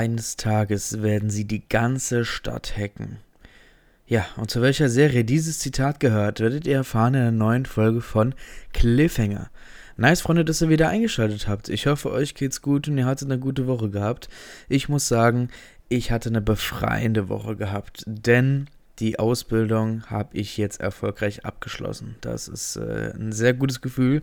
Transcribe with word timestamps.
eines 0.00 0.36
Tages 0.36 1.02
werden 1.02 1.28
sie 1.28 1.44
die 1.44 1.68
ganze 1.68 2.24
Stadt 2.24 2.74
hacken. 2.74 3.18
Ja, 4.06 4.24
und 4.38 4.50
zu 4.50 4.62
welcher 4.62 4.88
Serie 4.88 5.26
dieses 5.26 5.58
Zitat 5.58 6.00
gehört, 6.00 6.40
werdet 6.40 6.66
ihr 6.66 6.76
erfahren 6.76 7.12
in 7.12 7.20
der 7.20 7.32
neuen 7.32 7.66
Folge 7.66 8.00
von 8.00 8.34
Cliffhanger. 8.72 9.50
Nice, 9.98 10.22
Freunde, 10.22 10.46
dass 10.46 10.62
ihr 10.62 10.70
wieder 10.70 10.88
eingeschaltet 10.88 11.48
habt. 11.48 11.68
Ich 11.68 11.86
hoffe, 11.86 12.10
euch 12.10 12.34
geht's 12.34 12.62
gut 12.62 12.88
und 12.88 12.96
ihr 12.96 13.04
hattet 13.04 13.30
eine 13.30 13.38
gute 13.38 13.66
Woche 13.66 13.90
gehabt. 13.90 14.30
Ich 14.70 14.88
muss 14.88 15.06
sagen, 15.06 15.50
ich 15.90 16.10
hatte 16.10 16.30
eine 16.30 16.40
befreiende 16.40 17.28
Woche 17.28 17.54
gehabt, 17.54 18.04
denn 18.06 18.68
die 19.00 19.18
Ausbildung 19.18 20.04
habe 20.06 20.36
ich 20.36 20.56
jetzt 20.56 20.80
erfolgreich 20.80 21.44
abgeschlossen. 21.44 22.16
Das 22.22 22.48
ist 22.48 22.76
äh, 22.76 23.12
ein 23.14 23.32
sehr 23.32 23.52
gutes 23.52 23.82
Gefühl, 23.82 24.22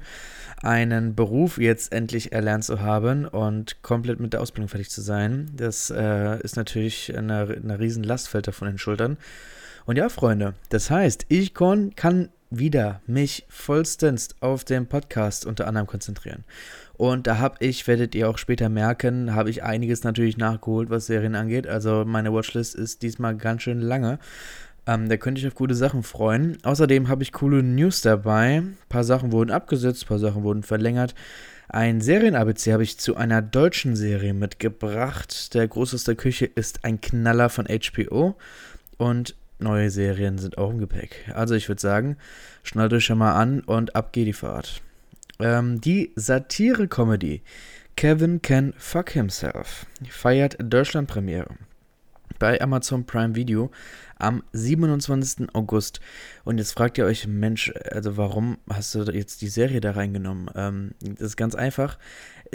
einen 0.63 1.15
Beruf 1.15 1.57
jetzt 1.57 1.91
endlich 1.91 2.31
erlernt 2.31 2.63
zu 2.63 2.81
haben 2.81 3.25
und 3.25 3.81
komplett 3.83 4.19
mit 4.19 4.33
der 4.33 4.41
Ausbildung 4.41 4.69
fertig 4.69 4.89
zu 4.89 5.01
sein. 5.01 5.51
Das 5.55 5.89
äh, 5.89 6.39
ist 6.41 6.55
natürlich 6.55 7.15
eine, 7.15 7.59
eine 7.63 7.79
riesen 7.79 8.03
Lastfelder 8.03 8.51
von 8.51 8.67
den 8.67 8.77
Schultern. 8.77 9.17
Und 9.85 9.97
ja, 9.97 10.09
Freunde, 10.09 10.53
das 10.69 10.89
heißt, 10.89 11.25
ich 11.29 11.53
kann 11.53 12.29
wieder 12.49 13.01
mich 13.07 13.45
vollstens 13.49 14.29
auf 14.39 14.63
den 14.63 14.87
Podcast 14.87 15.45
unter 15.45 15.67
anderem 15.67 15.87
konzentrieren. 15.87 16.43
Und 16.97 17.27
da 17.27 17.37
habe 17.37 17.57
ich, 17.59 17.85
werdet 17.87 18.15
ihr 18.15 18.29
auch 18.29 18.37
später 18.37 18.69
merken, 18.69 19.35
habe 19.35 19.49
ich 19.49 19.63
einiges 19.63 20.03
natürlich 20.03 20.37
nachgeholt, 20.37 20.89
was 20.89 21.05
Serien 21.05 21.35
angeht. 21.35 21.67
Also 21.67 22.03
meine 22.05 22.33
Watchlist 22.33 22.73
ist 22.75 23.03
diesmal 23.03 23.35
ganz 23.35 23.61
schön 23.61 23.81
lange. 23.81 24.17
Ähm, 24.87 25.09
da 25.09 25.17
könnte 25.17 25.39
ich 25.39 25.47
auf 25.47 25.55
gute 25.55 25.75
Sachen 25.75 26.01
freuen. 26.01 26.57
Außerdem 26.63 27.09
habe 27.09 27.21
ich 27.21 27.33
coole 27.33 27.61
News 27.61 28.01
dabei. 28.01 28.59
Ein 28.59 28.77
paar 28.87 29.03
Sachen 29.03 29.33
wurden 29.33 29.51
abgesetzt, 29.51 30.05
ein 30.05 30.07
paar 30.07 30.19
Sachen 30.19 30.43
wurden 30.43 30.63
verlängert. 30.63 31.13
Ein 31.67 31.99
Serien-ABC 31.99 32.71
habe 32.71 32.83
ich 32.83 32.97
zu 32.97 33.17
einer 33.17 33.41
deutschen 33.41 33.97
Serie 33.97 34.33
mitgebracht. 34.33 35.53
Der 35.53 35.67
Groß 35.67 35.93
aus 35.93 36.05
der 36.05 36.15
Küche 36.15 36.45
ist 36.45 36.85
ein 36.85 37.01
Knaller 37.01 37.49
von 37.49 37.67
HBO. 37.67 38.37
Und 38.97 39.35
neue 39.59 39.89
Serien 39.89 40.37
sind 40.37 40.57
auch 40.57 40.71
im 40.71 40.79
Gepäck. 40.79 41.29
Also 41.35 41.55
ich 41.55 41.67
würde 41.67 41.81
sagen, 41.81 42.15
schnallt 42.63 42.93
euch 42.93 43.03
schon 43.03 43.17
mal 43.17 43.33
an 43.33 43.59
und 43.59 43.95
ab 43.95 44.13
geht 44.13 44.27
die 44.27 44.33
Fahrt. 44.33 44.81
Ähm, 45.39 45.81
die 45.81 46.13
Satire-Comedy 46.15 47.41
Kevin 47.97 48.41
Can 48.41 48.73
Fuck 48.77 49.09
Himself 49.09 49.85
feiert 50.09 50.55
Deutschland-Premiere 50.59 51.55
bei 52.39 52.61
Amazon 52.61 53.05
Prime 53.05 53.35
Video 53.35 53.71
am 54.19 54.43
27. 54.53 55.53
August. 55.53 55.99
Und 56.43 56.57
jetzt 56.57 56.73
fragt 56.73 56.97
ihr 56.97 57.05
euch, 57.05 57.27
Mensch, 57.27 57.73
also 57.91 58.17
warum 58.17 58.57
hast 58.69 58.95
du 58.95 59.03
jetzt 59.11 59.41
die 59.41 59.49
Serie 59.49 59.81
da 59.81 59.91
reingenommen? 59.91 60.49
Ähm, 60.55 60.91
das 61.01 61.29
ist 61.29 61.37
ganz 61.37 61.55
einfach. 61.55 61.97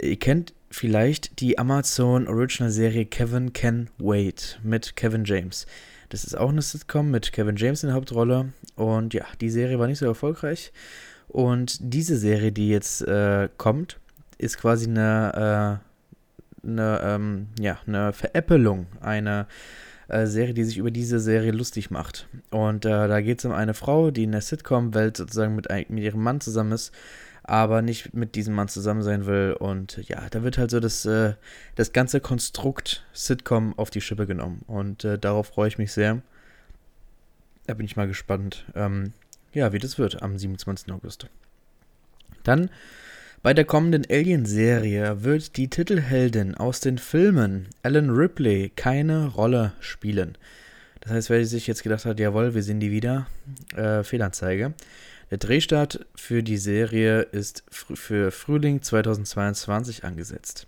Ihr 0.01 0.17
kennt 0.17 0.53
vielleicht 0.69 1.39
die 1.39 1.57
Amazon 1.57 2.27
Original 2.27 2.71
Serie 2.71 3.05
Kevin 3.05 3.53
Can 3.53 3.89
Wait 3.97 4.59
mit 4.63 4.95
Kevin 4.95 5.23
James. 5.25 5.65
Das 6.09 6.23
ist 6.23 6.37
auch 6.37 6.49
eine 6.49 6.61
Sitcom 6.61 7.09
mit 7.09 7.31
Kevin 7.31 7.55
James 7.55 7.83
in 7.83 7.87
der 7.87 7.95
Hauptrolle. 7.95 8.53
Und 8.75 9.13
ja, 9.13 9.25
die 9.41 9.49
Serie 9.49 9.79
war 9.79 9.87
nicht 9.87 9.99
so 9.99 10.05
erfolgreich. 10.05 10.71
Und 11.27 11.77
diese 11.79 12.17
Serie, 12.17 12.51
die 12.51 12.69
jetzt 12.69 13.01
äh, 13.07 13.49
kommt, 13.57 13.99
ist 14.37 14.57
quasi 14.57 14.87
eine, 14.87 15.81
äh, 16.63 16.67
eine, 16.67 17.01
ähm, 17.03 17.47
ja, 17.59 17.79
eine 17.87 18.13
Veräppelung 18.13 18.87
einer 19.01 19.47
äh, 20.07 20.25
Serie, 20.25 20.53
die 20.53 20.63
sich 20.63 20.77
über 20.77 20.91
diese 20.91 21.19
Serie 21.19 21.51
lustig 21.51 21.91
macht. 21.91 22.27
Und 22.51 22.85
äh, 22.85 23.07
da 23.07 23.21
geht 23.21 23.39
es 23.39 23.45
um 23.45 23.51
eine 23.51 23.73
Frau, 23.73 24.11
die 24.11 24.23
in 24.23 24.31
der 24.31 24.41
Sitcom-Welt 24.41 25.17
sozusagen 25.17 25.55
mit, 25.55 25.67
mit 25.89 26.03
ihrem 26.03 26.21
Mann 26.21 26.41
zusammen 26.41 26.71
ist, 26.71 26.91
aber 27.43 27.81
nicht 27.81 28.13
mit 28.13 28.35
diesem 28.35 28.55
Mann 28.55 28.67
zusammen 28.67 29.01
sein 29.01 29.25
will. 29.25 29.55
Und 29.59 29.97
ja, 30.07 30.27
da 30.29 30.43
wird 30.43 30.57
halt 30.57 30.71
so 30.71 30.79
das, 30.79 31.05
äh, 31.05 31.33
das 31.75 31.93
ganze 31.93 32.19
Konstrukt 32.19 33.05
Sitcom 33.13 33.77
auf 33.77 33.89
die 33.89 34.01
Schippe 34.01 34.27
genommen. 34.27 34.61
Und 34.67 35.03
äh, 35.03 35.17
darauf 35.17 35.47
freue 35.47 35.67
ich 35.67 35.77
mich 35.77 35.91
sehr. 35.91 36.21
Da 37.67 37.73
bin 37.73 37.85
ich 37.85 37.95
mal 37.95 38.07
gespannt, 38.07 38.65
ähm, 38.75 39.13
ja, 39.53 39.71
wie 39.71 39.79
das 39.79 39.97
wird 39.97 40.21
am 40.21 40.37
27. 40.37 40.91
August. 40.91 41.27
Dann 42.43 42.69
bei 43.43 43.53
der 43.53 43.65
kommenden 43.65 44.05
Alien-Serie 44.09 45.23
wird 45.23 45.57
die 45.57 45.69
Titelheldin 45.69 46.55
aus 46.55 46.79
den 46.79 46.97
Filmen 46.97 47.67
Ellen 47.83 48.09
Ripley 48.09 48.71
keine 48.73 49.27
Rolle 49.27 49.73
spielen. 49.81 50.37
Das 51.01 51.11
heißt, 51.11 51.29
wer 51.29 51.45
sich 51.45 51.67
jetzt 51.67 51.83
gedacht 51.83 52.05
hat, 52.05 52.21
jawohl, 52.21 52.55
wir 52.55 52.63
sehen 52.63 52.79
die 52.79 52.89
wieder, 52.89 53.27
äh, 53.75 54.03
Fehlanzeige. 54.03 54.73
Der 55.29 55.37
Drehstart 55.39 56.05
für 56.15 56.41
die 56.41 56.55
Serie 56.55 57.21
ist 57.21 57.65
fr 57.69 57.97
für 57.97 58.31
Frühling 58.31 58.81
2022 58.81 60.05
angesetzt. 60.05 60.67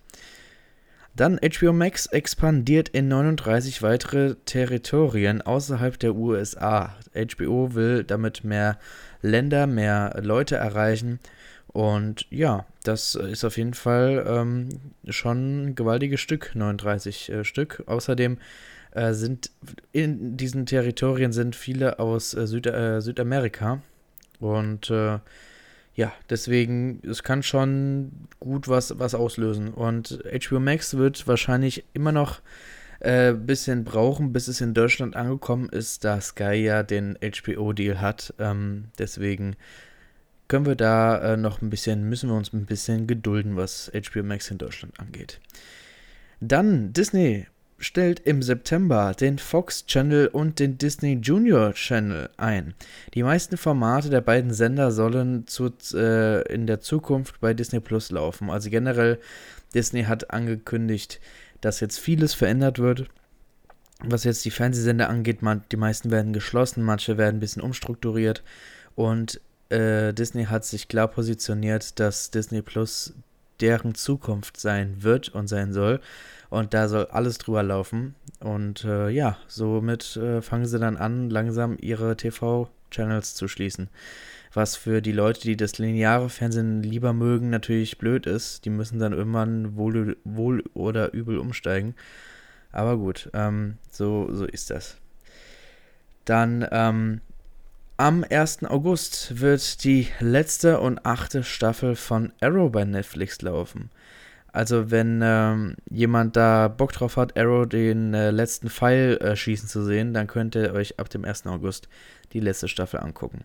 Dann 1.16 1.40
HBO 1.40 1.72
Max 1.72 2.08
expandiert 2.08 2.90
in 2.90 3.08
39 3.08 3.84
weitere 3.84 4.36
Territorien 4.44 5.42
außerhalb 5.42 5.98
der 5.98 6.14
USA. 6.14 6.98
HBO 7.14 7.74
will 7.74 8.04
damit 8.04 8.44
mehr 8.44 8.78
Länder, 9.22 9.66
mehr 9.66 10.20
Leute 10.22 10.58
erreichen 10.58 11.22
und 11.76 12.26
ja, 12.30 12.66
das 12.84 13.16
ist 13.16 13.44
auf 13.44 13.58
jeden 13.58 13.74
Fall 13.74 14.24
ähm, 14.26 14.70
schon 15.10 15.66
ein 15.66 15.76
gewaltiges 15.76 16.22
Stück, 16.22 16.52
39 16.56 17.30
äh, 17.30 17.44
Stück. 17.44 17.84
Außerdem 17.86 18.38
äh, 18.92 19.12
sind 19.12 19.52
in 19.92 20.38
diesen 20.38 20.66
Territorien 20.66 21.34
sind 21.34 21.54
viele 21.54 22.00
aus 22.00 22.34
äh, 22.34 22.48
Süd 22.48 22.66
äh, 22.68 23.02
Südamerika. 23.02 23.82
Und 24.40 24.90
äh, 24.90 25.20
ja, 25.96 26.14
deswegen, 26.30 27.02
es 27.06 27.24
kann 27.24 27.44
schon 27.44 28.30
gut 28.40 28.70
was, 28.70 28.98
was 28.98 29.14
auslösen. 29.14 29.74
Und 29.74 30.24
HBO 30.48 30.62
Max 30.62 30.96
wird 30.96 31.28
wahrscheinlich 31.28 31.84
immer 31.92 32.14
noch 32.14 32.40
ein 33.02 33.10
äh, 33.12 33.34
bisschen 33.34 33.84
brauchen, 33.84 34.32
bis 34.32 34.48
es 34.48 34.62
in 34.62 34.74
Deutschland 34.74 35.18
angekommen 35.18 35.68
ist, 35.68 36.06
da 36.06 36.22
Sky 36.22 36.54
ja 36.54 36.84
den 36.84 37.18
HBO-Deal 37.22 38.00
hat. 38.00 38.34
Ähm, 38.40 38.86
deswegen 38.98 39.58
können 40.48 40.66
wir 40.66 40.76
da 40.76 41.34
äh, 41.34 41.38
noch 41.38 41.62
ein 41.62 41.70
bisschen, 41.70 42.08
müssen 42.08 42.30
wir 42.30 42.36
uns 42.36 42.54
ein 42.54 42.66
bisschen 42.66 43.08
gedulden, 43.08 43.56
was 43.56 43.92
HBO 43.94 44.24
Max 44.24 44.52
in 44.52 44.58
Deutschland 44.58 45.00
angeht. 45.00 45.40
Dann 46.40 46.94
Disney 46.94 47.48
stellt 47.78 48.22
im 48.22 48.42
September 48.42 49.14
den 49.14 49.38
Fox 49.38 49.86
Channel 49.86 50.28
und 50.28 50.60
den 50.60 50.78
Disney 50.78 51.20
Junior 51.22 51.74
Channel 51.74 52.30
ein. 52.38 52.74
Die 53.14 53.24
meisten 53.24 53.58
Formate 53.58 54.10
der 54.10 54.22
beiden 54.22 54.54
Sender 54.54 54.92
sollen 54.92 55.46
zu, 55.48 55.72
äh, 55.94 56.42
in 56.54 56.68
der 56.68 56.80
Zukunft 56.80 57.40
bei 57.42 57.54
Disney 57.54 57.80
Plus 57.80 58.12
laufen. 58.12 58.50
Also 58.50 58.70
generell, 58.70 59.20
Disney 59.74 60.04
hat 60.04 60.32
angekündigt, 60.32 61.20
dass 61.62 61.80
jetzt 61.80 62.00
vieles 62.00 62.34
verändert 62.34 62.80
wird. 62.80 63.10
Was 64.00 64.24
jetzt 64.24 64.46
die 64.46 64.52
Fernsehsender 64.52 65.10
angeht, 65.10 65.42
man, 65.42 65.64
die 65.72 65.78
meisten 65.78 66.12
werden 66.12 66.34
geschlossen, 66.34 66.84
manche 66.84 67.18
werden 67.18 67.38
ein 67.38 67.40
bisschen 67.40 67.62
umstrukturiert. 67.62 68.44
Und 68.96 69.42
äh, 69.70 70.14
Disney 70.14 70.46
hat 70.46 70.66
sich 70.66 70.88
klar 70.88 71.08
positioniert, 71.08 72.00
dass 72.00 72.32
Disney 72.32 72.62
Plus 72.62 73.14
deren 73.62 73.96
Zukunft 73.96 74.60
sein 74.60 75.04
wird 75.04 75.30
und 75.30 75.48
sein 75.48 75.74
soll. 75.74 76.02
Und 76.50 76.74
da 76.74 76.88
soll 76.88 77.08
alles 77.08 77.38
drüber 77.38 77.64
laufen. 77.64 78.16
Und 78.40 78.84
äh, 78.84 79.10
ja, 79.10 79.38
somit 79.48 80.16
äh, 80.18 80.42
fangen 80.42 80.66
sie 80.66 80.80
dann 80.80 80.98
an, 80.98 81.30
langsam 81.30 81.78
ihre 81.80 82.16
TV-Channels 82.16 83.36
zu 83.36 83.48
schließen. 83.48 83.90
Was 84.54 84.76
für 84.76 85.02
die 85.02 85.12
Leute, 85.12 85.42
die 85.42 85.58
das 85.58 85.78
lineare 85.80 86.30
Fernsehen 86.30 86.82
lieber 86.82 87.12
mögen, 87.14 87.50
natürlich 87.50 87.98
blöd 87.98 88.26
ist. 88.26 88.64
Die 88.66 88.70
müssen 88.70 89.00
dann 89.00 89.12
irgendwann 89.12 89.76
wohl, 89.76 90.18
wohl 90.24 90.64
oder 90.74 91.14
übel 91.14 91.40
umsteigen. 91.40 91.96
Aber 92.72 92.98
gut, 92.98 93.30
ähm, 93.34 93.78
so, 93.90 94.30
so 94.32 94.46
ist 94.46 94.70
das. 94.70 94.98
Dann 96.26 96.66
ähm, 96.72 97.22
am 97.98 98.26
1. 98.30 98.66
August 98.66 99.40
wird 99.40 99.84
die 99.84 100.08
letzte 100.20 100.80
und 100.80 101.06
achte 101.06 101.44
Staffel 101.44 101.96
von 101.96 102.34
Arrow 102.42 102.72
bei 102.72 102.84
Netflix 102.84 103.42
laufen. 103.42 103.90
Also 104.52 104.90
wenn 104.90 105.22
ähm, 105.24 105.76
jemand 105.90 106.36
da 106.36 106.70
Bock 106.70 106.94
drauf 106.94 107.18
hat, 107.18 107.38
Arrow 107.38 107.68
den 107.68 108.14
äh, 108.14 108.32
letzten 108.32 108.70
Pfeil 108.70 109.18
äh, 109.18 109.36
schießen 109.36 109.68
zu 109.68 109.84
sehen, 109.84 110.14
dann 110.14 110.28
könnt 110.28 110.56
ihr 110.56 110.74
euch 110.74 111.00
ab 111.00 111.10
dem 111.10 111.26
1. 111.26 111.46
August 111.48 111.90
die 112.32 112.40
letzte 112.40 112.68
Staffel 112.68 113.02
angucken. 113.02 113.44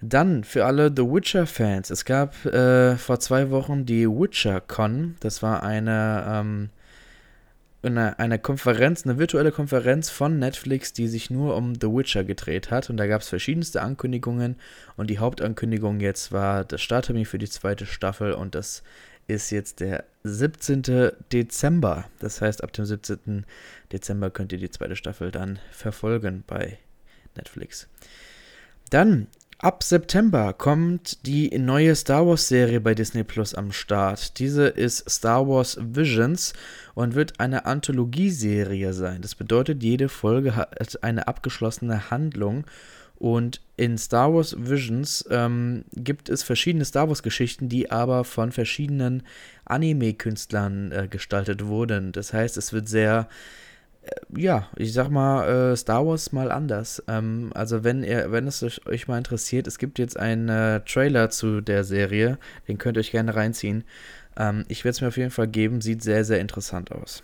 Dann 0.00 0.44
für 0.44 0.66
alle 0.66 0.92
The 0.94 1.02
Witcher-Fans. 1.02 1.90
Es 1.90 2.04
gab 2.04 2.44
äh, 2.44 2.96
vor 2.96 3.20
zwei 3.20 3.50
Wochen 3.50 3.86
die 3.86 4.06
WitcherCon. 4.06 5.16
Das 5.20 5.42
war 5.42 5.62
eine 5.62 6.24
ähm, 6.28 6.70
eine, 7.86 8.18
eine 8.18 8.38
Konferenz, 8.38 9.04
eine 9.04 9.18
virtuelle 9.18 9.52
Konferenz 9.52 10.10
von 10.10 10.38
Netflix, 10.38 10.92
die 10.92 11.08
sich 11.08 11.30
nur 11.30 11.56
um 11.56 11.74
The 11.74 11.88
Witcher 11.88 12.24
gedreht 12.24 12.70
hat. 12.70 12.90
Und 12.90 12.96
da 12.96 13.06
gab 13.06 13.22
es 13.22 13.28
verschiedenste 13.28 13.82
Ankündigungen. 13.82 14.56
Und 14.96 15.10
die 15.10 15.18
Hauptankündigung 15.18 16.00
jetzt 16.00 16.32
war 16.32 16.64
das 16.64 16.82
Starttermin 16.82 17.24
für 17.24 17.38
die 17.38 17.48
zweite 17.48 17.86
Staffel. 17.86 18.32
Und 18.32 18.54
das 18.54 18.82
ist 19.26 19.50
jetzt 19.50 19.80
der 19.80 20.04
17. 20.24 21.12
Dezember. 21.32 22.04
Das 22.18 22.40
heißt, 22.40 22.62
ab 22.62 22.72
dem 22.72 22.84
17. 22.84 23.44
Dezember 23.92 24.30
könnt 24.30 24.52
ihr 24.52 24.58
die 24.58 24.70
zweite 24.70 24.96
Staffel 24.96 25.30
dann 25.30 25.58
verfolgen 25.70 26.44
bei 26.46 26.78
Netflix. 27.36 27.88
Dann 28.90 29.26
Ab 29.58 29.82
September 29.82 30.52
kommt 30.52 31.26
die 31.26 31.48
neue 31.58 31.94
Star 31.94 32.26
Wars 32.26 32.46
Serie 32.46 32.78
bei 32.78 32.94
Disney 32.94 33.24
Plus 33.24 33.54
am 33.54 33.72
Start. 33.72 34.38
Diese 34.38 34.66
ist 34.66 35.08
Star 35.08 35.48
Wars 35.48 35.78
Visions 35.80 36.52
und 36.94 37.14
wird 37.14 37.40
eine 37.40 37.64
Anthologieserie 37.64 38.92
sein. 38.92 39.22
Das 39.22 39.34
bedeutet, 39.34 39.82
jede 39.82 40.10
Folge 40.10 40.56
hat 40.56 41.02
eine 41.02 41.26
abgeschlossene 41.26 42.10
Handlung. 42.10 42.66
Und 43.18 43.62
in 43.78 43.96
Star 43.96 44.34
Wars 44.34 44.54
Visions 44.58 45.24
ähm, 45.30 45.84
gibt 45.94 46.28
es 46.28 46.42
verschiedene 46.42 46.84
Star 46.84 47.08
Wars-Geschichten, 47.08 47.70
die 47.70 47.90
aber 47.90 48.24
von 48.24 48.52
verschiedenen 48.52 49.22
Anime-Künstlern 49.64 50.92
äh, 50.92 51.08
gestaltet 51.08 51.64
wurden. 51.64 52.12
Das 52.12 52.34
heißt, 52.34 52.58
es 52.58 52.74
wird 52.74 52.90
sehr 52.90 53.26
ja, 54.36 54.68
ich 54.76 54.92
sag 54.92 55.08
mal, 55.08 55.72
äh, 55.72 55.76
Star 55.76 56.06
Wars 56.06 56.32
mal 56.32 56.50
anders. 56.50 57.02
Ähm, 57.08 57.50
also 57.54 57.84
wenn 57.84 58.02
ihr, 58.02 58.30
wenn 58.32 58.46
es 58.46 58.62
euch 58.86 59.08
mal 59.08 59.18
interessiert, 59.18 59.66
es 59.66 59.78
gibt 59.78 59.98
jetzt 59.98 60.18
einen 60.18 60.48
äh, 60.48 60.80
Trailer 60.80 61.30
zu 61.30 61.60
der 61.60 61.84
Serie, 61.84 62.38
den 62.68 62.78
könnt 62.78 62.96
ihr 62.96 63.00
euch 63.00 63.12
gerne 63.12 63.34
reinziehen. 63.34 63.84
Ähm, 64.36 64.64
ich 64.68 64.84
werde 64.84 64.96
es 64.96 65.00
mir 65.00 65.08
auf 65.08 65.16
jeden 65.16 65.30
Fall 65.30 65.48
geben, 65.48 65.80
sieht 65.80 66.02
sehr, 66.02 66.24
sehr 66.24 66.40
interessant 66.40 66.92
aus. 66.92 67.22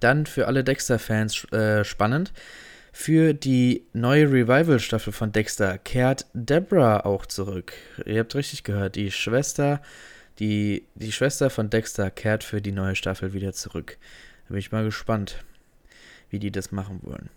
Dann 0.00 0.26
für 0.26 0.46
alle 0.46 0.64
Dexter-Fans 0.64 1.52
äh, 1.52 1.84
spannend. 1.84 2.32
Für 2.92 3.34
die 3.34 3.84
neue 3.92 4.32
Revival-Staffel 4.32 5.12
von 5.12 5.30
Dexter 5.30 5.78
kehrt 5.78 6.26
Deborah 6.32 7.04
auch 7.04 7.24
zurück. 7.24 7.72
Ihr 8.04 8.20
habt 8.20 8.34
richtig 8.34 8.64
gehört, 8.64 8.96
die 8.96 9.12
Schwester, 9.12 9.80
die, 10.40 10.86
die 10.96 11.12
Schwester 11.12 11.50
von 11.50 11.70
Dexter 11.70 12.10
kehrt 12.10 12.42
für 12.42 12.60
die 12.60 12.72
neue 12.72 12.96
Staffel 12.96 13.32
wieder 13.32 13.52
zurück. 13.52 13.98
Da 14.48 14.54
bin 14.54 14.58
ich 14.58 14.72
mal 14.72 14.84
gespannt 14.84 15.44
wie 16.30 16.38
die 16.38 16.50
das 16.50 16.72
machen 16.72 17.00
wollen. 17.02 17.28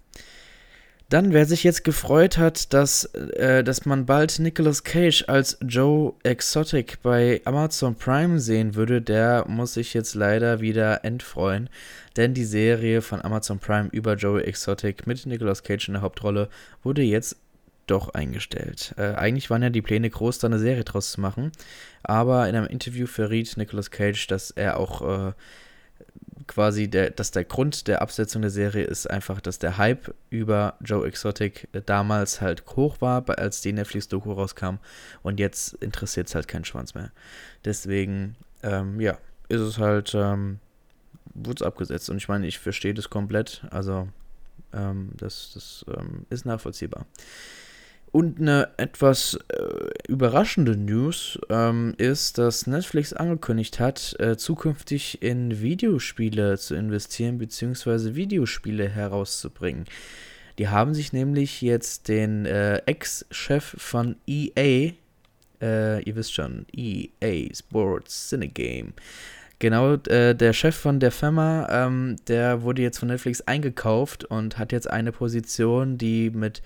Dann, 1.10 1.32
wer 1.32 1.46
sich 1.46 1.64
jetzt 1.64 1.84
gefreut 1.84 2.40
hat, 2.40 2.74
dass, 2.74 3.06
äh, 3.06 3.64
dass 3.64 3.86
man 3.86 4.08
bald 4.08 4.40
Nicolas 4.40 4.84
Cage 4.84 5.26
als 5.28 5.60
Joe 5.62 6.14
Exotic 6.24 7.04
bei 7.04 7.40
Amazon 7.46 7.94
Prime 7.94 8.40
sehen 8.40 8.74
würde, 8.74 9.00
der 9.00 9.46
muss 9.48 9.76
sich 9.76 9.94
jetzt 9.94 10.16
leider 10.16 10.60
wieder 10.60 11.06
entfreuen. 11.06 11.70
Denn 12.18 12.34
die 12.34 12.46
Serie 12.46 13.04
von 13.04 13.22
Amazon 13.22 13.60
Prime 13.60 13.90
über 13.92 14.16
Joe 14.16 14.44
Exotic 14.44 15.06
mit 15.06 15.26
Nicolas 15.28 15.62
Cage 15.62 15.90
in 15.90 15.94
der 15.94 16.02
Hauptrolle 16.02 16.50
wurde 16.82 17.04
jetzt 17.04 17.38
doch 17.86 18.10
eingestellt. 18.10 18.96
Äh, 18.98 19.14
eigentlich 19.14 19.50
waren 19.50 19.62
ja 19.62 19.70
die 19.70 19.82
Pläne 19.84 20.10
groß, 20.10 20.40
da 20.40 20.48
eine 20.48 20.58
Serie 20.58 20.84
draus 20.84 21.12
zu 21.12 21.22
machen. 21.22 21.52
Aber 22.02 22.50
in 22.50 22.56
einem 22.56 22.66
Interview 22.68 23.06
verriet 23.06 23.56
Nicolas 23.58 23.92
Cage, 23.92 24.26
dass 24.28 24.52
er 24.52 24.80
auch 24.80 25.28
äh, 25.28 25.34
quasi 26.48 26.88
der, 26.88 27.10
dass 27.12 27.32
der 27.32 27.44
Grund 27.44 27.88
der 27.88 28.02
Absetzung 28.02 28.42
der 28.42 28.52
Serie 28.52 28.84
ist 28.84 29.10
einfach, 29.10 29.42
dass 29.42 29.60
der 29.60 29.78
Hype 29.78 30.14
über 30.30 30.76
Joe 30.82 31.08
Exotic 31.08 31.68
damals 31.86 32.42
halt 32.42 32.64
hoch 32.76 33.02
war, 33.02 33.24
als 33.38 33.62
die 33.62 33.74
Netflix-Doku 33.74 34.32
rauskam 34.32 34.76
und 35.22 35.40
jetzt 35.40 35.74
interessiert 35.76 36.28
es 36.28 36.36
halt 36.36 36.48
keinen 36.48 36.66
Schwanz 36.66 36.94
mehr. 36.96 37.12
Deswegen, 37.66 38.36
ähm, 38.62 39.00
ja, 39.00 39.18
ist 39.50 39.62
es 39.62 39.78
halt, 39.78 40.14
ähm, 40.16 40.60
wurde 41.34 41.64
es 41.64 41.68
abgesetzt 41.68 42.10
und 42.10 42.18
ich 42.18 42.28
meine, 42.28 42.48
ich 42.48 42.60
verstehe 42.60 42.94
das 42.94 43.10
komplett, 43.10 43.64
also 43.72 44.08
ähm, 44.74 45.12
das, 45.18 45.52
das 45.54 45.86
ähm, 45.96 46.26
ist 46.30 46.46
nachvollziehbar. 46.46 47.06
Und 48.14 48.40
eine 48.40 48.70
etwas 48.78 49.40
äh, 49.48 49.90
überraschende 50.08 50.78
News 50.78 51.40
ähm, 51.50 51.96
ist, 51.98 52.38
dass 52.38 52.68
Netflix 52.68 53.12
angekündigt 53.12 53.80
hat, 53.80 54.16
äh, 54.20 54.38
zukünftig 54.38 55.24
in 55.24 55.62
Videospiele 55.62 56.60
zu 56.60 56.76
investieren 56.76 57.40
bzw. 57.40 58.14
Videospiele 58.14 58.88
herauszubringen. 58.88 59.86
Die 60.60 60.68
haben 60.68 60.94
sich 60.94 61.12
nämlich 61.12 61.64
jetzt 61.64 62.08
den 62.08 62.46
äh, 62.46 62.84
Ex-Chef 62.86 63.76
von 63.80 64.18
EA, 64.28 64.92
äh, 65.60 66.04
ihr 66.04 66.16
wisst 66.16 66.36
schon, 66.36 66.68
EA 66.72 67.52
Sports 67.52 68.30
Cinegame, 68.30 68.94
Genau, 69.64 69.94
äh, 69.94 70.36
der 70.36 70.52
Chef 70.52 70.76
von 70.76 71.00
der 71.00 71.12
Firma, 71.12 71.68
ähm, 71.72 72.18
der 72.28 72.64
wurde 72.64 72.82
jetzt 72.82 73.00
von 73.00 73.08
Netflix 73.08 73.40
eingekauft 73.42 74.26
und 74.26 74.58
hat 74.58 74.74
jetzt 74.74 74.90
eine 74.90 75.14
Position, 75.14 75.98
die 75.98 76.32
mit 76.32 76.62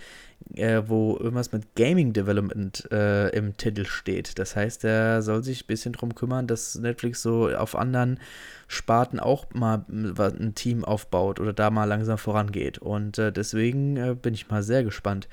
äh, 0.55 0.83
wo 0.87 1.17
irgendwas 1.17 1.51
mit 1.51 1.75
Gaming 1.75 2.13
Development 2.13 2.89
äh, 2.91 3.29
im 3.29 3.57
Titel 3.57 3.85
steht. 3.85 4.39
Das 4.39 4.55
heißt, 4.55 4.83
er 4.85 5.21
soll 5.21 5.43
sich 5.43 5.63
ein 5.63 5.67
bisschen 5.67 5.93
darum 5.93 6.15
kümmern, 6.15 6.47
dass 6.47 6.75
Netflix 6.75 7.21
so 7.21 7.49
auf 7.49 7.75
anderen 7.75 8.19
Sparten 8.67 9.19
auch 9.19 9.45
mal 9.53 9.85
ein 9.89 10.55
Team 10.55 10.83
aufbaut 10.83 11.39
oder 11.39 11.53
da 11.53 11.69
mal 11.69 11.85
langsam 11.85 12.17
vorangeht. 12.17 12.77
Und 12.77 13.17
äh, 13.17 13.31
deswegen 13.31 13.97
äh, 13.97 14.15
bin 14.15 14.33
ich 14.33 14.49
mal 14.49 14.63
sehr 14.63 14.83
gespannt, 14.83 15.27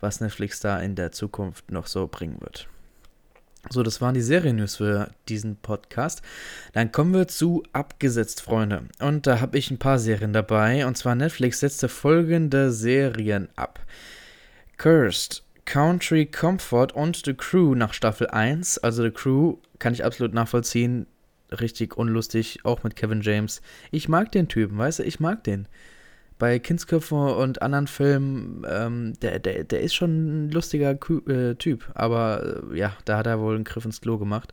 was 0.00 0.20
Netflix 0.20 0.60
da 0.60 0.78
in 0.80 0.94
der 0.94 1.12
Zukunft 1.12 1.70
noch 1.70 1.86
so 1.86 2.06
bringen 2.06 2.40
wird. 2.40 2.68
So, 3.70 3.82
das 3.82 4.00
waren 4.00 4.14
die 4.14 4.22
Serien-News 4.22 4.76
für 4.76 5.10
diesen 5.28 5.56
Podcast. 5.56 6.22
Dann 6.72 6.92
kommen 6.92 7.12
wir 7.12 7.28
zu 7.28 7.64
Abgesetzt, 7.72 8.40
Freunde. 8.40 8.84
Und 9.00 9.26
da 9.26 9.40
habe 9.40 9.58
ich 9.58 9.70
ein 9.70 9.78
paar 9.78 9.98
Serien 9.98 10.32
dabei. 10.32 10.86
Und 10.86 10.96
zwar 10.96 11.14
Netflix 11.14 11.60
setzte 11.60 11.88
folgende 11.88 12.70
Serien 12.70 13.48
ab. 13.56 13.80
Cursed, 14.78 15.42
Country 15.64 16.24
Comfort 16.24 16.92
und 16.94 17.24
The 17.24 17.34
Crew 17.34 17.74
nach 17.74 17.92
Staffel 17.92 18.28
1. 18.28 18.78
Also 18.78 19.02
The 19.02 19.10
Crew 19.10 19.56
kann 19.80 19.92
ich 19.92 20.04
absolut 20.04 20.32
nachvollziehen. 20.32 21.08
Richtig 21.50 21.96
unlustig, 21.96 22.60
auch 22.62 22.84
mit 22.84 22.94
Kevin 22.94 23.20
James. 23.20 23.60
Ich 23.90 24.08
mag 24.08 24.30
den 24.30 24.46
Typen, 24.46 24.78
weißt 24.78 25.00
du, 25.00 25.02
ich 25.02 25.18
mag 25.18 25.42
den. 25.42 25.66
Bei 26.38 26.58
Kindsköpfe 26.58 27.14
und 27.14 27.62
anderen 27.62 27.86
Filmen, 27.86 28.64
ähm, 28.68 29.14
der, 29.20 29.38
der, 29.38 29.64
der 29.64 29.80
ist 29.80 29.94
schon 29.94 30.46
ein 30.46 30.50
lustiger 30.50 30.90
äh, 30.90 31.54
Typ. 31.56 31.90
Aber 31.94 32.62
äh, 32.72 32.78
ja, 32.78 32.92
da 33.04 33.18
hat 33.18 33.26
er 33.26 33.40
wohl 33.40 33.56
einen 33.56 33.64
Griff 33.64 33.84
ins 33.84 34.00
Klo 34.00 34.18
gemacht. 34.18 34.52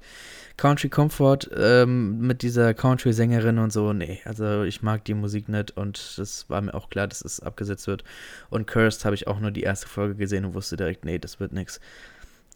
Country 0.58 0.90
Comfort 0.90 1.50
ähm, 1.56 2.20
mit 2.20 2.42
dieser 2.42 2.74
Country-Sängerin 2.74 3.60
und 3.60 3.74
so, 3.74 3.92
nee, 3.92 4.22
also 4.24 4.64
ich 4.64 4.82
mag 4.82 5.04
die 5.04 5.14
Musik 5.14 5.50
nicht 5.50 5.76
und 5.76 6.18
das 6.18 6.50
war 6.50 6.62
mir 6.62 6.74
auch 6.74 6.90
klar, 6.90 7.08
dass 7.08 7.22
es 7.22 7.42
abgesetzt 7.42 7.88
wird. 7.88 8.04
Und 8.50 8.66
Cursed 8.66 9.04
habe 9.04 9.16
ich 9.16 9.28
auch 9.28 9.40
nur 9.40 9.52
die 9.52 9.64
erste 9.64 9.88
Folge 9.88 10.16
gesehen 10.16 10.46
und 10.46 10.54
wusste 10.54 10.78
direkt, 10.78 11.04
nee, 11.04 11.20
das 11.20 11.40
wird 11.40 11.52
nichts. 11.52 11.82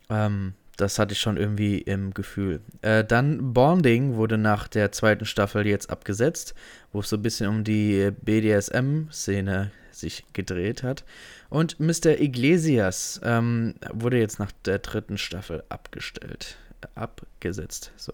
Ähm, 0.10 0.54
das 0.80 1.00
hatte 1.00 1.14
ich 1.14 1.20
schon 1.20 1.38
irgendwie 1.38 1.80
im 1.80 2.14
Gefühl. 2.14 2.62
Äh, 2.82 3.04
dann 3.04 3.54
Bonding 3.54 4.16
wurde 4.16 4.38
nach 4.38 4.68
der 4.68 4.92
zweiten 4.92 5.26
Staffel 5.26 5.68
jetzt 5.68 5.90
abgesetzt, 5.90 6.54
wo 6.92 7.02
es 7.02 7.10
so 7.10 7.18
ein 7.18 7.22
bisschen 7.22 7.48
um 7.48 7.64
die 7.64 8.12
BDSM-Szene 8.22 9.72
sich 9.92 10.24
gedreht 10.34 10.84
hat. 10.84 11.04
Und 11.50 11.80
Mr. 11.80 12.20
Iglesias 12.20 13.20
ähm, 13.24 13.76
wurde 13.92 14.20
jetzt 14.20 14.40
nach 14.40 14.52
der 14.66 14.80
dritten 14.80 15.18
Staffel 15.18 15.64
abgestellt 15.70 16.58
abgesetzt. 16.96 17.92
So. 17.98 18.14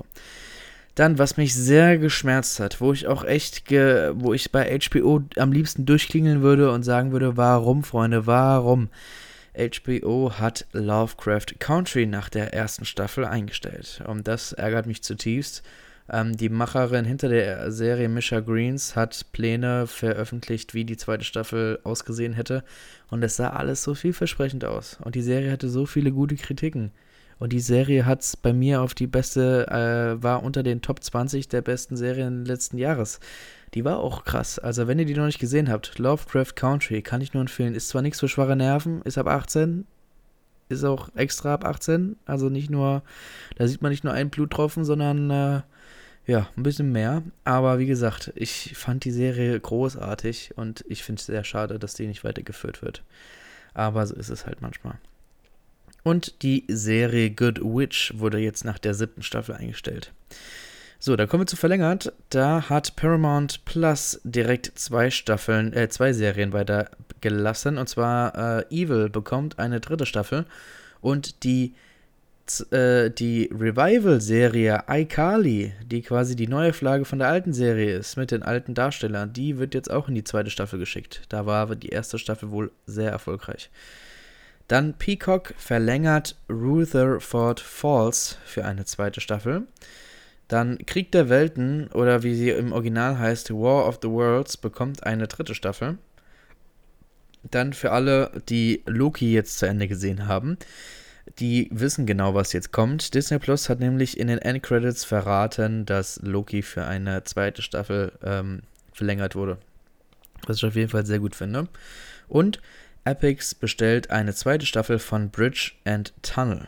Dann, 0.96 1.20
was 1.20 1.38
mich 1.38 1.54
sehr 1.54 1.98
geschmerzt 1.98 2.60
hat, 2.60 2.80
wo 2.80 2.94
ich 2.94 3.08
auch 3.08 3.24
echt, 3.24 3.70
wo 3.70 4.34
ich 4.34 4.52
bei 4.52 4.80
HBO 4.80 5.22
am 5.38 5.52
liebsten 5.52 5.86
durchklingeln 5.86 6.42
würde 6.42 6.72
und 6.72 6.84
sagen 6.84 7.12
würde, 7.12 7.38
warum, 7.38 7.84
Freunde, 7.84 8.26
warum? 8.28 8.90
HBO 9.58 10.34
hat 10.38 10.66
Lovecraft 10.74 11.60
Country 11.60 12.06
nach 12.06 12.30
der 12.30 12.54
ersten 12.54 12.86
Staffel 12.86 13.26
eingestellt. 13.26 14.04
Und 14.08 14.28
das 14.28 14.54
ärgert 14.54 14.86
mich 14.86 15.04
zutiefst. 15.04 15.64
Ähm, 16.10 16.38
die 16.38 16.50
Macherin 16.50 17.06
hinter 17.06 17.30
der 17.30 17.72
Serie 17.72 18.10
Misha 18.10 18.40
Greens 18.40 18.96
hat 18.96 19.26
Pläne 19.32 19.88
veröffentlicht, 19.88 20.74
wie 20.74 20.86
die 20.86 20.98
zweite 20.98 21.24
Staffel 21.24 21.80
ausgesehen 21.84 22.34
hätte. 22.34 22.64
Und 23.10 23.24
es 23.24 23.38
sah 23.38 23.50
alles 23.50 23.84
so 23.84 23.96
vielversprechend 23.96 24.66
aus. 24.66 24.98
Und 25.04 25.16
die 25.16 25.22
Serie 25.22 25.52
hatte 25.52 25.70
so 25.70 25.86
viele 25.86 26.12
gute 26.12 26.36
Kritiken. 26.36 26.92
Und 27.38 27.52
die 27.52 27.60
Serie 27.60 28.06
hat 28.06 28.22
es 28.22 28.38
bei 28.38 28.54
mir 28.54 28.82
auf 28.82 28.94
die 28.94 29.08
beste, 29.08 29.68
äh, 29.68 30.24
war 30.24 30.44
unter 30.44 30.64
den 30.64 30.82
Top 30.82 31.04
20 31.04 31.48
der 31.50 31.62
besten 31.62 31.98
Serien 31.98 32.46
letzten 32.46 32.78
Jahres. 32.78 33.20
Die 33.74 33.84
war 33.84 34.00
auch 34.00 34.24
krass. 34.24 34.58
Also, 34.58 34.88
wenn 34.88 35.00
ihr 35.00 35.06
die 35.06 35.16
noch 35.16 35.26
nicht 35.26 35.40
gesehen 35.40 35.70
habt, 35.70 36.00
Lovecraft 36.00 36.56
Country, 36.56 37.02
kann 37.02 37.22
ich 37.22 37.34
nur 37.34 37.42
empfehlen. 37.42 37.76
Ist 37.76 37.90
zwar 37.90 38.02
nichts 38.02 38.22
für 38.22 38.30
schwache 38.30 38.56
Nerven, 38.56 39.02
ist 39.02 39.18
ab 39.18 39.28
18, 39.28 39.86
ist 40.70 40.84
auch 40.84 41.10
extra 41.16 41.54
ab 41.54 41.66
18. 41.66 42.16
Also 42.26 42.50
nicht 42.50 42.70
nur, 42.70 43.04
da 43.56 43.68
sieht 43.68 43.82
man 43.82 43.92
nicht 43.92 44.04
nur 44.04 44.14
einen 44.14 44.30
Bluttropfen, 44.30 44.86
sondern 44.86 45.30
äh, 45.30 45.62
ja, 46.26 46.48
ein 46.58 46.64
bisschen 46.64 46.92
mehr. 46.92 47.24
Aber 47.44 47.80
wie 47.80 47.86
gesagt, 47.86 48.32
ich 48.36 48.76
fand 48.76 49.06
die 49.06 49.12
Serie 49.12 49.60
großartig 49.60 50.54
und 50.56 50.84
ich 50.88 51.04
finde 51.04 51.20
es 51.20 51.28
sehr 51.28 51.44
schade, 51.44 51.80
dass 51.80 51.94
die 51.94 52.08
nicht 52.08 52.24
weitergeführt 52.24 52.82
wird. 52.82 53.04
Aber 53.74 54.06
so 54.08 54.16
ist 54.16 54.30
es 54.30 54.46
halt 54.46 54.62
manchmal. 54.62 54.98
Und 56.06 56.44
die 56.44 56.66
Serie 56.68 57.32
Good 57.32 57.62
Witch 57.64 58.14
wurde 58.16 58.38
jetzt 58.38 58.64
nach 58.64 58.78
der 58.78 58.94
siebten 58.94 59.24
Staffel 59.24 59.56
eingestellt. 59.56 60.12
So, 61.00 61.16
da 61.16 61.26
kommen 61.26 61.42
wir 61.42 61.48
zu 61.48 61.56
verlängert. 61.56 62.14
Da 62.30 62.70
hat 62.70 62.96
Paramount 62.96 63.66
Plus 63.66 64.22
direkt 64.24 64.72
zwei 64.76 65.10
Staffeln, 65.10 65.74
äh, 65.74 65.90
zwei 65.90 66.14
Serien 66.14 66.54
weiter 66.54 66.92
gelassen. 67.22 67.80
Und 67.80 67.90
zwar 67.90 68.60
äh, 68.60 68.66
Evil 68.70 69.10
bekommt 69.10 69.58
eine 69.58 69.80
dritte 69.80 70.06
Staffel 70.06 70.46
und 71.02 71.44
die 71.44 71.74
äh, 72.70 73.10
die 73.10 73.50
Revival-Serie 73.52 74.84
iCarly, 74.88 75.74
die 75.88 76.04
quasi 76.04 76.36
die 76.36 76.48
neue 76.48 76.74
Flagge 76.74 77.06
von 77.06 77.18
der 77.18 77.30
alten 77.30 77.52
Serie 77.52 77.98
ist, 77.98 78.16
mit 78.16 78.30
den 78.30 78.44
alten 78.44 78.76
Darstellern, 78.76 79.34
die 79.34 79.58
wird 79.58 79.74
jetzt 79.74 79.90
auch 79.90 80.08
in 80.08 80.14
die 80.14 80.24
zweite 80.24 80.52
Staffel 80.52 80.78
geschickt. 80.78 81.24
Da 81.30 81.48
war 81.48 81.76
die 81.76 81.90
erste 81.90 82.20
Staffel 82.20 82.52
wohl 82.52 82.72
sehr 82.86 83.10
erfolgreich. 83.10 83.72
Dann 84.68 84.96
Peacock 84.96 85.54
verlängert 85.58 86.36
Rutherford 86.50 87.60
Falls 87.60 88.38
für 88.46 88.66
eine 88.66 88.86
zweite 88.86 89.22
Staffel. 89.22 89.68
Dann 90.48 90.78
Krieg 90.86 91.12
der 91.12 91.30
Welten 91.30 91.88
oder 91.90 92.24
wie 92.24 92.36
sie 92.36 92.50
im 92.50 92.72
Original 92.72 93.18
heißt, 93.18 93.52
War 93.52 93.88
of 93.88 94.00
the 94.02 94.10
Worlds 94.10 94.58
bekommt 94.58 95.04
eine 95.04 95.28
dritte 95.28 95.56
Staffel. 95.56 95.98
Dann 97.44 97.74
für 97.74 97.92
alle, 97.92 98.32
die 98.50 98.84
Loki 98.86 99.34
jetzt 99.34 99.60
zu 99.60 99.68
Ende 99.68 99.88
gesehen 99.88 100.28
haben, 100.28 100.58
die 101.40 101.70
wissen 101.72 102.06
genau, 102.06 102.34
was 102.34 102.54
jetzt 102.54 102.72
kommt. 102.72 103.14
Disney 103.14 103.40
Plus 103.40 103.70
hat 103.70 103.80
nämlich 103.80 104.20
in 104.20 104.28
den 104.28 104.40
Endcredits 104.40 105.04
verraten, 105.04 105.86
dass 105.86 106.20
Loki 106.22 106.62
für 106.62 106.86
eine 106.86 107.24
zweite 107.24 107.62
Staffel 107.62 108.14
ähm, 108.24 108.62
verlängert 108.94 109.36
wurde. 109.36 109.58
Was 110.48 110.58
ich 110.58 110.66
auf 110.66 110.76
jeden 110.76 110.90
Fall 110.90 111.06
sehr 111.06 111.20
gut 111.20 111.36
finde. 111.36 111.68
Und 112.28 112.62
Epix 113.06 113.54
bestellt 113.54 114.10
eine 114.10 114.34
zweite 114.34 114.66
Staffel 114.66 114.98
von 114.98 115.30
Bridge 115.30 115.74
and 115.86 116.12
Tunnel. 116.24 116.68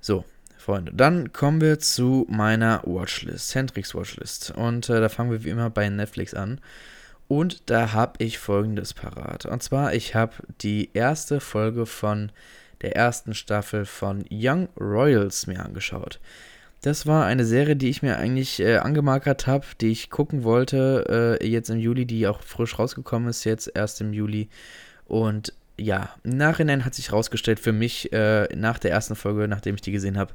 So, 0.00 0.24
Freunde, 0.56 0.92
dann 0.94 1.32
kommen 1.32 1.60
wir 1.60 1.80
zu 1.80 2.26
meiner 2.30 2.82
Watchlist, 2.84 3.54
Hendrix 3.56 3.94
Watchlist. 3.94 4.52
Und 4.52 4.88
äh, 4.88 5.00
da 5.00 5.08
fangen 5.08 5.32
wir 5.32 5.42
wie 5.42 5.50
immer 5.50 5.68
bei 5.68 5.88
Netflix 5.88 6.32
an. 6.32 6.60
Und 7.26 7.70
da 7.70 7.92
habe 7.92 8.24
ich 8.24 8.38
folgendes 8.38 8.94
parat. 8.94 9.46
Und 9.46 9.62
zwar, 9.62 9.94
ich 9.94 10.14
habe 10.14 10.34
die 10.60 10.90
erste 10.94 11.40
Folge 11.40 11.86
von 11.86 12.30
der 12.80 12.94
ersten 12.94 13.34
Staffel 13.34 13.84
von 13.84 14.24
Young 14.30 14.68
Royals 14.78 15.46
mir 15.48 15.64
angeschaut. 15.64 16.20
Das 16.82 17.06
war 17.06 17.26
eine 17.26 17.44
Serie, 17.44 17.74
die 17.74 17.88
ich 17.88 18.02
mir 18.02 18.16
eigentlich 18.18 18.60
äh, 18.60 18.76
angemarkert 18.76 19.48
habe, 19.48 19.66
die 19.80 19.90
ich 19.90 20.10
gucken 20.10 20.44
wollte, 20.44 21.38
äh, 21.40 21.46
jetzt 21.46 21.70
im 21.70 21.78
Juli, 21.78 22.06
die 22.06 22.28
auch 22.28 22.42
frisch 22.42 22.78
rausgekommen 22.78 23.28
ist, 23.28 23.42
jetzt 23.44 23.72
erst 23.74 24.00
im 24.00 24.12
Juli. 24.12 24.48
Und 25.08 25.52
ja, 25.76 26.14
im 26.24 26.36
Nachhinein 26.36 26.84
hat 26.84 26.94
sich 26.94 27.10
herausgestellt 27.10 27.60
für 27.60 27.72
mich, 27.72 28.12
äh, 28.12 28.48
nach 28.54 28.78
der 28.78 28.92
ersten 28.92 29.16
Folge, 29.16 29.48
nachdem 29.48 29.74
ich 29.74 29.80
die 29.80 29.92
gesehen 29.92 30.18
habe, 30.18 30.32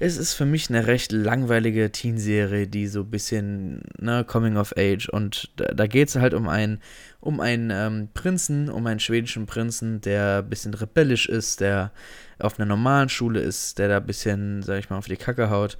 es 0.00 0.16
ist 0.16 0.34
für 0.34 0.44
mich 0.44 0.68
eine 0.70 0.86
recht 0.86 1.12
langweilige 1.12 1.90
Teenserie, 1.92 2.66
die 2.66 2.88
so 2.88 3.00
ein 3.00 3.10
bisschen, 3.10 3.82
ne, 3.98 4.24
Coming 4.24 4.56
of 4.56 4.74
Age. 4.76 5.08
Und 5.08 5.50
da, 5.56 5.66
da 5.66 5.86
geht 5.86 6.08
es 6.08 6.16
halt 6.16 6.34
um 6.34 6.48
einen, 6.48 6.80
um 7.20 7.40
einen 7.40 7.70
ähm, 7.70 8.08
Prinzen, 8.12 8.68
um 8.68 8.86
einen 8.86 9.00
schwedischen 9.00 9.46
Prinzen, 9.46 10.00
der 10.00 10.38
ein 10.38 10.50
bisschen 10.50 10.74
rebellisch 10.74 11.28
ist, 11.28 11.60
der 11.60 11.92
auf 12.40 12.58
einer 12.58 12.66
normalen 12.66 13.08
Schule 13.08 13.40
ist, 13.40 13.78
der 13.78 13.88
da 13.88 13.98
ein 13.98 14.06
bisschen, 14.06 14.62
sag 14.62 14.80
ich 14.80 14.90
mal, 14.90 14.98
auf 14.98 15.06
die 15.06 15.16
Kacke 15.16 15.48
haut. 15.48 15.78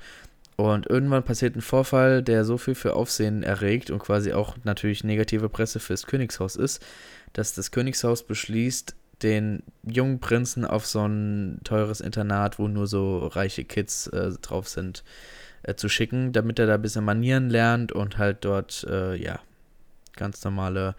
Und 0.56 0.88
irgendwann 0.88 1.24
passiert 1.24 1.56
ein 1.56 1.62
Vorfall, 1.62 2.22
der 2.22 2.44
so 2.44 2.56
viel 2.56 2.76
für 2.76 2.94
Aufsehen 2.94 3.42
erregt 3.42 3.90
und 3.90 3.98
quasi 3.98 4.32
auch 4.32 4.56
natürlich 4.62 5.02
negative 5.02 5.48
Presse 5.48 5.80
fürs 5.80 6.06
Königshaus 6.06 6.54
ist, 6.54 6.84
dass 7.34 7.52
das 7.52 7.70
Königshaus 7.70 8.22
beschließt, 8.22 8.96
den 9.22 9.62
jungen 9.82 10.20
Prinzen 10.20 10.64
auf 10.64 10.86
so 10.86 11.06
ein 11.06 11.60
teures 11.64 12.00
Internat, 12.00 12.58
wo 12.58 12.68
nur 12.68 12.86
so 12.86 13.26
reiche 13.26 13.64
Kids 13.64 14.06
äh, 14.08 14.32
drauf 14.40 14.68
sind, 14.68 15.04
äh, 15.62 15.74
zu 15.74 15.88
schicken, 15.88 16.32
damit 16.32 16.58
er 16.58 16.66
da 16.66 16.74
ein 16.74 16.82
bisschen 16.82 17.04
Manieren 17.04 17.50
lernt 17.50 17.92
und 17.92 18.18
halt 18.18 18.44
dort, 18.44 18.86
äh, 18.88 19.14
ja, 19.16 19.40
ganz 20.16 20.42
normale 20.44 20.94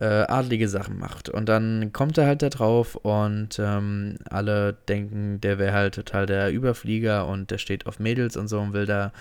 äh, 0.00 0.04
adlige 0.04 0.68
Sachen 0.68 0.98
macht. 0.98 1.28
Und 1.28 1.48
dann 1.48 1.92
kommt 1.92 2.18
er 2.18 2.26
halt 2.26 2.42
da 2.42 2.48
drauf 2.48 2.96
und 2.96 3.58
ähm, 3.58 4.16
alle 4.28 4.74
denken, 4.88 5.40
der 5.40 5.58
wäre 5.58 5.72
halt 5.72 5.94
total 5.94 6.26
der 6.26 6.52
Überflieger 6.52 7.26
und 7.26 7.50
der 7.50 7.58
steht 7.58 7.86
auf 7.86 7.98
Mädels 7.98 8.36
und 8.36 8.48
so 8.48 8.60
und 8.60 8.72
will 8.72 8.86
da 8.86 9.12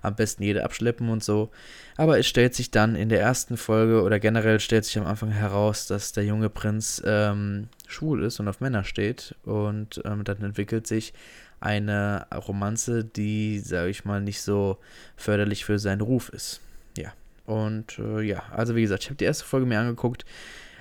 am 0.00 0.16
besten 0.16 0.42
jede 0.42 0.64
abschleppen 0.64 1.08
und 1.08 1.22
so. 1.22 1.50
Aber 1.96 2.18
es 2.18 2.26
stellt 2.26 2.54
sich 2.54 2.70
dann 2.70 2.96
in 2.96 3.08
der 3.08 3.20
ersten 3.20 3.56
Folge 3.56 4.02
oder 4.02 4.18
generell 4.18 4.58
stellt 4.58 4.84
sich 4.84 4.98
am 4.98 5.06
Anfang 5.06 5.30
heraus, 5.30 5.86
dass 5.86 6.12
der 6.12 6.24
junge 6.24 6.48
Prinz 6.48 7.02
ähm, 7.04 7.68
schwul 7.86 8.24
ist 8.24 8.40
und 8.40 8.48
auf 8.48 8.60
Männer 8.60 8.84
steht. 8.84 9.36
Und 9.44 10.02
ähm, 10.04 10.24
dann 10.24 10.42
entwickelt 10.42 10.86
sich 10.86 11.12
eine 11.60 12.26
Romanze, 12.34 13.04
die, 13.04 13.60
sage 13.60 13.90
ich 13.90 14.04
mal, 14.04 14.20
nicht 14.20 14.42
so 14.42 14.78
förderlich 15.16 15.64
für 15.64 15.78
seinen 15.78 16.00
Ruf 16.00 16.30
ist. 16.30 16.60
Und 17.44 17.98
äh, 17.98 18.22
ja, 18.22 18.42
also 18.50 18.76
wie 18.76 18.82
gesagt, 18.82 19.02
ich 19.02 19.08
habe 19.08 19.16
die 19.16 19.24
erste 19.24 19.44
Folge 19.44 19.66
mir 19.66 19.80
angeguckt. 19.80 20.24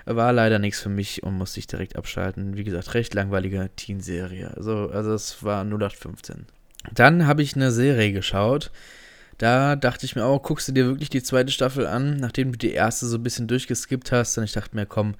War 0.05 0.33
leider 0.33 0.57
nichts 0.57 0.81
für 0.81 0.89
mich 0.89 1.21
und 1.23 1.37
musste 1.37 1.59
ich 1.59 1.67
direkt 1.67 1.95
abschalten. 1.95 2.57
Wie 2.57 2.63
gesagt, 2.63 2.93
recht 2.95 3.13
langweilige 3.13 3.69
Teen-Serie. 3.75 4.51
Also, 4.55 4.89
also 4.89 5.13
es 5.13 5.43
war 5.43 5.63
0815. 5.63 6.47
Dann 6.93 7.27
habe 7.27 7.43
ich 7.43 7.55
eine 7.55 7.71
Serie 7.71 8.11
geschaut, 8.11 8.71
da 9.41 9.75
dachte 9.75 10.05
ich 10.05 10.15
mir 10.15 10.23
auch, 10.23 10.43
guckst 10.43 10.67
du 10.67 10.71
dir 10.71 10.85
wirklich 10.85 11.09
die 11.09 11.23
zweite 11.23 11.51
Staffel 11.51 11.87
an, 11.87 12.17
nachdem 12.17 12.51
du 12.51 12.59
die 12.59 12.73
erste 12.73 13.07
so 13.07 13.17
ein 13.17 13.23
bisschen 13.23 13.47
durchgeskippt 13.47 14.11
hast. 14.11 14.37
Und 14.37 14.43
ich 14.43 14.51
dachte 14.51 14.75
mir, 14.75 14.85
komm, 14.85 15.15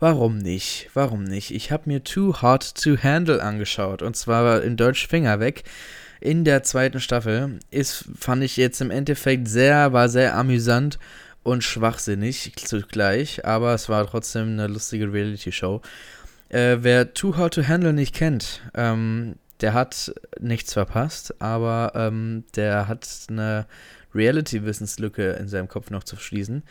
warum 0.00 0.38
nicht? 0.38 0.88
Warum 0.94 1.24
nicht? 1.24 1.50
Ich 1.50 1.70
habe 1.70 1.82
mir 1.84 2.02
Too 2.02 2.40
Hot 2.40 2.74
to 2.74 2.96
Handle 2.96 3.42
angeschaut. 3.42 4.00
Und 4.00 4.16
zwar 4.16 4.62
in 4.62 4.78
Deutsch 4.78 5.06
Finger 5.06 5.40
weg. 5.40 5.64
In 6.20 6.44
der 6.44 6.62
zweiten 6.62 7.00
Staffel. 7.00 7.58
Ist, 7.70 8.06
fand 8.18 8.42
ich 8.42 8.56
jetzt 8.56 8.80
im 8.80 8.90
Endeffekt 8.90 9.48
sehr, 9.48 9.92
war 9.92 10.08
sehr 10.08 10.36
amüsant 10.36 10.98
und 11.42 11.62
schwachsinnig 11.62 12.52
zugleich. 12.56 13.44
Aber 13.44 13.74
es 13.74 13.88
war 13.88 14.06
trotzdem 14.06 14.48
eine 14.48 14.66
lustige 14.66 15.12
Reality-Show. 15.12 15.80
Äh, 16.48 16.78
wer 16.80 17.12
Too 17.14 17.36
Hot 17.36 17.54
to 17.54 17.66
Handle 17.66 17.92
nicht 17.92 18.14
kennt, 18.14 18.62
ähm, 18.74 19.36
der 19.60 19.72
hat 19.72 20.12
nichts 20.38 20.74
verpasst, 20.74 21.40
aber 21.40 21.92
ähm, 21.94 22.44
der 22.54 22.88
hat 22.88 23.08
eine 23.28 23.66
Reality-Wissenslücke 24.16 25.32
in 25.32 25.48
seinem 25.48 25.68
Kopf 25.68 25.90
noch 25.90 26.04
zu 26.04 26.16
schließen. 26.16 26.62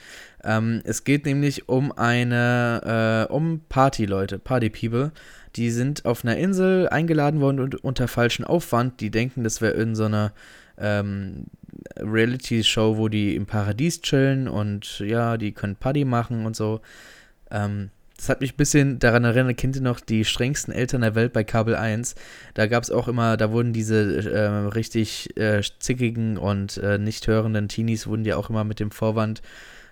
Ähm, 0.43 0.81
es 0.83 1.03
geht 1.03 1.25
nämlich 1.25 1.69
um 1.69 1.91
eine, 1.91 3.27
äh, 3.29 3.33
um 3.33 3.61
Party-Leute, 3.69 4.39
Party-People. 4.39 5.11
Die 5.55 5.71
sind 5.71 6.05
auf 6.05 6.25
einer 6.25 6.37
Insel 6.37 6.89
eingeladen 6.89 7.39
worden 7.39 7.59
und 7.59 7.75
unter 7.83 8.07
falschen 8.07 8.43
Aufwand. 8.43 8.99
Die 8.99 9.11
denken, 9.11 9.43
das 9.43 9.61
wäre 9.61 9.73
irgendeine 9.73 10.33
so 10.77 10.83
ähm, 10.83 11.45
Reality-Show, 11.97 12.97
wo 12.97 13.07
die 13.07 13.35
im 13.35 13.45
Paradies 13.45 14.01
chillen 14.01 14.47
und 14.47 14.99
ja, 14.99 15.37
die 15.37 15.51
können 15.51 15.75
Party 15.75 16.05
machen 16.05 16.45
und 16.45 16.55
so. 16.55 16.81
Ähm, 17.51 17.89
das 18.17 18.29
hat 18.29 18.41
mich 18.41 18.53
ein 18.53 18.57
bisschen 18.57 18.99
daran 18.99 19.25
erinnert, 19.25 19.57
kennt 19.57 19.75
ihr 19.75 19.81
noch 19.81 19.99
die 19.99 20.23
strengsten 20.23 20.73
Eltern 20.73 21.01
der 21.01 21.15
Welt 21.15 21.33
bei 21.33 21.43
Kabel 21.43 21.75
1? 21.75 22.15
Da 22.53 22.67
gab 22.67 22.83
es 22.83 22.91
auch 22.91 23.07
immer, 23.07 23.35
da 23.35 23.51
wurden 23.51 23.73
diese 23.73 24.31
äh, 24.31 24.47
richtig 24.67 25.35
äh, 25.37 25.61
zickigen 25.79 26.37
und 26.37 26.77
äh, 26.77 26.97
nicht 26.97 27.27
hörenden 27.27 27.67
Teenies, 27.67 28.07
wurden 28.07 28.25
ja 28.25 28.37
auch 28.37 28.49
immer 28.49 28.63
mit 28.63 28.79
dem 28.79 28.91
Vorwand 28.91 29.41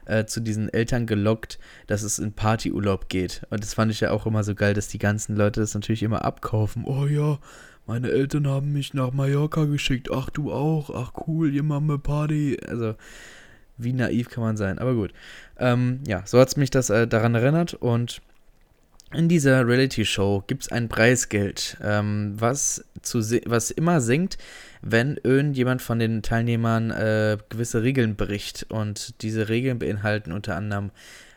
äh, 0.06 0.26
zu 0.26 0.40
diesen 0.40 0.72
Eltern 0.72 1.06
gelockt, 1.06 1.60
dass 1.88 2.04
es 2.04 2.20
in 2.20 2.34
Partyurlaub 2.34 3.10
geht. 3.10 3.44
Und 3.50 3.62
das 3.62 3.74
fand 3.74 3.92
ich 3.92 4.00
ja 4.00 4.12
auch 4.12 4.26
immer 4.26 4.44
so 4.44 4.56
geil, 4.56 4.74
dass 4.74 4.88
die 4.88 5.00
ganzen 5.00 5.36
Leute 5.36 5.60
das 5.60 5.74
natürlich 5.74 6.04
immer 6.04 6.24
abkaufen. 6.24 6.86
Oh 6.86 7.06
ja, 7.06 7.40
meine 7.86 8.10
Eltern 8.10 8.48
haben 8.48 8.72
mich 8.72 8.94
nach 8.94 9.12
Mallorca 9.12 9.66
geschickt. 9.66 10.10
Ach, 10.12 10.30
du 10.30 10.52
auch. 10.52 10.90
Ach, 10.90 11.12
cool, 11.28 11.54
ihr 11.54 11.64
Mama 11.64 11.98
Party. 11.98 12.58
Also, 12.66 12.96
wie 13.78 13.94
naiv 13.94 14.30
kann 14.30 14.44
man 14.44 14.58
sein? 14.58 14.80
Aber 14.80 14.94
gut. 14.94 15.14
Ähm, 15.58 16.02
ja, 16.08 16.24
so 16.26 16.40
hat 16.40 16.50
es 16.50 16.58
mich 16.58 16.70
das 16.70 16.90
äh, 16.90 17.08
daran 17.08 17.36
erinnert 17.36 17.74
und 17.74 18.22
in 19.14 19.30
dieser 19.30 19.68
Reality-Show 19.68 20.44
gibt 20.48 20.64
es 20.64 20.72
ein 20.72 20.90
Preisgeld, 20.90 21.78
ähm, 21.84 22.34
was, 22.38 22.84
zu 23.04 23.20
was 23.46 23.70
immer 23.70 24.02
sinkt, 24.02 24.38
wenn 24.82 25.20
irgendjemand 25.22 25.82
von 25.82 26.00
den 26.00 26.24
Teilnehmern 26.24 26.90
äh, 26.90 27.38
gewisse 27.50 27.84
Regeln 27.84 28.16
bricht. 28.16 28.66
Und 28.70 29.22
diese 29.22 29.50
Regeln 29.50 29.78
beinhalten 29.78 30.32
unter 30.32 30.56
anderem 30.56 30.90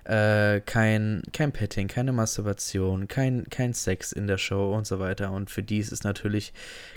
äh, 0.07 0.61
kein, 0.61 1.23
kein 1.33 1.53
Petting, 1.53 1.89
keine 1.89 2.13
Masturbation, 2.13 3.09
kein, 3.09 3.45
kein 3.51 3.75
Sex 3.75 4.13
in 4.13 4.27
der 4.27 4.39
Show 4.39 4.75
und 4.75 4.87
so 4.87 4.99
weiter. 4.99 5.33
Und 5.33 5.51
für 5.51 5.63
die 5.63 5.79
ist 5.79 5.93
es 5.93 6.05
natürlich, 6.05 6.53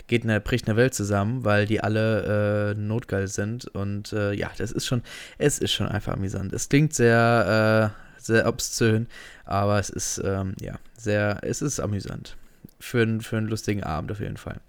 geht 0.06 0.22
eine, 0.22 0.40
bricht 0.40 0.68
eine 0.68 0.76
Welt 0.76 0.94
zusammen, 0.94 1.44
weil 1.44 1.66
die 1.66 1.80
alle 1.80 2.72
äh, 2.72 2.78
notgeil 2.78 3.26
sind. 3.28 3.66
Und 3.66 4.12
äh, 4.12 4.32
ja, 4.32 4.50
das 4.58 4.70
ist 4.70 4.86
schon, 4.86 5.02
es 5.38 5.58
ist 5.58 5.72
schon 5.72 5.88
einfach 5.88 6.12
amüsant. 6.12 6.52
Es 6.52 6.68
klingt 6.68 6.94
sehr, 6.94 7.92
äh, 7.96 8.20
sehr 8.22 8.46
obszön, 8.46 9.08
aber 9.44 9.78
es 9.78 9.90
ist, 9.90 10.22
ähm, 10.24 10.54
ja, 10.60 10.76
sehr, 10.96 11.38
es 11.42 11.62
ist 11.62 11.80
amüsant. 11.80 12.36
Für, 12.78 13.20
für 13.20 13.36
einen 13.36 13.48
lustigen 13.48 13.82
Abend 13.82 14.12
auf 14.12 14.20
jeden 14.20 14.36
Fall. 14.36 14.60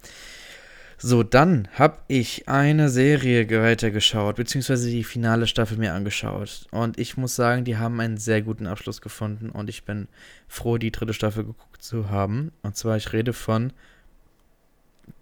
So, 1.04 1.24
dann 1.24 1.66
habe 1.72 1.98
ich 2.06 2.48
eine 2.48 2.88
Serie 2.88 3.50
weitergeschaut, 3.50 4.36
beziehungsweise 4.36 4.88
die 4.88 5.02
finale 5.02 5.48
Staffel 5.48 5.76
mir 5.76 5.94
angeschaut. 5.94 6.68
Und 6.70 6.96
ich 6.96 7.16
muss 7.16 7.34
sagen, 7.34 7.64
die 7.64 7.76
haben 7.76 7.98
einen 7.98 8.18
sehr 8.18 8.40
guten 8.40 8.68
Abschluss 8.68 9.00
gefunden 9.00 9.50
und 9.50 9.68
ich 9.68 9.84
bin 9.84 10.06
froh, 10.46 10.78
die 10.78 10.92
dritte 10.92 11.12
Staffel 11.12 11.42
geguckt 11.42 11.82
zu 11.82 12.08
haben. 12.08 12.52
Und 12.62 12.76
zwar, 12.76 12.96
ich 12.96 13.12
rede 13.12 13.32
von 13.32 13.72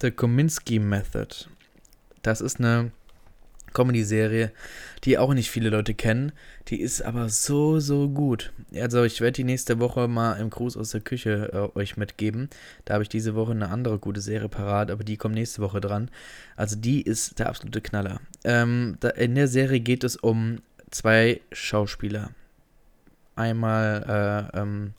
The 0.02 0.10
Kominsky 0.10 0.78
Method. 0.78 1.46
Das 2.20 2.42
ist 2.42 2.58
eine 2.58 2.90
Comedy-Serie, 3.73 4.53
die 5.05 5.19
auch 5.19 5.35
nicht 5.35 5.50
viele 5.50 5.71
Leute 5.71 5.95
kennen. 5.95 6.33
Die 6.69 6.81
ist 6.81 7.03
aber 7.03 7.29
so, 7.29 7.81
so 7.81 8.09
gut. 8.09 8.53
Also 8.75 9.05
ich 9.05 9.21
werde 9.21 9.33
die 9.33 9.45
nächste 9.45 9.79
Woche 9.81 10.09
mal 10.09 10.35
im 10.35 10.50
Gruß 10.50 10.77
aus 10.77 10.91
der 10.91 11.00
Küche 11.00 11.50
äh, 11.53 11.79
euch 11.79 11.97
mitgeben. 11.97 12.49
Da 12.85 12.95
habe 12.95 13.03
ich 13.03 13.09
diese 13.09 13.35
Woche 13.35 13.53
eine 13.53 13.71
andere 13.71 13.99
gute 13.99 14.21
Serie 14.21 14.49
parat, 14.49 14.91
aber 14.91 15.05
die 15.05 15.17
kommt 15.17 15.35
nächste 15.35 15.62
Woche 15.62 15.81
dran. 15.81 16.11
Also 16.57 16.77
die 16.77 17.03
ist 17.03 17.39
der 17.39 17.49
absolute 17.49 17.81
Knaller. 17.81 18.21
Ähm, 18.45 18.97
da, 19.00 19.11
in 19.11 19.35
der 19.35 19.49
Serie 19.49 19.81
geht 19.81 20.05
es 20.05 20.17
um 20.17 20.59
zwei 20.91 21.41
Schauspieler. 21.53 22.31
Einmal 23.37 24.50
äh, 24.55 24.59
ähm, 24.59 24.95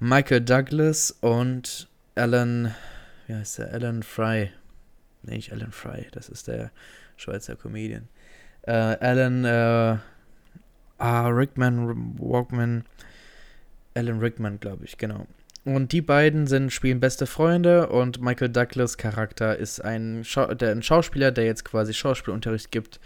Michael 0.00 0.40
Douglas 0.40 1.10
und 1.20 1.88
Alan, 2.14 2.74
wie 3.26 3.34
heißt 3.34 3.58
der? 3.58 3.72
Alan 3.72 4.02
Fry. 4.02 4.50
Nee, 5.22 5.36
nicht 5.36 5.52
Alan 5.52 5.72
Fry, 5.72 6.06
das 6.12 6.28
ist 6.28 6.48
der 6.48 6.70
Schweizer 7.18 7.56
Comedian. 7.56 8.08
Äh, 8.62 8.72
Alan, 8.72 9.44
äh, 9.44 9.98
ah, 10.98 11.28
Rickman, 11.28 12.18
Walkman, 12.18 12.84
Alan 13.94 14.18
Rickman, 14.18 14.60
glaube 14.60 14.84
ich, 14.84 14.98
genau. 14.98 15.26
Und 15.64 15.92
die 15.92 16.00
beiden 16.00 16.46
sind, 16.46 16.72
spielen 16.72 17.00
beste 17.00 17.26
Freunde 17.26 17.88
und 17.88 18.22
Michael 18.22 18.48
Douglas 18.48 18.96
Charakter 18.96 19.56
ist 19.56 19.84
ein, 19.84 20.22
Schau 20.24 20.54
der, 20.54 20.70
ein 20.70 20.82
Schauspieler, 20.82 21.30
der 21.30 21.44
jetzt 21.44 21.64
quasi 21.64 21.92
Schauspielunterricht 21.92 22.70
gibt. 22.70 23.00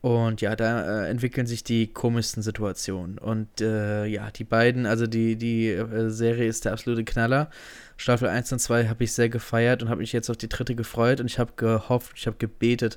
Und 0.00 0.40
ja, 0.40 0.54
da 0.54 1.02
äh, 1.02 1.10
entwickeln 1.10 1.46
sich 1.48 1.64
die 1.64 1.92
komischsten 1.92 2.40
Situationen. 2.40 3.18
Und 3.18 3.60
äh, 3.60 4.06
ja, 4.06 4.30
die 4.30 4.44
beiden, 4.44 4.86
also 4.86 5.08
die, 5.08 5.34
die 5.36 5.68
äh, 5.68 6.08
Serie 6.10 6.46
ist 6.46 6.64
der 6.64 6.72
absolute 6.72 7.04
Knaller. 7.04 7.50
Staffel 7.96 8.28
1 8.28 8.52
und 8.52 8.60
2 8.60 8.86
habe 8.86 9.02
ich 9.02 9.12
sehr 9.12 9.28
gefeiert 9.28 9.82
und 9.82 9.88
habe 9.88 10.00
mich 10.00 10.12
jetzt 10.12 10.30
auf 10.30 10.36
die 10.36 10.48
dritte 10.48 10.76
gefreut. 10.76 11.20
Und 11.20 11.26
ich 11.26 11.40
habe 11.40 11.54
gehofft, 11.56 12.12
ich 12.14 12.28
habe 12.28 12.36
gebetet, 12.36 12.96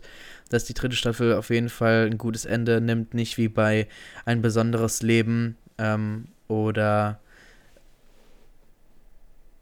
dass 0.49 0.65
die 0.65 0.75
dritte 0.75 0.95
Staffel 0.95 1.33
auf 1.33 1.49
jeden 1.49 1.69
Fall 1.69 2.05
ein 2.05 2.19
gutes 2.19 2.45
Ende 2.45 2.79
nimmt. 2.81 3.15
Nicht 3.15 3.39
wie 3.39 3.47
bei 3.47 3.87
Ein 4.25 4.43
besonderes 4.43 5.01
Leben 5.01 5.57
ähm, 5.79 6.27
oder 6.47 7.19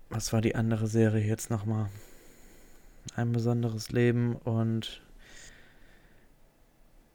was 0.10 0.34
war 0.34 0.42
die 0.42 0.56
andere 0.56 0.88
Serie 0.88 1.26
jetzt 1.26 1.50
nochmal? 1.50 1.88
Ein 3.16 3.32
besonderes 3.32 3.92
Leben 3.92 4.36
und 4.36 5.02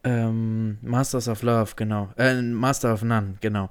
ähm, 0.04 0.78
Masters 0.82 1.28
of 1.28 1.42
Love, 1.42 1.72
genau. 1.76 2.10
Äh, 2.16 2.40
Master 2.40 2.92
of 2.92 3.02
None, 3.02 3.34
genau. 3.40 3.70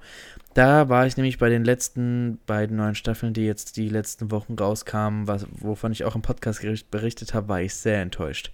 Da 0.53 0.89
war 0.89 1.07
ich 1.07 1.17
nämlich 1.17 1.39
bei 1.39 1.49
den 1.49 1.63
letzten 1.63 2.39
beiden 2.45 2.77
neuen 2.77 2.95
Staffeln, 2.95 3.33
die 3.33 3.45
jetzt 3.45 3.77
die 3.77 3.89
letzten 3.89 4.29
Wochen 4.31 4.53
rauskamen, 4.53 5.27
was, 5.27 5.47
wovon 5.51 5.91
ich 5.91 6.03
auch 6.03 6.15
im 6.15 6.21
Podcast 6.21 6.61
berichtet 6.91 7.33
habe, 7.33 7.47
war 7.47 7.61
ich 7.61 7.73
sehr 7.73 8.01
enttäuscht 8.01 8.51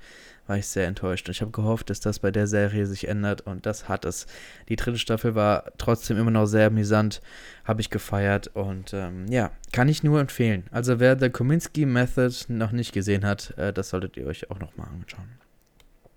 war 0.49 0.57
ich 0.57 0.67
sehr 0.67 0.87
enttäuscht. 0.87 1.29
Und 1.29 1.35
ich 1.35 1.41
habe 1.41 1.51
gehofft, 1.51 1.89
dass 1.89 1.99
das 1.99 2.19
bei 2.19 2.31
der 2.31 2.47
Serie 2.47 2.87
sich 2.87 3.07
ändert 3.07 3.41
und 3.41 3.65
das 3.67 3.87
hat 3.87 4.03
es. 4.03 4.25
Die 4.67 4.75
dritte 4.75 4.97
Staffel 4.97 5.35
war 5.35 5.71
trotzdem 5.77 6.17
immer 6.17 6.31
noch 6.31 6.47
sehr 6.47 6.67
amüsant, 6.67 7.21
habe 7.63 7.81
ich 7.81 7.91
gefeiert 7.91 8.47
und 8.55 8.93
ähm, 8.93 9.27
ja, 9.29 9.51
kann 9.71 9.87
ich 9.87 10.03
nur 10.03 10.19
empfehlen. 10.19 10.63
Also 10.71 10.99
wer 10.99 11.17
The 11.17 11.29
Kominsky 11.29 11.85
Method 11.85 12.33
noch 12.47 12.71
nicht 12.71 12.91
gesehen 12.93 13.25
hat, 13.25 13.55
äh, 13.57 13.71
das 13.71 13.89
solltet 13.89 14.17
ihr 14.17 14.25
euch 14.25 14.49
auch 14.49 14.59
nochmal 14.59 14.87
anschauen. 14.87 15.29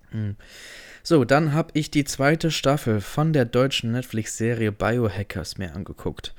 Hm. 0.09 0.35
So, 1.05 1.25
dann 1.25 1.51
habe 1.51 1.71
ich 1.73 1.91
die 1.91 2.05
zweite 2.05 2.49
Staffel 2.49 3.01
von 3.01 3.33
der 3.33 3.43
deutschen 3.43 3.91
Netflix-Serie 3.91 4.71
Biohackers 4.71 5.57
mir 5.57 5.75
angeguckt. 5.75 6.33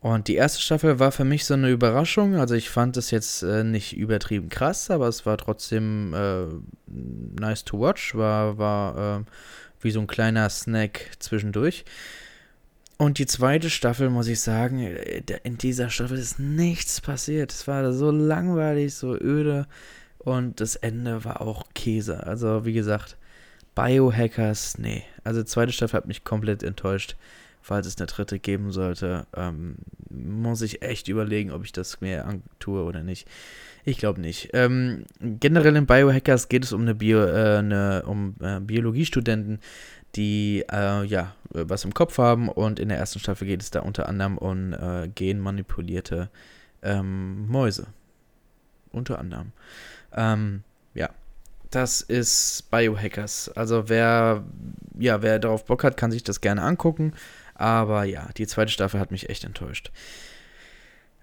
Und 0.00 0.28
die 0.28 0.34
erste 0.34 0.60
Staffel 0.60 0.98
war 0.98 1.12
für 1.12 1.24
mich 1.24 1.46
so 1.46 1.54
eine 1.54 1.70
Überraschung. 1.70 2.36
Also 2.36 2.54
ich 2.54 2.68
fand 2.68 2.98
es 2.98 3.10
jetzt 3.10 3.42
äh, 3.42 3.64
nicht 3.64 3.96
übertrieben 3.96 4.50
krass, 4.50 4.90
aber 4.90 5.08
es 5.08 5.24
war 5.24 5.38
trotzdem 5.38 6.12
äh, 6.12 6.44
nice 7.40 7.64
to 7.64 7.80
watch. 7.80 8.14
War, 8.14 8.58
war 8.58 9.20
äh, 9.20 9.24
wie 9.80 9.90
so 9.90 10.00
ein 10.00 10.06
kleiner 10.06 10.50
Snack 10.50 11.12
zwischendurch. 11.18 11.86
Und 12.98 13.18
die 13.18 13.26
zweite 13.26 13.70
Staffel, 13.70 14.10
muss 14.10 14.28
ich 14.28 14.40
sagen, 14.40 14.78
äh, 14.80 15.22
in 15.42 15.56
dieser 15.56 15.88
Staffel 15.88 16.18
ist 16.18 16.38
nichts 16.38 17.00
passiert. 17.00 17.50
Es 17.50 17.66
war 17.66 17.90
so 17.94 18.10
langweilig, 18.10 18.94
so 18.94 19.14
öde. 19.14 19.66
Und 20.18 20.60
das 20.60 20.76
Ende 20.76 21.24
war 21.24 21.40
auch 21.40 21.64
Käse. 21.74 22.26
Also 22.26 22.66
wie 22.66 22.74
gesagt, 22.74 23.16
Biohackers, 23.76 24.78
nee. 24.78 25.04
Also 25.22 25.44
zweite 25.44 25.70
Staffel 25.70 25.98
hat 25.98 26.06
mich 26.06 26.24
komplett 26.24 26.64
enttäuscht 26.64 27.14
falls 27.66 27.86
es 27.88 27.98
eine 27.98 28.06
dritte 28.06 28.38
geben 28.38 28.70
sollte, 28.70 29.26
ähm, 29.36 29.74
muss 30.08 30.62
ich 30.62 30.82
echt 30.82 31.08
überlegen, 31.08 31.50
ob 31.50 31.64
ich 31.64 31.72
das 31.72 32.00
mir 32.00 32.24
antue 32.24 32.84
oder 32.84 33.02
nicht. 33.02 33.26
Ich 33.84 33.98
glaube 33.98 34.20
nicht. 34.20 34.50
Ähm, 34.52 35.04
generell 35.20 35.74
in 35.74 35.86
Biohackers 35.86 36.48
geht 36.48 36.62
es 36.62 36.72
um 36.72 36.82
eine, 36.82 36.94
Bio, 36.94 37.24
äh, 37.24 37.58
eine 37.58 38.04
um 38.06 38.36
äh, 38.40 38.60
Biologiestudenten, 38.60 39.58
die 40.14 40.64
äh, 40.70 41.04
ja 41.04 41.34
was 41.50 41.84
im 41.84 41.92
Kopf 41.92 42.18
haben 42.18 42.48
und 42.48 42.78
in 42.78 42.88
der 42.88 42.98
ersten 42.98 43.18
Staffel 43.18 43.48
geht 43.48 43.62
es 43.62 43.72
da 43.72 43.80
unter 43.80 44.08
anderem 44.08 44.38
um 44.38 44.72
äh, 44.72 45.08
genmanipulierte 45.08 46.30
ähm, 46.82 47.48
Mäuse. 47.48 47.88
Unter 48.92 49.18
anderem. 49.18 49.50
Ähm, 50.12 50.62
das 51.70 52.00
ist 52.00 52.70
Biohackers. 52.70 53.50
Also 53.54 53.88
wer 53.88 54.44
ja, 54.98 55.22
wer 55.22 55.38
darauf 55.38 55.64
Bock 55.64 55.84
hat, 55.84 55.96
kann 55.96 56.10
sich 56.10 56.24
das 56.24 56.40
gerne 56.40 56.62
angucken. 56.62 57.12
Aber 57.54 58.04
ja, 58.04 58.28
die 58.36 58.46
zweite 58.46 58.72
Staffel 58.72 59.00
hat 59.00 59.10
mich 59.10 59.28
echt 59.28 59.44
enttäuscht. 59.44 59.90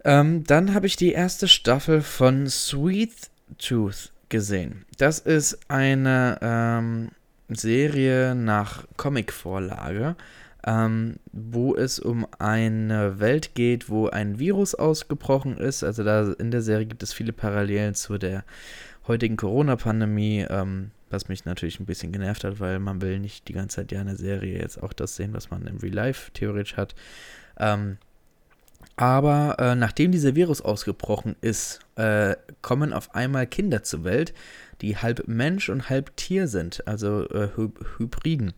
Ähm, 0.04 0.44
dann 0.44 0.74
habe 0.74 0.88
ich 0.88 0.96
die 0.96 1.12
erste 1.12 1.48
Staffel 1.48 2.02
von 2.02 2.48
Sweet 2.48 3.14
Tooth 3.58 4.12
gesehen. 4.30 4.86
Das 4.98 5.20
ist 5.20 5.60
eine 5.70 6.40
ähm, 6.42 7.12
Serie 7.50 8.36
nach 8.36 8.86
Comicvorlage, 8.98 10.16
ähm, 10.66 11.18
wo 11.32 11.76
es 11.76 12.00
um 12.00 12.28
eine 12.40 13.20
Welt 13.20 13.54
geht, 13.54 13.90
wo 13.90 14.08
ein 14.08 14.40
Virus 14.40 14.76
ausgebrochen 14.76 15.58
ist. 15.58 15.84
Also 15.84 16.04
da 16.04 16.34
in 16.34 16.52
der 16.52 16.62
Serie 16.62 16.86
gibt 16.86 17.04
es 17.04 17.14
viele 17.14 17.32
Parallelen 17.32 17.96
zu 17.96 18.18
der 18.18 18.44
heutigen 19.08 19.38
Corona-Pandemie. 19.38 20.46
Ähm, 20.50 20.92
was 21.14 21.30
mich 21.30 21.46
natürlich 21.46 21.80
ein 21.80 21.86
bisschen 21.86 22.12
genervt 22.12 22.44
hat, 22.44 22.60
weil 22.60 22.80
man 22.80 23.02
will 23.02 23.20
nicht 23.20 23.48
die 23.48 23.54
ganze 23.54 23.78
Zeit 23.78 23.92
ja 23.92 24.02
in 24.02 24.08
der 24.08 24.18
Serie 24.18 24.60
jetzt 24.60 24.82
auch 24.82 24.92
das 24.92 25.16
sehen, 25.16 25.34
was 25.34 25.52
man 25.52 25.66
im 25.68 25.78
Real 25.78 25.94
Life 25.94 26.32
theoretisch 26.34 26.76
hat. 26.76 26.96
Ähm, 27.58 27.98
aber 28.98 29.56
äh, 29.60 29.76
nachdem 29.76 30.12
dieser 30.12 30.36
Virus 30.36 30.60
ausgebrochen 30.62 31.36
ist, 31.40 31.80
äh, 31.96 32.36
kommen 32.62 32.92
auf 32.92 33.16
einmal 33.16 33.48
Kinder 33.48 33.84
zur 33.84 34.04
Welt, 34.04 34.34
die 34.82 34.98
halb 34.98 35.28
Mensch 35.28 35.70
und 35.70 35.90
halb 35.90 36.16
Tier 36.18 36.48
sind, 36.48 36.86
also 36.88 37.30
äh, 37.30 37.50
Hy 37.56 37.70
Hybriden. 37.98 38.54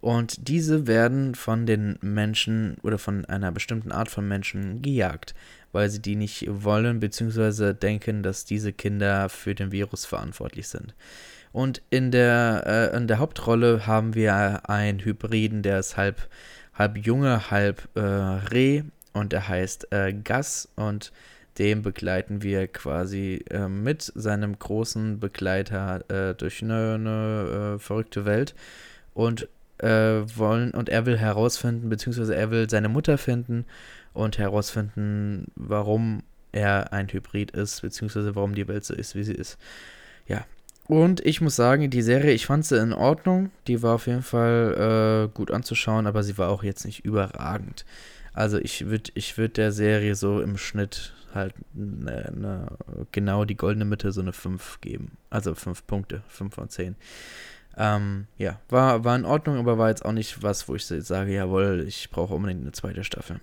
Und 0.00 0.48
diese 0.48 0.86
werden 0.86 1.34
von 1.34 1.66
den 1.66 1.98
Menschen 2.00 2.78
oder 2.82 2.98
von 2.98 3.26
einer 3.26 3.52
bestimmten 3.52 3.92
Art 3.92 4.10
von 4.10 4.26
Menschen 4.26 4.80
gejagt, 4.80 5.34
weil 5.72 5.88
sie 5.88 6.02
die 6.02 6.16
nicht 6.16 6.46
wollen, 6.48 7.00
beziehungsweise 7.00 7.74
denken, 7.74 8.22
dass 8.22 8.44
diese 8.44 8.72
Kinder 8.72 9.28
für 9.28 9.54
den 9.54 9.72
Virus 9.72 10.04
verantwortlich 10.04 10.68
sind. 10.68 10.94
Und 11.52 11.82
in 11.90 12.10
der, 12.10 12.90
äh, 12.92 12.96
in 12.96 13.08
der 13.08 13.18
Hauptrolle 13.18 13.86
haben 13.86 14.14
wir 14.14 14.68
einen 14.68 15.00
Hybriden, 15.00 15.62
der 15.62 15.80
ist 15.80 15.96
halb, 15.96 16.28
halb 16.74 16.96
Junge, 16.96 17.50
halb 17.50 17.88
äh, 17.94 18.00
Reh 18.00 18.82
und 19.12 19.32
er 19.32 19.48
heißt 19.48 19.92
äh, 19.92 20.12
Gas 20.12 20.68
und 20.76 21.12
dem 21.58 21.82
begleiten 21.82 22.42
wir 22.42 22.68
quasi 22.68 23.44
äh, 23.50 23.68
mit 23.68 24.02
seinem 24.14 24.58
großen 24.58 25.18
Begleiter 25.18 26.04
äh, 26.08 26.34
durch 26.34 26.62
eine, 26.62 26.94
eine 26.94 27.74
äh, 27.74 27.78
verrückte 27.78 28.24
Welt 28.24 28.54
und 29.12 29.48
äh, 29.78 30.22
wollen 30.36 30.70
und 30.70 30.88
er 30.88 31.06
will 31.06 31.18
herausfinden, 31.18 31.88
beziehungsweise 31.88 32.36
er 32.36 32.50
will 32.50 32.70
seine 32.70 32.88
Mutter 32.88 33.18
finden 33.18 33.66
und 34.12 34.38
herausfinden, 34.38 35.46
warum 35.54 36.22
er 36.52 36.92
ein 36.92 37.08
Hybrid 37.08 37.52
ist, 37.52 37.82
beziehungsweise 37.82 38.34
warum 38.34 38.54
die 38.54 38.68
Welt 38.68 38.84
so 38.84 38.94
ist, 38.94 39.14
wie 39.14 39.24
sie 39.24 39.34
ist. 39.34 39.58
Ja, 40.26 40.44
und 40.90 41.24
ich 41.24 41.40
muss 41.40 41.54
sagen, 41.54 41.88
die 41.88 42.02
Serie, 42.02 42.32
ich 42.32 42.46
fand 42.46 42.64
sie 42.64 42.76
in 42.76 42.92
Ordnung. 42.92 43.52
Die 43.68 43.80
war 43.80 43.94
auf 43.94 44.08
jeden 44.08 44.22
Fall 44.24 45.28
äh, 45.28 45.32
gut 45.32 45.52
anzuschauen, 45.52 46.08
aber 46.08 46.24
sie 46.24 46.36
war 46.36 46.48
auch 46.48 46.64
jetzt 46.64 46.84
nicht 46.84 47.04
überragend. 47.04 47.84
Also 48.32 48.58
ich 48.58 48.86
würde 48.86 49.12
ich 49.14 49.38
würd 49.38 49.56
der 49.56 49.70
Serie 49.70 50.16
so 50.16 50.40
im 50.40 50.56
Schnitt 50.56 51.12
halt 51.32 51.54
ne, 51.74 52.32
ne, 52.34 52.66
genau 53.12 53.44
die 53.44 53.56
goldene 53.56 53.84
Mitte 53.84 54.10
so 54.10 54.20
eine 54.20 54.32
5 54.32 54.80
geben. 54.80 55.12
Also 55.30 55.54
5 55.54 55.86
Punkte, 55.86 56.24
5 56.26 56.52
von 56.52 56.68
10. 56.68 56.96
Ähm, 57.76 58.26
ja, 58.36 58.58
war, 58.68 59.04
war 59.04 59.14
in 59.14 59.24
Ordnung, 59.24 59.58
aber 59.58 59.78
war 59.78 59.90
jetzt 59.90 60.04
auch 60.04 60.10
nicht 60.10 60.42
was, 60.42 60.68
wo 60.68 60.74
ich 60.74 60.86
sage, 60.86 61.32
jawohl, 61.32 61.84
ich 61.86 62.10
brauche 62.10 62.34
unbedingt 62.34 62.62
eine 62.62 62.72
zweite 62.72 63.04
Staffel. 63.04 63.40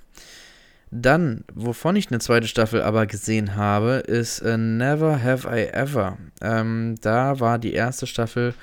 Dann, 0.89 1.43
wovon 1.53 1.97
ich 1.97 2.09
eine 2.09 2.19
zweite 2.19 2.47
Staffel 2.47 2.81
aber 2.81 3.07
gesehen 3.07 3.55
habe, 3.55 4.03
ist 4.07 4.39
äh, 4.39 4.57
Never 4.57 5.21
Have 5.21 5.47
I 5.49 5.67
Ever. 5.67 6.17
Ähm, 6.41 6.95
da 7.01 7.39
war 7.39 7.59
die 7.59 7.73
erste 7.73 8.07
Staffel, 8.07 8.53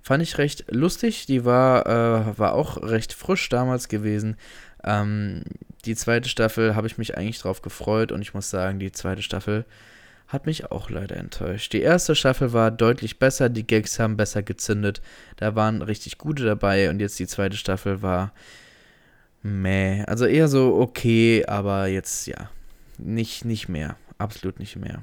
fand 0.00 0.22
ich 0.22 0.38
recht 0.38 0.64
lustig. 0.70 1.26
Die 1.26 1.44
war, 1.44 1.86
äh, 1.86 2.38
war 2.38 2.54
auch 2.54 2.82
recht 2.82 3.12
frisch 3.12 3.48
damals 3.48 3.88
gewesen. 3.88 4.36
Ähm, 4.84 5.42
die 5.84 5.96
zweite 5.96 6.28
Staffel 6.28 6.76
habe 6.76 6.86
ich 6.86 6.98
mich 6.98 7.16
eigentlich 7.16 7.40
drauf 7.40 7.62
gefreut 7.62 8.12
und 8.12 8.22
ich 8.22 8.34
muss 8.34 8.50
sagen, 8.50 8.78
die 8.78 8.92
zweite 8.92 9.22
Staffel 9.22 9.64
hat 10.28 10.46
mich 10.46 10.70
auch 10.70 10.88
leider 10.88 11.16
enttäuscht. 11.16 11.72
Die 11.72 11.82
erste 11.82 12.14
Staffel 12.14 12.52
war 12.52 12.70
deutlich 12.70 13.18
besser, 13.18 13.48
die 13.48 13.66
Gags 13.66 13.98
haben 13.98 14.16
besser 14.16 14.42
gezündet, 14.42 15.02
da 15.36 15.54
waren 15.56 15.82
richtig 15.82 16.16
gute 16.18 16.44
dabei 16.44 16.88
und 16.90 17.00
jetzt 17.00 17.18
die 17.18 17.26
zweite 17.26 17.56
Staffel 17.56 18.00
war 18.00 18.32
Meh. 19.42 20.04
Also 20.04 20.26
eher 20.26 20.48
so 20.48 20.76
okay, 20.80 21.44
aber 21.46 21.86
jetzt 21.86 22.26
ja. 22.26 22.50
Nicht, 22.98 23.44
nicht 23.44 23.68
mehr. 23.68 23.96
Absolut 24.18 24.58
nicht 24.58 24.76
mehr. 24.76 25.02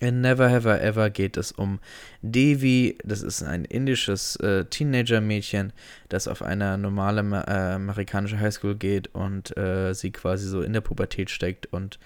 In 0.00 0.20
Never 0.20 0.50
Have 0.50 0.68
I 0.68 0.80
Ever 0.80 1.10
geht 1.10 1.36
es 1.36 1.52
um 1.52 1.78
Devi. 2.22 2.98
Das 3.04 3.22
ist 3.22 3.42
ein 3.42 3.64
indisches 3.64 4.36
äh, 4.36 4.64
Teenager-Mädchen, 4.64 5.72
das 6.08 6.28
auf 6.28 6.42
eine 6.42 6.76
normale 6.78 7.20
äh, 7.46 7.74
amerikanische 7.74 8.40
Highschool 8.40 8.74
geht 8.74 9.14
und 9.14 9.56
äh, 9.56 9.94
sie 9.94 10.10
quasi 10.10 10.48
so 10.48 10.62
in 10.62 10.72
der 10.72 10.80
Pubertät 10.80 11.30
steckt 11.30 11.66
und 11.72 11.98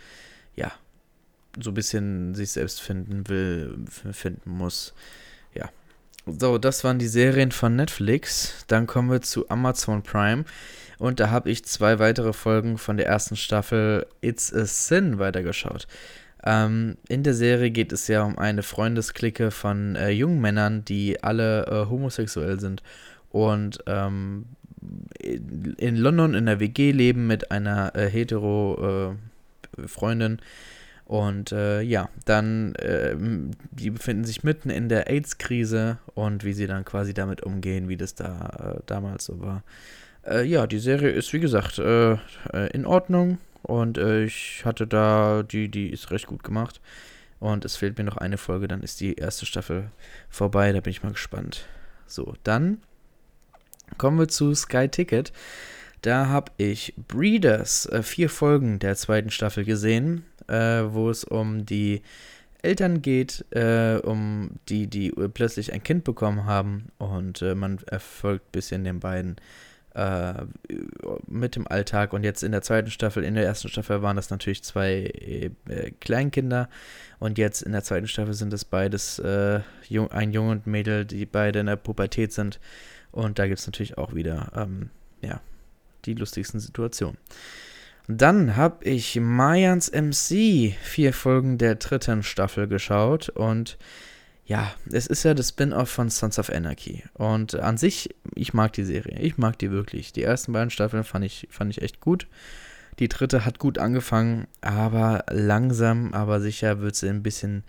ja, 0.57 0.73
so 1.59 1.71
ein 1.71 1.75
bisschen 1.75 2.35
sich 2.35 2.51
selbst 2.51 2.83
finden 2.83 3.29
will, 3.29 3.79
finden 4.13 4.51
muss. 4.51 4.93
Ja. 5.55 5.71
So, 6.27 6.59
das 6.59 6.85
waren 6.85 6.99
die 6.99 7.09
Serien 7.09 7.53
von 7.53 7.77
Netflix. 7.77 8.65
Dann 8.67 8.87
kommen 8.87 9.11
wir 9.11 9.23
zu 9.23 9.49
Amazon 9.49 10.03
Prime. 10.03 10.45
Und 10.99 11.21
da 11.21 11.31
habe 11.31 11.51
ich 11.51 11.65
zwei 11.65 11.99
weitere 11.99 12.33
Folgen 12.33 12.79
von 12.79 12.97
der 12.97 13.07
ersten 13.07 13.37
Staffel 13.37 14.07
It's 14.21 14.53
a 14.53 14.65
Sin 14.65 15.19
weitergeschaut. 15.19 15.87
Ähm, 16.45 16.97
in 17.09 17.23
der 17.23 17.35
Serie 17.35 17.71
geht 17.71 17.93
es 17.93 18.07
ja 18.09 18.23
um 18.23 18.39
eine 18.39 18.63
Freundesklicke 18.63 19.51
von 19.51 19.97
äh, 19.97 20.11
jungen 20.11 20.41
Männern, 20.41 20.85
die 20.85 21.23
alle 21.23 21.67
äh, 21.67 21.91
homosexuell 21.91 22.61
sind 22.61 22.83
und 23.31 23.81
ähm, 23.87 24.47
in 25.19 25.97
London 25.97 26.35
in 26.35 26.47
der 26.47 26.61
WG 26.61 26.93
leben 26.93 27.27
mit 27.27 27.51
einer 27.51 27.95
äh, 27.97 28.09
hetero 28.09 29.17
äh, 29.79 29.89
Freundin. 29.89 30.39
Und 31.05 31.53
äh, 31.53 31.83
ja, 31.83 32.09
dann, 32.25 32.75
äh, 32.77 33.15
die 33.71 33.91
befinden 33.91 34.25
sich 34.25 34.43
mitten 34.43 34.71
in 34.71 34.89
der 34.89 35.09
AIDS-Krise 35.09 35.99
und 36.15 36.45
wie 36.45 36.53
sie 36.53 36.67
dann 36.67 36.85
quasi 36.85 37.15
damit 37.15 37.43
umgehen, 37.43 37.89
wie 37.89 37.97
das 37.97 38.15
da 38.15 38.81
damals 38.87 39.27
so 39.27 39.41
war. 39.41 39.63
Ja, 40.45 40.67
die 40.67 40.79
Serie 40.79 41.11
ist, 41.11 41.33
wie 41.33 41.41
gesagt, 41.41 41.79
in 41.79 42.87
Ordnung 42.87 43.39
und 43.67 43.99
äh, 43.99 44.25
ich 44.25 44.65
hatte 44.65 44.87
da, 44.87 45.43
die, 45.43 45.69
die 45.69 45.91
ist 45.91 46.13
recht 46.13 46.29
gut 46.29 46.45
gemacht. 46.45 46.81
Und 47.41 47.65
es 47.65 47.77
fehlt 47.77 47.99
mir 47.99 48.05
noch 48.05 48.17
eine 48.17 48.39
Folge, 48.39 48.69
dann 48.69 48.83
ist 48.83 49.01
die 49.01 49.15
erste 49.15 49.45
Staffel 49.45 49.91
vorbei. 50.31 50.73
Da 50.73 50.81
bin 50.81 50.93
ich 50.93 51.03
mal 51.03 51.13
gespannt. 51.13 51.67
So, 52.07 52.35
dann 52.45 52.79
kommen 53.99 54.19
wir 54.21 54.29
zu 54.29 54.55
Sky 54.55 54.89
Ticket. 54.89 55.33
Da 56.03 56.27
habe 56.29 56.53
ich 56.59 56.95
Breeders, 57.09 57.87
äh, 57.87 58.05
vier 58.05 58.31
Folgen 58.31 58.79
der 58.79 58.95
zweiten 58.95 59.31
Staffel 59.31 59.65
gesehen, 59.65 60.25
äh, 60.47 60.85
wo 60.87 61.11
es 61.11 61.25
um 61.25 61.67
die 61.67 62.03
Eltern 62.63 63.03
geht, 63.03 63.45
äh, 63.51 63.97
um 63.97 64.53
die, 64.69 64.87
die 64.87 65.11
plötzlich 65.11 65.73
ein 65.73 65.83
Kind 65.83 66.05
bekommen 66.05 66.45
haben. 66.45 66.87
Und 66.99 67.43
äh, 67.43 67.57
man 67.57 67.79
erfolgt 67.87 68.47
ein 68.47 68.53
bisschen 68.53 68.85
den 68.85 69.01
beiden 69.01 69.37
äh, 69.97 70.45
mit 71.27 71.57
dem 71.57 71.67
Alltag. 71.67 72.13
Und 72.13 72.23
jetzt 72.23 72.43
in 72.43 72.53
der 72.53 72.63
zweiten 72.63 72.91
Staffel, 72.91 73.25
in 73.25 73.35
der 73.35 73.45
ersten 73.45 73.69
Staffel 73.69 74.03
waren 74.03 74.17
das 74.17 74.31
natürlich 74.31 74.63
zwei 74.63 75.05
äh, 75.69 75.91
Kleinkinder. 76.01 76.69
Und 77.19 77.39
jetzt 77.39 77.63
in 77.63 77.73
der 77.73 77.83
zweiten 77.83 78.07
Staffel 78.07 78.35
sind 78.35 78.53
es 78.53 78.65
beides 78.65 79.19
äh, 79.19 79.61
jung, 79.89 80.11
ein 80.11 80.33
Junge 80.33 80.51
und 80.51 80.67
Mädel, 80.67 81.07
die 81.07 81.25
beide 81.25 81.61
in 81.61 81.67
der 81.67 81.77
Pubertät 81.77 82.33
sind. 82.33 82.61
Und 83.11 83.39
da 83.39 83.47
gibt 83.47 83.59
es 83.59 83.67
natürlich 83.67 83.97
auch 83.97 84.15
wieder 84.15 84.53
ähm, 84.55 84.91
ja, 85.23 85.41
die 86.05 86.15
lustigsten 86.15 86.61
Situationen. 86.61 87.17
Dann 88.07 88.55
habe 88.55 88.85
ich 88.85 89.19
Mayans 89.19 89.91
MC 89.91 90.75
vier 90.81 91.13
Folgen 91.13 91.59
der 91.59 91.77
dritten 91.77 92.23
Staffel 92.23 92.69
geschaut 92.69 93.31
und 93.31 93.79
ja, 94.47 94.73
es 94.91 95.09
ist 95.09 95.25
ja 95.25 95.35
das 95.35 95.49
Spin-off 95.49 95.91
von 95.91 96.09
Sons 96.09 96.39
of 96.39 96.51
Anarchy. 96.51 97.03
Und 97.15 97.57
an 97.57 97.77
sich, 97.77 98.15
ich 98.35 98.55
mag 98.55 98.73
die 98.73 98.85
Serie. 98.85 99.19
Ich 99.21 99.39
mag 99.39 99.59
die 99.59 99.73
wirklich. 99.73 100.13
Die 100.13 100.23
ersten 100.23 100.53
beiden 100.53 100.71
Staffeln 100.71 101.03
fand 101.03 101.25
ich, 101.25 101.49
fand 101.51 101.71
ich 101.71 101.83
echt 101.83 102.01
gut. 102.01 102.29
Die 103.01 103.09
dritte 103.09 103.45
hat 103.45 103.59
gut 103.59 103.79
angefangen, 103.79 104.47
aber 104.61 105.25
langsam, 105.31 106.15
aber 106.15 106.41
sicher 106.41 106.81
wird 106.81 106.95
sie 106.95 107.09
ein 107.09 107.25
bisschen, 107.25 107.65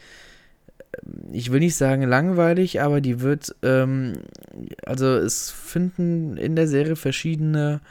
äh, 0.91 0.97
ich 1.33 1.51
will 1.51 1.59
nicht 1.59 1.75
sagen 1.75 2.03
langweilig, 2.03 2.79
aber 2.79 3.01
die 3.01 3.21
wird, 3.21 3.55
ähm, 3.63 4.13
also 4.85 5.15
es 5.17 5.49
finden 5.51 6.37
in 6.37 6.55
der 6.55 6.67
Serie 6.67 6.95
verschiedene 6.95 7.81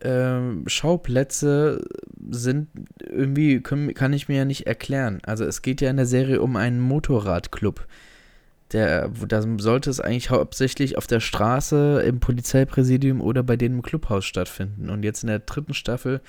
ähm, 0.00 0.64
Schauplätze 0.66 1.84
sind 2.30 2.68
irgendwie, 3.00 3.60
können, 3.60 3.94
kann 3.94 4.12
ich 4.12 4.28
mir 4.28 4.38
ja 4.38 4.44
nicht 4.44 4.66
erklären. 4.66 5.20
Also 5.24 5.44
es 5.44 5.62
geht 5.62 5.80
ja 5.80 5.90
in 5.90 5.96
der 5.96 6.06
Serie 6.06 6.40
um 6.40 6.56
einen 6.56 6.80
Motorradclub. 6.80 7.86
Der, 8.72 9.08
da 9.08 9.42
sollte 9.58 9.90
es 9.90 10.00
eigentlich 10.00 10.30
hauptsächlich 10.30 10.98
auf 10.98 11.06
der 11.06 11.20
Straße, 11.20 12.02
im 12.02 12.18
Polizeipräsidium 12.18 13.20
oder 13.20 13.42
bei 13.42 13.56
denen 13.56 13.76
im 13.76 13.82
Clubhaus 13.82 14.24
stattfinden. 14.24 14.90
Und 14.90 15.04
jetzt 15.04 15.22
in 15.22 15.28
der 15.28 15.38
dritten 15.38 15.74
Staffel 15.74 16.20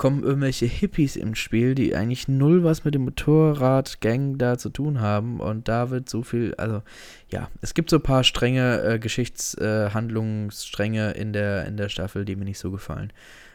kommen 0.00 0.22
irgendwelche 0.22 0.64
Hippies 0.64 1.16
im 1.16 1.34
Spiel, 1.34 1.74
die 1.74 1.94
eigentlich 1.94 2.26
null 2.26 2.64
was 2.64 2.84
mit 2.84 2.94
dem 2.94 3.04
Motorradgang 3.04 4.38
da 4.38 4.56
zu 4.56 4.70
tun 4.70 5.02
haben. 5.02 5.40
Und 5.40 5.68
da 5.68 5.90
wird 5.90 6.08
so 6.08 6.22
viel, 6.22 6.54
also 6.56 6.80
ja, 7.28 7.50
es 7.60 7.74
gibt 7.74 7.90
so 7.90 7.96
ein 7.96 8.02
paar 8.02 8.24
strenge 8.24 8.82
äh, 8.82 8.98
Geschichtshandlungsstränge 8.98 11.14
äh, 11.14 11.20
in, 11.20 11.34
der, 11.34 11.66
in 11.66 11.76
der 11.76 11.90
Staffel, 11.90 12.24
die 12.24 12.34
mir 12.34 12.46
nicht 12.46 12.58
so 12.58 12.70
gefallen. 12.70 13.12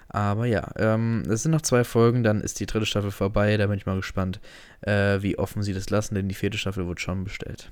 Aber 0.07 0.45
ja, 0.45 0.69
ähm, 0.77 1.23
es 1.27 1.41
sind 1.41 1.51
noch 1.51 1.63
zwei 1.63 1.83
Folgen, 1.83 2.21
dann 2.21 2.41
ist 2.41 2.59
die 2.59 2.67
dritte 2.67 2.85
Staffel 2.85 3.09
vorbei. 3.09 3.57
Da 3.57 3.65
bin 3.65 3.77
ich 3.77 3.87
mal 3.87 3.95
gespannt, 3.95 4.39
äh, 4.81 5.23
wie 5.23 5.39
offen 5.39 5.63
sie 5.63 5.73
das 5.73 5.89
lassen, 5.89 6.13
denn 6.13 6.29
die 6.29 6.35
vierte 6.35 6.59
Staffel 6.59 6.87
wird 6.87 7.01
schon 7.01 7.23
bestellt. 7.23 7.71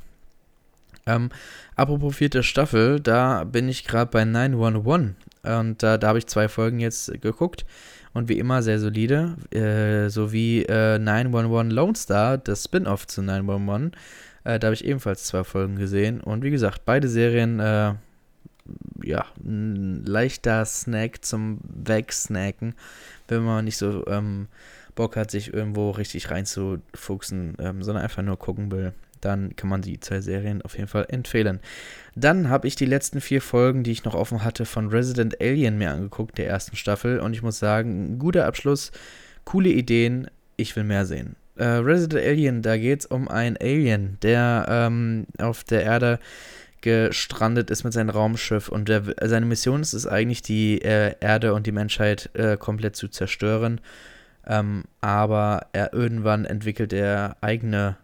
Ähm, 1.05 1.29
apropos 1.75 2.15
vierte 2.15 2.43
Staffel, 2.43 2.99
da 2.99 3.43
bin 3.43 3.67
ich 3.67 3.85
gerade 3.85 4.09
bei 4.09 4.23
911 4.23 5.15
und 5.43 5.83
äh, 5.83 5.99
da 5.99 6.07
habe 6.07 6.19
ich 6.19 6.27
zwei 6.27 6.47
Folgen 6.47 6.79
jetzt 6.79 7.21
geguckt 7.21 7.65
und 8.13 8.29
wie 8.29 8.39
immer 8.39 8.61
sehr 8.61 8.79
solide, 8.79 9.35
äh, 9.51 10.09
sowie 10.09 10.63
äh, 10.63 10.99
911 10.99 11.73
Lone 11.73 11.95
Star, 11.95 12.37
das 12.37 12.63
Spin-off 12.63 13.07
zu 13.07 13.21
911. 13.21 13.91
Äh, 14.45 14.59
da 14.59 14.67
habe 14.67 14.75
ich 14.75 14.85
ebenfalls 14.85 15.25
zwei 15.25 15.43
Folgen 15.43 15.75
gesehen 15.75 16.21
und 16.21 16.43
wie 16.43 16.51
gesagt, 16.51 16.83
beide 16.85 17.09
Serien, 17.09 17.59
äh, 17.59 17.95
ja, 19.03 19.25
ein 19.43 20.05
leichter 20.05 20.63
Snack 20.63 21.25
zum 21.25 21.59
Wegsnacken, 21.63 22.75
wenn 23.27 23.43
man 23.43 23.65
nicht 23.65 23.75
so 23.75 24.07
ähm, 24.07 24.47
Bock 24.95 25.17
hat, 25.17 25.31
sich 25.31 25.53
irgendwo 25.53 25.91
richtig 25.91 26.31
reinzufuchsen, 26.31 27.57
ähm, 27.59 27.83
sondern 27.83 28.03
einfach 28.03 28.23
nur 28.23 28.39
gucken 28.39 28.71
will 28.71 28.93
dann 29.25 29.55
kann 29.55 29.69
man 29.69 29.81
die 29.81 29.99
zwei 29.99 30.21
Serien 30.21 30.61
auf 30.61 30.75
jeden 30.75 30.87
Fall 30.87 31.05
empfehlen. 31.09 31.59
Dann 32.15 32.49
habe 32.49 32.67
ich 32.67 32.75
die 32.75 32.85
letzten 32.85 33.21
vier 33.21 33.41
Folgen, 33.41 33.83
die 33.83 33.91
ich 33.91 34.03
noch 34.03 34.15
offen 34.15 34.43
hatte, 34.43 34.65
von 34.65 34.89
Resident 34.89 35.41
Alien 35.41 35.77
mir 35.77 35.91
angeguckt, 35.91 36.37
der 36.37 36.47
ersten 36.47 36.75
Staffel. 36.75 37.19
Und 37.19 37.33
ich 37.33 37.41
muss 37.41 37.59
sagen, 37.59 38.19
guter 38.19 38.45
Abschluss, 38.45 38.91
coole 39.45 39.69
Ideen, 39.69 40.27
ich 40.57 40.75
will 40.75 40.83
mehr 40.83 41.05
sehen. 41.05 41.35
Äh, 41.55 41.65
Resident 41.65 42.23
Alien, 42.23 42.61
da 42.61 42.77
geht 42.77 43.01
es 43.01 43.05
um 43.05 43.27
einen 43.27 43.57
Alien, 43.57 44.17
der 44.21 44.65
ähm, 44.69 45.25
auf 45.37 45.63
der 45.63 45.83
Erde 45.83 46.19
gestrandet 46.81 47.69
ist 47.69 47.85
mit 47.85 47.93
seinem 47.93 48.09
Raumschiff 48.09 48.67
und 48.67 48.89
der, 48.89 49.03
seine 49.23 49.45
Mission 49.45 49.81
ist 49.81 49.93
es 49.93 50.05
eigentlich, 50.05 50.41
die 50.41 50.81
äh, 50.81 51.15
Erde 51.21 51.53
und 51.53 51.65
die 51.65 51.71
Menschheit 51.71 52.29
äh, 52.33 52.57
komplett 52.57 52.95
zu 52.95 53.07
zerstören. 53.07 53.79
Ähm, 54.45 54.83
aber 54.99 55.67
er 55.71 55.93
irgendwann 55.93 56.43
entwickelt 56.43 56.91
er 56.91 57.37
eigene 57.39 57.95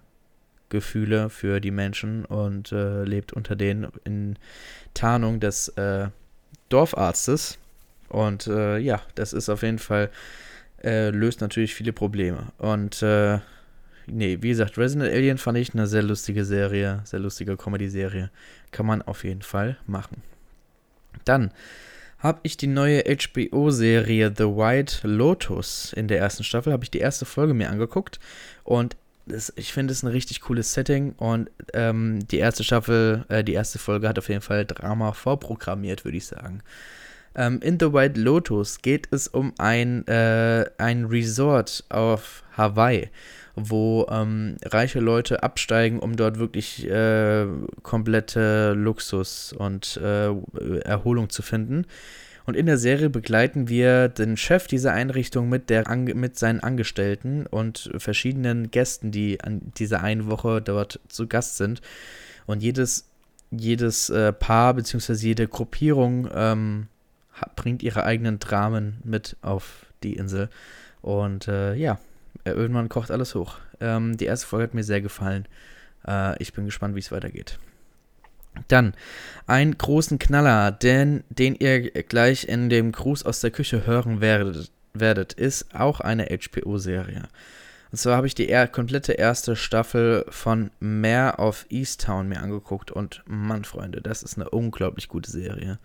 Gefühle 0.70 1.30
für 1.30 1.60
die 1.60 1.72
Menschen 1.72 2.26
und 2.26 2.72
äh, 2.72 3.04
lebt 3.04 3.34
unter 3.34 3.56
denen 3.56 3.88
in 4.06 4.38
Tarnung 4.94 5.40
des 5.40 5.70
äh, 5.70 6.08
Dorfarztes. 6.70 7.58
Und 8.08 8.48
äh, 8.48 8.78
ja, 8.78 9.02
das 9.16 9.34
ist 9.34 9.50
auf 9.50 9.64
jeden 9.64 9.80
Fall, 9.80 10.10
äh, 10.84 11.10
löst 11.10 11.42
natürlich 11.42 11.76
viele 11.76 11.94
Probleme. 11.94 12.48
Und 12.58 13.02
äh, 13.02 13.40
nee, 14.08 14.38
wie 14.42 14.50
gesagt, 14.50 14.78
Resident 14.78 15.12
Alien 15.12 15.38
fand 15.38 15.58
ich 15.58 15.74
eine 15.74 15.88
sehr 15.88 16.04
lustige 16.04 16.46
Serie, 16.46 17.02
sehr 17.04 17.20
lustige 17.20 17.58
Comedy-Serie. 17.58 18.32
Kann 18.72 18.86
man 18.86 19.02
auf 19.02 19.24
jeden 19.24 19.42
Fall 19.42 19.78
machen. 19.86 20.22
Dann 21.26 21.52
habe 22.20 22.40
ich 22.44 22.58
die 22.58 22.68
neue 22.68 23.04
HBO-Serie 23.04 24.34
The 24.36 24.44
White 24.44 25.08
Lotus 25.08 25.94
in 25.94 26.08
der 26.08 26.20
ersten 26.20 26.44
Staffel, 26.44 26.74
habe 26.74 26.84
ich 26.84 26.92
die 26.92 27.00
erste 27.00 27.26
Folge 27.26 27.54
mir 27.54 27.70
angeguckt 27.70 28.20
und 28.64 28.98
das, 29.30 29.54
ich 29.56 29.74
finde 29.74 29.94
es 29.94 30.04
ein 30.04 30.08
richtig 30.08 30.42
cooles 30.42 30.74
Setting 30.74 31.14
und 31.14 31.50
ähm, 31.74 32.28
die 32.28 32.38
erste 32.38 32.64
Staffel, 32.64 33.26
äh, 33.30 33.44
die 33.44 33.54
erste 33.54 33.80
Folge 33.80 34.08
hat 34.10 34.18
auf 34.20 34.30
jeden 34.30 34.42
Fall 34.42 34.66
Drama 34.66 35.14
vorprogrammiert, 35.14 36.04
würde 36.06 36.18
ich 36.18 36.26
sagen. 36.26 36.62
Ähm, 37.36 37.60
in 37.62 37.80
The 37.80 37.94
White 37.94 38.20
Lotus 38.20 38.82
geht 38.82 39.08
es 39.12 39.28
um 39.28 39.54
ein, 39.58 40.06
äh, 40.08 40.66
ein 40.78 41.06
Resort 41.06 41.84
auf 41.90 42.44
Hawaii, 42.58 43.10
wo 43.56 44.08
ähm, 44.10 44.58
reiche 44.66 45.00
Leute 45.00 45.44
absteigen, 45.44 46.00
um 46.00 46.16
dort 46.16 46.40
wirklich 46.40 46.88
äh, 46.88 47.46
komplette 47.84 48.74
Luxus 48.74 49.54
und 49.54 49.98
äh, 50.04 50.30
Erholung 50.84 51.30
zu 51.30 51.42
finden. 51.42 51.86
Und 52.50 52.56
in 52.56 52.66
der 52.66 52.80
Serie 52.80 53.12
begleiten 53.12 53.70
wir 53.70 54.08
den 54.08 54.36
Chef 54.36 54.66
dieser 54.66 54.92
Einrichtung 54.92 55.50
mit, 55.50 55.70
der, 55.70 55.88
mit 55.96 56.40
seinen 56.40 56.62
Angestellten 56.62 57.46
und 57.46 57.92
verschiedenen 57.98 58.72
Gästen, 58.72 59.12
die 59.12 59.40
an 59.40 59.72
dieser 59.78 60.02
einen 60.02 60.26
Woche 60.32 60.60
dort 60.60 61.00
zu 61.10 61.28
Gast 61.28 61.58
sind. 61.58 61.80
Und 62.48 62.64
jedes, 62.64 63.08
jedes 63.52 64.10
äh, 64.10 64.34
Paar 64.34 64.74
bzw. 64.74 65.14
jede 65.14 65.48
Gruppierung 65.48 66.28
ähm, 66.34 66.88
bringt 67.56 67.84
ihre 67.84 68.04
eigenen 68.04 68.40
Dramen 68.40 68.98
mit 69.04 69.38
auf 69.44 69.86
die 70.02 70.14
Insel. 70.14 70.50
Und 71.04 71.48
äh, 71.48 71.76
ja, 71.76 72.00
irgendwann 72.46 72.90
kocht 72.90 73.12
alles 73.12 73.36
hoch. 73.36 73.60
Ähm, 73.80 74.18
die 74.18 74.26
erste 74.26 74.48
Folge 74.48 74.64
hat 74.64 74.74
mir 74.74 74.84
sehr 74.84 75.02
gefallen. 75.02 75.46
Äh, 76.08 76.42
ich 76.42 76.52
bin 76.54 76.66
gespannt, 76.66 76.96
wie 76.96 77.00
es 77.00 77.12
weitergeht. 77.12 77.60
Dann 78.68 78.94
einen 79.48 79.78
großen 79.78 80.20
Knaller, 80.20 80.72
denn, 80.72 81.24
den 81.30 81.56
ihr 81.56 81.92
gleich 82.04 82.48
in 82.48 82.70
dem 82.70 82.92
Gruß 82.92 83.26
aus 83.26 83.42
der 83.42 83.52
Küche 83.52 83.86
hören 83.86 84.22
werdet, 84.22 84.72
werdet 84.94 85.34
ist 85.34 85.74
auch 85.74 86.00
eine 86.00 86.26
HBO-Serie. 86.26 87.24
Und 87.92 87.98
zwar 87.98 88.18
habe 88.18 88.28
ich 88.28 88.36
die 88.36 88.50
er 88.50 88.68
komplette 88.68 89.14
erste 89.14 89.56
Staffel 89.56 90.26
von 90.30 90.70
Mare 90.80 91.38
of 91.38 91.66
Easttown 91.70 92.28
mir 92.28 92.42
angeguckt. 92.42 92.92
Und 92.92 93.24
Mann, 93.26 93.66
Freunde, 93.66 94.02
das 94.02 94.22
ist 94.22 94.38
eine 94.38 94.50
unglaublich 94.50 95.08
gute 95.08 95.32
Serie. 95.32 95.80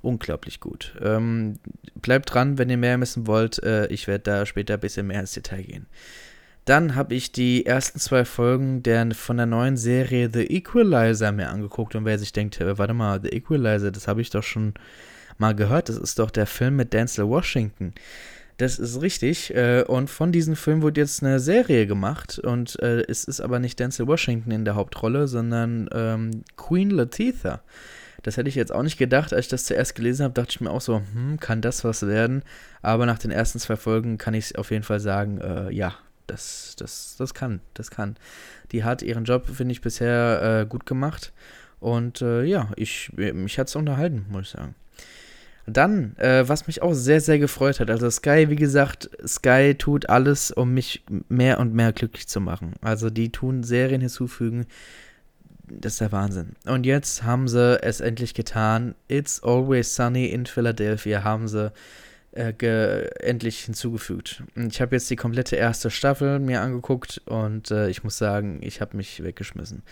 Unglaublich 0.00 0.60
gut. 0.60 0.94
Ähm, 1.00 1.58
bleibt 1.94 2.32
dran, 2.32 2.58
wenn 2.58 2.70
ihr 2.70 2.78
mehr 2.78 2.98
wissen 3.00 3.26
wollt. 3.26 3.62
Äh, 3.62 3.86
ich 3.88 4.06
werde 4.06 4.24
da 4.24 4.46
später 4.46 4.74
ein 4.74 4.80
bisschen 4.80 5.06
mehr 5.06 5.20
ins 5.20 5.32
Detail 5.32 5.62
gehen. 5.62 5.86
Dann 6.64 6.94
habe 6.94 7.14
ich 7.14 7.32
die 7.32 7.66
ersten 7.66 7.98
zwei 7.98 8.24
Folgen 8.24 8.82
der, 8.84 9.10
von 9.14 9.36
der 9.36 9.46
neuen 9.46 9.76
Serie 9.76 10.30
The 10.32 10.46
Equalizer 10.46 11.32
mir 11.32 11.48
angeguckt. 11.48 11.96
Und 11.96 12.04
wer 12.04 12.18
sich 12.18 12.32
denkt, 12.32 12.60
warte 12.60 12.94
mal, 12.94 13.20
The 13.20 13.30
Equalizer, 13.30 13.90
das 13.90 14.06
habe 14.06 14.20
ich 14.20 14.30
doch 14.30 14.44
schon 14.44 14.74
mal 15.38 15.54
gehört. 15.56 15.88
Das 15.88 15.96
ist 15.96 16.20
doch 16.20 16.30
der 16.30 16.46
Film 16.46 16.76
mit 16.76 16.92
Denzel 16.92 17.28
Washington. 17.28 17.92
Das 18.58 18.78
ist 18.78 19.02
richtig. 19.02 19.52
Äh, 19.54 19.82
und 19.82 20.08
von 20.08 20.30
diesem 20.30 20.54
Film 20.54 20.82
wurde 20.82 21.00
jetzt 21.00 21.22
eine 21.22 21.40
Serie 21.40 21.88
gemacht. 21.88 22.38
Und 22.38 22.80
äh, 22.80 23.02
es 23.08 23.24
ist 23.24 23.40
aber 23.40 23.58
nicht 23.58 23.80
Denzel 23.80 24.06
Washington 24.06 24.52
in 24.52 24.64
der 24.64 24.76
Hauptrolle, 24.76 25.26
sondern 25.26 25.90
ähm, 25.92 26.42
Queen 26.56 26.90
Latifah. 26.90 27.60
Das 28.22 28.36
hätte 28.36 28.48
ich 28.48 28.54
jetzt 28.54 28.72
auch 28.72 28.84
nicht 28.84 28.98
gedacht. 28.98 29.32
Als 29.32 29.46
ich 29.46 29.50
das 29.50 29.64
zuerst 29.64 29.96
gelesen 29.96 30.22
habe, 30.22 30.34
dachte 30.34 30.50
ich 30.50 30.60
mir 30.60 30.70
auch 30.70 30.80
so, 30.80 31.02
hm, 31.12 31.40
kann 31.40 31.60
das 31.60 31.82
was 31.82 32.06
werden? 32.06 32.44
Aber 32.82 33.04
nach 33.04 33.18
den 33.18 33.32
ersten 33.32 33.58
zwei 33.58 33.74
Folgen 33.74 34.16
kann 34.16 34.34
ich 34.34 34.56
auf 34.56 34.70
jeden 34.70 34.84
Fall 34.84 35.00
sagen, 35.00 35.40
äh, 35.40 35.72
ja, 35.72 35.96
das, 36.32 36.74
das, 36.78 37.16
das 37.18 37.34
kann, 37.34 37.60
das 37.74 37.90
kann. 37.90 38.16
Die 38.72 38.84
hat 38.84 39.02
ihren 39.02 39.24
Job, 39.24 39.46
finde 39.46 39.72
ich, 39.72 39.80
bisher 39.80 40.62
äh, 40.62 40.66
gut 40.66 40.86
gemacht. 40.86 41.32
Und 41.78 42.22
äh, 42.22 42.44
ja, 42.44 42.70
ich, 42.76 43.12
mich 43.14 43.58
hat 43.58 43.68
es 43.68 43.76
unterhalten, 43.76 44.26
muss 44.30 44.46
ich 44.46 44.50
sagen. 44.50 44.74
Dann, 45.66 46.16
äh, 46.16 46.48
was 46.48 46.66
mich 46.66 46.82
auch 46.82 46.94
sehr, 46.94 47.20
sehr 47.20 47.38
gefreut 47.38 47.78
hat, 47.78 47.90
also 47.90 48.10
Sky, 48.10 48.46
wie 48.48 48.56
gesagt, 48.56 49.10
Sky 49.26 49.74
tut 49.76 50.08
alles, 50.08 50.50
um 50.50 50.74
mich 50.74 51.04
mehr 51.28 51.60
und 51.60 51.74
mehr 51.74 51.92
glücklich 51.92 52.26
zu 52.26 52.40
machen. 52.40 52.74
Also 52.80 53.10
die 53.10 53.30
tun 53.30 53.62
Serien 53.62 54.00
hinzufügen, 54.00 54.66
das 55.68 55.94
ist 55.94 56.00
der 56.00 56.12
Wahnsinn. 56.12 56.56
Und 56.66 56.84
jetzt 56.84 57.22
haben 57.22 57.46
sie 57.46 57.80
es 57.82 58.00
endlich 58.00 58.34
getan. 58.34 58.94
It's 59.08 59.42
Always 59.42 59.94
Sunny 59.94 60.26
in 60.26 60.46
Philadelphia 60.46 61.22
haben 61.22 61.46
sie 61.46 61.72
äh, 62.32 63.04
endlich 63.20 63.60
hinzugefügt. 63.60 64.42
Ich 64.56 64.80
habe 64.80 64.96
jetzt 64.96 65.10
die 65.10 65.16
komplette 65.16 65.56
erste 65.56 65.90
Staffel 65.90 66.38
mir 66.38 66.60
angeguckt 66.60 67.20
und 67.26 67.70
äh, 67.70 67.88
ich 67.88 68.04
muss 68.04 68.18
sagen, 68.18 68.60
ich 68.62 68.80
habe 68.80 68.96
mich 68.96 69.22
weggeschmissen. 69.22 69.82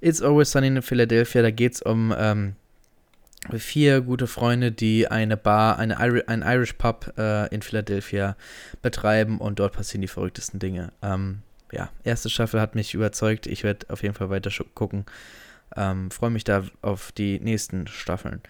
It's 0.00 0.22
Always 0.22 0.50
Sunny 0.50 0.68
in 0.68 0.82
Philadelphia, 0.82 1.42
da 1.42 1.50
geht 1.50 1.74
es 1.74 1.82
um 1.82 2.14
ähm, 2.16 2.54
vier 3.56 4.00
gute 4.02 4.26
Freunde, 4.26 4.72
die 4.72 5.08
eine 5.08 5.36
Bar, 5.36 5.78
eine 5.78 5.96
Irish, 6.00 6.24
ein 6.26 6.42
Irish 6.42 6.74
Pub 6.74 7.12
äh, 7.16 7.52
in 7.54 7.62
Philadelphia 7.62 8.36
betreiben 8.82 9.38
und 9.38 9.58
dort 9.58 9.72
passieren 9.72 10.02
die 10.02 10.08
verrücktesten 10.08 10.60
Dinge. 10.60 10.92
Ähm, 11.02 11.42
ja, 11.72 11.90
erste 12.04 12.30
Staffel 12.30 12.60
hat 12.60 12.74
mich 12.74 12.94
überzeugt. 12.94 13.46
Ich 13.46 13.64
werde 13.64 13.86
auf 13.90 14.02
jeden 14.02 14.14
Fall 14.14 14.30
weiter 14.30 14.50
gucken. 14.74 15.06
Ähm, 15.76 16.10
Freue 16.10 16.30
mich 16.30 16.44
da 16.44 16.64
auf 16.82 17.12
die 17.12 17.38
nächsten 17.40 17.86
Staffeln. 17.86 18.40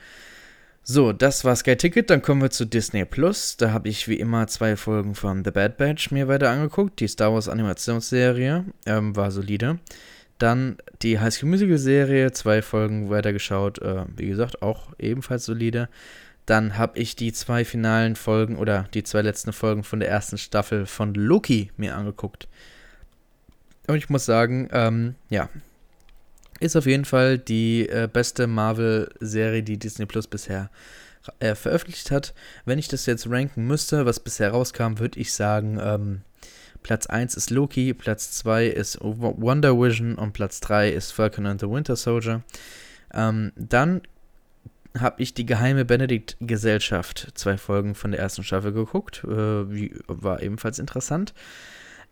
So, 0.92 1.12
das 1.12 1.44
war 1.44 1.54
Sky 1.54 1.76
Ticket. 1.76 2.10
Dann 2.10 2.20
kommen 2.20 2.42
wir 2.42 2.50
zu 2.50 2.64
Disney 2.64 3.04
Plus. 3.04 3.56
Da 3.56 3.70
habe 3.70 3.88
ich 3.88 4.08
wie 4.08 4.16
immer 4.18 4.48
zwei 4.48 4.74
Folgen 4.74 5.14
von 5.14 5.44
The 5.44 5.52
Bad 5.52 5.76
Batch 5.76 6.10
mir 6.10 6.26
weiter 6.26 6.50
angeguckt. 6.50 6.98
Die 6.98 7.06
Star 7.06 7.32
Wars 7.32 7.48
Animationsserie 7.48 8.64
ähm, 8.86 9.14
war 9.14 9.30
solide. 9.30 9.78
Dann 10.38 10.78
die 11.02 11.20
High 11.20 11.32
School 11.32 11.50
Musical 11.50 11.78
Serie, 11.78 12.32
zwei 12.32 12.60
Folgen 12.60 13.08
weitergeschaut. 13.08 13.80
Äh, 13.80 14.06
wie 14.16 14.26
gesagt, 14.26 14.62
auch 14.62 14.88
ebenfalls 14.98 15.44
solide. 15.44 15.88
Dann 16.44 16.76
habe 16.76 16.98
ich 16.98 17.14
die 17.14 17.32
zwei 17.32 17.64
finalen 17.64 18.16
Folgen 18.16 18.56
oder 18.56 18.88
die 18.92 19.04
zwei 19.04 19.22
letzten 19.22 19.52
Folgen 19.52 19.84
von 19.84 20.00
der 20.00 20.08
ersten 20.08 20.38
Staffel 20.38 20.86
von 20.86 21.14
Loki 21.14 21.70
mir 21.76 21.94
angeguckt. 21.94 22.48
Und 23.86 23.94
ich 23.94 24.10
muss 24.10 24.24
sagen, 24.24 24.68
ähm, 24.72 25.14
ja, 25.28 25.50
ist 26.60 26.76
auf 26.76 26.86
jeden 26.86 27.04
Fall 27.04 27.38
die 27.38 27.88
äh, 27.88 28.08
beste 28.10 28.46
Marvel-Serie, 28.46 29.62
die 29.62 29.78
Disney 29.78 30.06
Plus 30.06 30.26
bisher 30.26 30.70
äh, 31.38 31.54
veröffentlicht 31.54 32.10
hat. 32.10 32.34
Wenn 32.64 32.78
ich 32.78 32.88
das 32.88 33.06
jetzt 33.06 33.28
ranken 33.28 33.66
müsste, 33.66 34.06
was 34.06 34.20
bisher 34.20 34.50
rauskam, 34.50 34.98
würde 34.98 35.18
ich 35.18 35.32
sagen, 35.32 35.78
ähm, 35.82 36.20
Platz 36.82 37.06
1 37.06 37.34
ist 37.34 37.50
Loki, 37.50 37.92
Platz 37.94 38.32
2 38.32 38.66
ist 38.66 38.98
Wonder 39.00 39.78
Vision 39.78 40.14
und 40.14 40.32
Platz 40.32 40.60
3 40.60 40.90
ist 40.90 41.12
Falcon 41.12 41.46
and 41.46 41.60
the 41.60 41.68
Winter 41.68 41.96
Soldier. 41.96 42.42
Ähm, 43.12 43.52
dann 43.56 44.02
habe 44.98 45.22
ich 45.22 45.34
die 45.34 45.46
geheime 45.46 45.84
Benedikt-Gesellschaft, 45.84 47.28
zwei 47.34 47.56
Folgen 47.56 47.94
von 47.94 48.10
der 48.10 48.20
ersten 48.20 48.42
Staffel 48.42 48.72
geguckt. 48.72 49.22
Äh, 49.24 49.90
war 50.08 50.42
ebenfalls 50.42 50.78
interessant. 50.78 51.32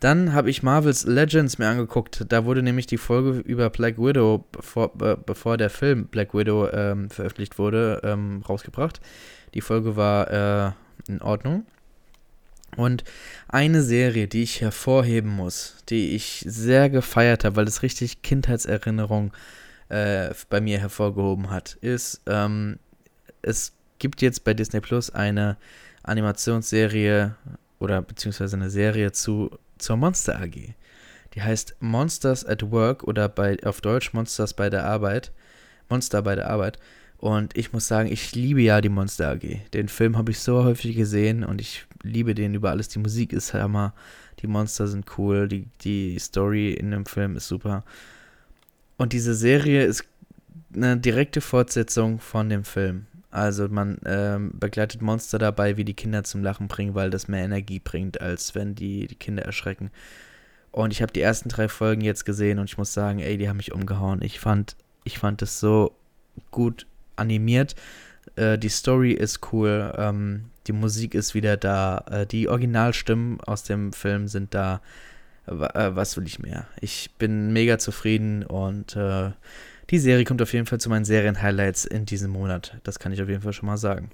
Dann 0.01 0.33
habe 0.33 0.49
ich 0.49 0.63
Marvel's 0.63 1.05
Legends 1.07 1.59
mir 1.59 1.69
angeguckt. 1.69 2.25
Da 2.29 2.45
wurde 2.45 2.63
nämlich 2.63 2.87
die 2.87 2.99
Folge 2.99 3.41
über 3.41 3.69
Black 3.69 3.99
Widow, 3.99 4.45
bevor, 4.53 4.93
bevor 4.97 5.57
der 5.57 5.71
Film 5.71 6.07
Black 6.07 6.35
Widow 6.35 6.69
ähm, 6.73 7.11
veröffentlicht 7.11 7.59
wurde, 7.59 8.01
ähm, 8.05 8.43
rausgebracht. 8.49 9.01
Die 9.55 9.61
Folge 9.61 9.97
war 9.97 10.31
äh, 10.69 10.73
in 11.09 11.21
Ordnung. 11.21 11.67
Und 12.77 13.03
eine 13.49 13.83
Serie, 13.83 14.29
die 14.29 14.43
ich 14.43 14.61
hervorheben 14.61 15.31
muss, 15.31 15.77
die 15.89 16.15
ich 16.15 16.45
sehr 16.47 16.91
gefeiert 16.91 17.45
habe, 17.45 17.57
weil 17.57 17.67
es 17.67 17.83
richtig 17.83 18.23
Kindheitserinnerung 18.23 19.33
äh, 19.89 20.31
bei 20.49 20.61
mir 20.61 20.79
hervorgehoben 20.79 21.51
hat, 21.51 21.77
ist, 21.81 22.21
ähm, 22.27 22.79
es 23.43 23.73
gibt 23.99 24.23
jetzt 24.23 24.45
bei 24.45 24.55
Disney 24.55 24.81
Plus 24.81 25.11
eine 25.11 25.57
Animationsserie 26.03 27.35
oder 27.81 28.03
beziehungsweise 28.03 28.57
eine 28.57 28.71
Serie 28.71 29.13
zu 29.13 29.51
zur 29.79 29.97
Monster 29.97 30.41
AG. 30.41 30.75
Die 31.35 31.43
heißt 31.43 31.77
Monsters 31.81 32.45
at 32.45 32.71
Work 32.71 33.05
oder 33.05 33.29
bei, 33.29 33.57
auf 33.65 33.81
Deutsch 33.81 34.13
Monsters 34.13 34.55
bei 34.55 34.71
der 34.71 34.85
Arbeit. 34.85 35.33
Monster 35.89 36.23
bei 36.23 36.35
der 36.35 36.51
Arbeit. 36.51 36.79
Und 37.19 37.57
ich 37.57 37.73
muss 37.73 37.89
sagen, 37.89 38.11
ich 38.11 38.35
liebe 38.35 38.61
ja 38.63 38.81
die 38.81 38.89
Monster 38.89 39.31
AG. 39.31 39.71
Den 39.75 39.89
Film 39.89 40.17
habe 40.17 40.31
ich 40.31 40.39
so 40.39 40.65
häufig 40.65 40.97
gesehen 40.97 41.45
und 41.45 41.61
ich 41.61 41.87
liebe 42.03 42.35
den 42.35 42.55
über 42.55 42.71
alles. 42.71 42.89
Die 42.89 43.01
Musik 43.01 43.33
ist 43.33 43.55
hammer, 43.55 43.93
die 44.41 44.47
Monster 44.47 44.87
sind 44.87 45.07
cool, 45.19 45.49
die, 45.49 45.67
die 45.81 46.19
Story 46.19 46.73
in 46.73 46.93
dem 46.93 47.07
Film 47.07 47.37
ist 47.37 47.49
super. 47.49 47.85
Und 48.97 49.13
diese 49.13 49.35
Serie 49.35 49.85
ist 49.85 50.05
eine 50.75 50.97
direkte 50.97 51.41
Fortsetzung 51.41 52.21
von 52.21 52.49
dem 52.49 52.65
Film. 52.65 53.07
Also 53.31 53.69
man 53.69 53.99
ähm, 54.07 54.53
begleitet 54.55 55.03
Monster 55.03 55.39
dabei, 55.39 55.77
wie 55.77 55.85
die 55.85 55.95
Kinder 55.95 56.25
zum 56.25 56.43
Lachen 56.43 56.69
bringen, 56.69 56.95
weil 56.95 57.11
das 57.11 57.29
mehr 57.29 57.45
Energie 57.45 57.79
bringt, 57.79 58.21
als 58.21 58.55
wenn 58.55 58.75
die, 58.75 59.07
die 59.07 59.17
Kinder 59.17 59.45
erschrecken. 59.45 59.91
Und 60.71 60.93
ich 60.93 61.03
habe 61.03 61.13
die 61.13 61.21
ersten 61.21 61.49
drei 61.49 61.69
Folgen 61.69 62.01
jetzt 62.01 62.25
gesehen 62.25 62.59
und 62.59 62.71
ich 62.71 62.79
muss 62.79 62.95
sagen, 62.95 63.19
ey, 63.19 63.37
die 63.37 63.49
haben 63.49 63.59
mich 63.59 63.73
umgehauen. 63.73 64.23
Ich 64.23 64.41
fand, 64.41 64.77
ich 65.05 65.19
fand 65.19 65.43
das 65.43 65.61
so 65.61 65.95
gut 66.51 66.87
animiert. 67.17 67.75
Äh, 68.37 68.59
die 68.59 68.69
Story 68.69 69.13
ist 69.13 69.53
cool, 69.53 69.93
ähm, 69.97 70.45
die 70.67 70.73
Musik 70.73 71.15
ist 71.15 71.35
wieder 71.35 71.57
da, 71.57 72.05
äh, 72.11 72.27
die 72.27 72.49
Originalstimmen 72.49 73.41
aus 73.41 73.65
dem 73.65 73.93
Film 73.93 74.29
sind 74.29 74.55
da. 74.55 74.81
Äh, 75.47 75.91
was 75.95 76.17
will 76.17 76.27
ich 76.27 76.39
mehr? 76.39 76.67
Ich 76.81 77.11
bin 77.19 77.53
mega 77.53 77.79
zufrieden 77.79 78.45
und 78.45 78.97
äh, 78.97 79.31
die 79.91 79.99
Serie 79.99 80.25
kommt 80.25 80.43
auf 80.43 80.53
jeden 80.53 80.67
Fall 80.67 80.81
zu 80.81 80.89
meinen 80.89 81.05
Serien-Highlights 81.05 81.85
in 81.85 82.05
diesem 82.05 82.31
Monat. 82.31 82.77
Das 82.85 82.99
kann 82.99 83.13
ich 83.13 83.23
auf 83.23 83.29
jeden 83.29 83.43
Fall 83.43 83.53
schon 83.53 83.67
mal 83.67 83.77
sagen. 83.77 84.11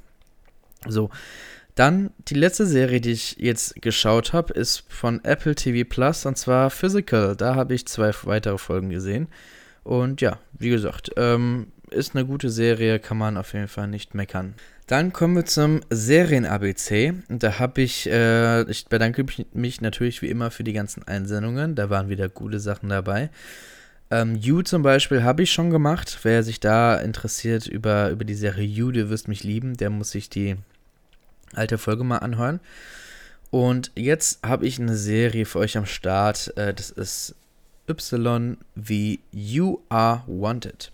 So, 0.86 1.10
dann 1.74 2.10
die 2.28 2.34
letzte 2.34 2.66
Serie, 2.66 3.00
die 3.00 3.12
ich 3.12 3.36
jetzt 3.38 3.82
geschaut 3.82 4.32
habe, 4.32 4.52
ist 4.52 4.84
von 4.88 5.24
Apple 5.24 5.54
TV 5.54 5.88
Plus 5.88 6.24
und 6.24 6.38
zwar 6.38 6.70
Physical. 6.70 7.34
Da 7.34 7.56
habe 7.56 7.74
ich 7.74 7.86
zwei 7.86 8.12
weitere 8.24 8.58
Folgen 8.58 8.90
gesehen. 8.90 9.28
Und 9.82 10.20
ja, 10.20 10.38
wie 10.52 10.70
gesagt, 10.70 11.10
ähm, 11.16 11.72
ist 11.90 12.14
eine 12.14 12.24
gute 12.24 12.50
Serie, 12.50 12.98
kann 12.98 13.18
man 13.18 13.36
auf 13.36 13.52
jeden 13.52 13.68
Fall 13.68 13.88
nicht 13.88 14.14
meckern. 14.14 14.54
Dann 14.86 15.12
kommen 15.12 15.34
wir 15.34 15.46
zum 15.46 15.80
Serien-ABC. 15.90 17.14
Da 17.28 17.58
habe 17.58 17.82
ich, 17.82 18.08
äh, 18.08 18.62
ich 18.70 18.86
bedanke 18.86 19.24
mich 19.52 19.80
natürlich 19.80 20.22
wie 20.22 20.28
immer 20.28 20.50
für 20.50 20.64
die 20.64 20.74
ganzen 20.74 21.06
Einsendungen. 21.08 21.74
Da 21.74 21.90
waren 21.90 22.08
wieder 22.08 22.28
gute 22.28 22.60
Sachen 22.60 22.90
dabei. 22.90 23.30
Ähm, 24.10 24.36
You 24.36 24.62
zum 24.62 24.82
Beispiel 24.82 25.22
habe 25.22 25.42
ich 25.42 25.52
schon 25.52 25.70
gemacht. 25.70 26.18
Wer 26.22 26.42
sich 26.42 26.60
da 26.60 26.96
interessiert 26.96 27.66
über, 27.66 28.10
über 28.10 28.24
die 28.24 28.34
Serie 28.34 28.66
You, 28.66 28.90
du 28.90 29.10
wirst 29.10 29.28
mich 29.28 29.44
lieben, 29.44 29.76
der 29.76 29.90
muss 29.90 30.10
sich 30.10 30.28
die 30.28 30.56
alte 31.52 31.78
Folge 31.78 32.04
mal 32.04 32.18
anhören. 32.18 32.60
Und 33.50 33.92
jetzt 33.94 34.40
habe 34.44 34.66
ich 34.66 34.80
eine 34.80 34.96
Serie 34.96 35.46
für 35.46 35.60
euch 35.60 35.76
am 35.76 35.86
Start. 35.86 36.56
Äh, 36.56 36.74
das 36.74 36.90
ist 36.90 37.34
Y 37.88 38.56
wie 38.74 39.20
You 39.30 39.78
Are 39.88 40.24
Wanted. 40.26 40.90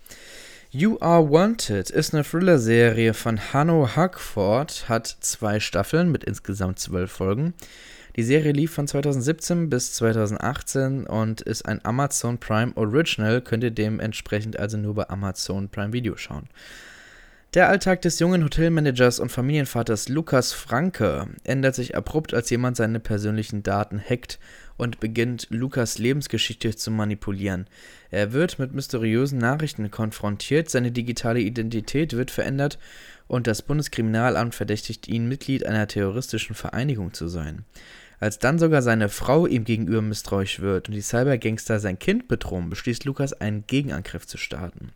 You 0.69 0.97
Are 1.01 1.29
Wanted 1.29 1.89
ist 1.89 2.13
eine 2.13 2.23
Thriller-Serie 2.23 3.13
von 3.13 3.39
Hanno 3.51 3.89
Hackford, 3.95 4.87
hat 4.87 5.17
zwei 5.19 5.59
Staffeln 5.59 6.11
mit 6.11 6.23
insgesamt 6.23 6.79
zwölf 6.79 7.11
Folgen. 7.11 7.53
Die 8.17 8.23
Serie 8.23 8.51
lief 8.51 8.73
von 8.73 8.87
2017 8.87 9.69
bis 9.69 9.93
2018 9.93 11.05
und 11.05 11.39
ist 11.39 11.65
ein 11.65 11.83
Amazon 11.85 12.39
Prime 12.39 12.73
Original, 12.75 13.41
könnt 13.41 13.63
ihr 13.63 13.71
dementsprechend 13.71 14.59
also 14.59 14.77
nur 14.77 14.95
bei 14.95 15.09
Amazon 15.09 15.69
Prime 15.69 15.93
Video 15.93 16.17
schauen. 16.17 16.49
Der 17.53 17.67
Alltag 17.67 18.01
des 18.01 18.19
jungen 18.19 18.45
Hotelmanagers 18.45 19.19
und 19.19 19.29
Familienvaters 19.29 20.07
Lukas 20.07 20.53
Franke 20.53 21.27
ändert 21.43 21.75
sich 21.75 21.97
abrupt, 21.97 22.33
als 22.33 22.49
jemand 22.49 22.77
seine 22.77 23.01
persönlichen 23.01 23.61
Daten 23.61 23.99
hackt 23.99 24.39
und 24.77 25.01
beginnt, 25.01 25.47
Lukas 25.49 25.97
Lebensgeschichte 25.97 26.73
zu 26.77 26.91
manipulieren. 26.91 27.67
Er 28.09 28.31
wird 28.31 28.57
mit 28.57 28.73
mysteriösen 28.73 29.37
Nachrichten 29.37 29.91
konfrontiert, 29.91 30.69
seine 30.69 30.93
digitale 30.93 31.41
Identität 31.41 32.13
wird 32.13 32.31
verändert 32.31 32.79
und 33.27 33.47
das 33.47 33.61
Bundeskriminalamt 33.61 34.55
verdächtigt 34.55 35.09
ihn, 35.09 35.27
Mitglied 35.27 35.65
einer 35.65 35.87
terroristischen 35.87 36.55
Vereinigung 36.55 37.13
zu 37.13 37.27
sein. 37.27 37.65
Als 38.21 38.37
dann 38.37 38.59
sogar 38.59 38.83
seine 38.83 39.09
Frau 39.09 39.47
ihm 39.47 39.63
gegenüber 39.63 40.03
misstrauisch 40.03 40.59
wird 40.59 40.87
und 40.87 40.93
die 40.93 41.01
Cybergangster 41.01 41.79
sein 41.79 41.97
Kind 41.97 42.27
bedrohen, 42.27 42.69
beschließt 42.69 43.03
Lukas, 43.05 43.33
einen 43.33 43.65
Gegenangriff 43.65 44.27
zu 44.27 44.37
starten. 44.37 44.91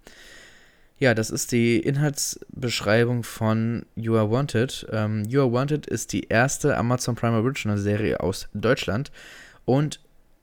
Ja, 1.00 1.16
das 1.16 1.32
ist 1.32 1.52
die 1.52 1.80
Inhaltsbeschreibung 1.80 3.24
von 3.24 3.88
You 3.96 4.16
Are 4.16 4.30
Wanted. 4.30 4.86
Ähm, 4.92 5.26
you 5.28 5.42
Are 5.42 5.52
Wanted 5.52 5.88
ist 5.88 6.14
die 6.14 6.28
erste 6.28 6.78
Amazon 6.78 7.16
Prime 7.16 7.36
Original 7.36 7.80
Serie 7.80 8.20
aus 8.20 8.48
Deutschland 8.54 9.12
und 9.66 10.00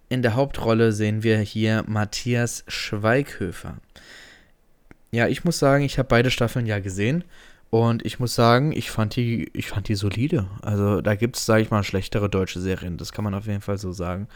in 0.09 0.23
der 0.23 0.35
Hauptrolle 0.35 0.91
sehen 0.91 1.23
wir 1.23 1.39
hier 1.39 1.85
Matthias 1.87 2.65
Schweighöfer. 2.67 3.77
Ja, 5.13 5.29
ich 5.29 5.45
muss 5.45 5.61
sagen, 5.61 5.85
ich 5.85 5.99
habe 5.99 6.09
beide 6.09 6.33
Staffeln 6.33 6.67
ja 6.67 6.81
gesehen 6.81 7.23
und 7.73 8.05
ich 8.05 8.21
muss 8.21 8.35
sagen, 8.35 8.71
ich 8.73 8.91
fand 8.91 9.17
die, 9.17 9.51
ich 9.55 9.69
fand 9.69 9.89
die 9.89 9.95
solide. 9.95 10.47
Also 10.61 11.01
da 11.01 11.15
gibt 11.15 11.39
es, 11.39 11.47
sage 11.47 11.63
ich 11.63 11.71
mal, 11.71 11.83
schlechtere 11.83 12.29
deutsche 12.29 12.61
Serien. 12.61 12.99
Das 12.99 13.13
kann 13.13 13.25
man 13.25 13.33
auf 13.33 13.47
jeden 13.47 13.63
Fall 13.63 13.79
so 13.79 13.93
sagen. 13.93 14.29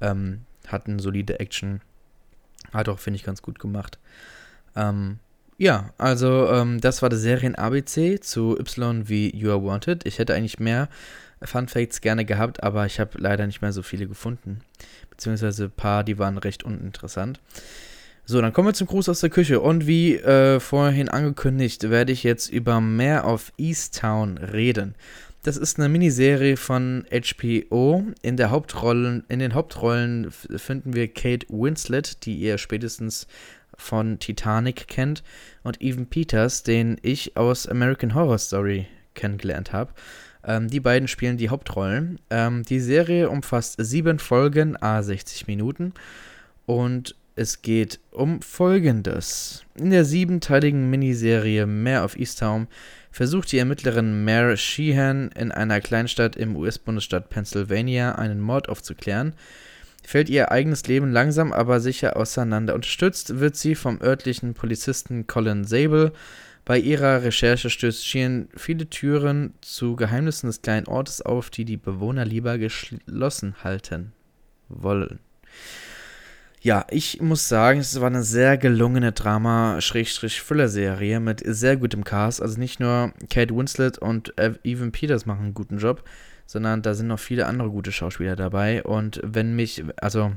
Ähm, 0.00 0.42
hatten 0.68 1.00
solide 1.00 1.40
Action. 1.40 1.80
Hat 2.72 2.88
auch, 2.88 3.00
finde 3.00 3.16
ich, 3.16 3.24
ganz 3.24 3.42
gut 3.42 3.58
gemacht. 3.58 3.98
Ähm, 4.76 5.18
ja, 5.58 5.90
also 5.98 6.48
ähm, 6.48 6.80
das 6.80 7.02
war 7.02 7.08
der 7.08 7.18
Serien-ABC 7.18 8.20
zu 8.20 8.56
Y 8.56 9.08
wie 9.08 9.34
You 9.34 9.50
Are 9.50 9.64
Wanted. 9.64 10.06
Ich 10.06 10.20
hätte 10.20 10.36
eigentlich 10.36 10.60
mehr 10.60 10.88
Fun 11.42 11.66
Facts 11.66 12.00
gerne 12.00 12.24
gehabt, 12.24 12.62
aber 12.62 12.86
ich 12.86 13.00
habe 13.00 13.18
leider 13.18 13.48
nicht 13.48 13.62
mehr 13.62 13.72
so 13.72 13.82
viele 13.82 14.06
gefunden. 14.06 14.60
Beziehungsweise 15.10 15.64
ein 15.64 15.70
paar, 15.72 16.04
die 16.04 16.20
waren 16.20 16.38
recht 16.38 16.62
uninteressant. 16.62 17.40
So, 18.28 18.40
dann 18.40 18.52
kommen 18.52 18.66
wir 18.66 18.74
zum 18.74 18.88
Gruß 18.88 19.08
aus 19.08 19.20
der 19.20 19.30
Küche. 19.30 19.60
Und 19.60 19.86
wie 19.86 20.16
äh, 20.16 20.58
vorhin 20.58 21.08
angekündigt, 21.08 21.90
werde 21.90 22.10
ich 22.10 22.24
jetzt 22.24 22.48
über 22.48 22.80
mehr 22.80 23.24
of 23.24 23.52
Easttown 23.56 24.36
reden. 24.38 24.96
Das 25.44 25.56
ist 25.56 25.78
eine 25.78 25.88
Miniserie 25.88 26.56
von 26.56 27.06
HBO. 27.08 28.04
In, 28.22 28.36
der 28.36 28.50
Hauptrollen, 28.50 29.22
in 29.28 29.38
den 29.38 29.54
Hauptrollen 29.54 30.32
finden 30.32 30.92
wir 30.92 31.06
Kate 31.06 31.46
Winslet, 31.50 32.26
die 32.26 32.34
ihr 32.34 32.58
spätestens 32.58 33.28
von 33.76 34.18
Titanic 34.18 34.88
kennt, 34.88 35.22
und 35.62 35.80
Evan 35.80 36.06
Peters, 36.06 36.64
den 36.64 36.98
ich 37.02 37.36
aus 37.36 37.68
American 37.68 38.16
Horror 38.16 38.38
Story 38.38 38.88
kennengelernt 39.14 39.72
habe. 39.72 39.92
Ähm, 40.42 40.66
die 40.66 40.80
beiden 40.80 41.06
spielen 41.06 41.36
die 41.36 41.50
Hauptrollen. 41.50 42.18
Ähm, 42.30 42.64
die 42.64 42.80
Serie 42.80 43.30
umfasst 43.30 43.76
sieben 43.78 44.18
Folgen, 44.18 44.76
a 44.82 45.00
60 45.00 45.46
Minuten. 45.46 45.94
Und 46.66 47.14
es 47.36 47.62
geht 47.62 48.00
um 48.10 48.42
Folgendes. 48.42 49.64
In 49.78 49.90
der 49.90 50.04
siebenteiligen 50.04 50.90
Miniserie 50.90 51.66
Mare 51.66 52.04
of 52.04 52.16
Easttown 52.16 52.66
versucht 53.12 53.52
die 53.52 53.58
Ermittlerin 53.58 54.24
Mare 54.24 54.56
Sheehan 54.56 55.30
in 55.32 55.52
einer 55.52 55.80
Kleinstadt 55.80 56.34
im 56.34 56.56
US-Bundesstaat 56.56 57.30
Pennsylvania 57.30 58.16
einen 58.16 58.40
Mord 58.40 58.68
aufzuklären 58.68 59.34
fällt 60.06 60.30
ihr 60.30 60.52
eigenes 60.52 60.86
Leben 60.86 61.10
langsam 61.10 61.52
aber 61.52 61.80
sicher 61.80 62.16
auseinander. 62.16 62.74
Unterstützt 62.74 63.40
wird 63.40 63.56
sie 63.56 63.74
vom 63.74 64.00
örtlichen 64.00 64.54
Polizisten 64.54 65.26
Colin 65.26 65.64
Sable. 65.64 66.12
Bei 66.64 66.78
ihrer 66.78 67.22
Recherche 67.22 67.70
stößt 67.70 68.06
Sheehan 68.06 68.48
viele 68.56 68.88
Türen 68.88 69.54
zu 69.60 69.96
Geheimnissen 69.96 70.46
des 70.46 70.62
kleinen 70.62 70.86
Ortes 70.86 71.22
auf, 71.22 71.50
die 71.50 71.64
die 71.64 71.76
Bewohner 71.76 72.24
lieber 72.24 72.58
geschlossen 72.58 73.56
halten 73.62 74.12
wollen. 74.68 75.18
Ja, 76.66 76.84
ich 76.90 77.22
muss 77.22 77.48
sagen, 77.48 77.78
es 77.78 78.00
war 78.00 78.08
eine 78.08 78.24
sehr 78.24 78.58
gelungene 78.58 79.12
Drama-Thriller-Serie 79.12 81.20
mit 81.20 81.40
sehr 81.46 81.76
gutem 81.76 82.02
Cast. 82.02 82.42
Also 82.42 82.58
nicht 82.58 82.80
nur 82.80 83.12
Kate 83.30 83.54
Winslet 83.54 83.98
und 83.98 84.34
Evan 84.36 84.90
Peters 84.90 85.26
machen 85.26 85.44
einen 85.44 85.54
guten 85.54 85.78
Job, 85.78 86.02
sondern 86.44 86.82
da 86.82 86.94
sind 86.94 87.06
noch 87.06 87.20
viele 87.20 87.46
andere 87.46 87.70
gute 87.70 87.92
Schauspieler 87.92 88.34
dabei. 88.34 88.82
Und 88.82 89.20
wenn 89.22 89.54
mich, 89.54 89.84
also 90.00 90.32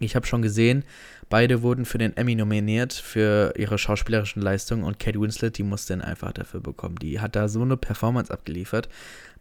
ich 0.00 0.16
habe 0.16 0.26
schon 0.26 0.42
gesehen, 0.42 0.82
beide 1.28 1.62
wurden 1.62 1.84
für 1.84 1.98
den 1.98 2.16
Emmy 2.16 2.34
nominiert 2.34 2.92
für 2.92 3.54
ihre 3.56 3.78
schauspielerischen 3.78 4.42
Leistungen 4.42 4.82
und 4.82 4.98
Kate 4.98 5.20
Winslet, 5.20 5.56
die 5.56 5.62
musste 5.62 5.92
dann 5.92 6.02
einfach 6.02 6.32
dafür 6.32 6.58
bekommen. 6.58 6.96
Die 6.96 7.20
hat 7.20 7.36
da 7.36 7.46
so 7.46 7.62
eine 7.62 7.76
Performance 7.76 8.32
abgeliefert. 8.32 8.88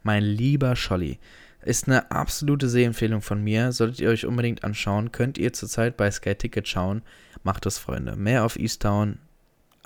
Mein 0.04 0.22
lieber 0.22 0.76
Scholli. 0.76 1.18
Ist 1.63 1.88
eine 1.88 2.12
absolute 2.12 2.70
Sehempfehlung 2.70 3.22
von 3.22 3.43
mir. 3.43 3.72
Solltet 3.72 4.00
ihr 4.00 4.10
euch 4.10 4.26
unbedingt 4.26 4.63
anschauen. 4.63 5.12
Könnt 5.12 5.38
ihr 5.38 5.54
zurzeit 5.54 5.98
bei 5.98 6.10
Sky 6.10 6.36
Ticket 6.36 6.67
schauen. 6.67 7.02
Macht 7.43 7.65
das, 7.65 7.78
Freunde. 7.78 8.15
Mehr 8.15 8.46
auf 8.46 8.58
Easttown. 8.58 9.20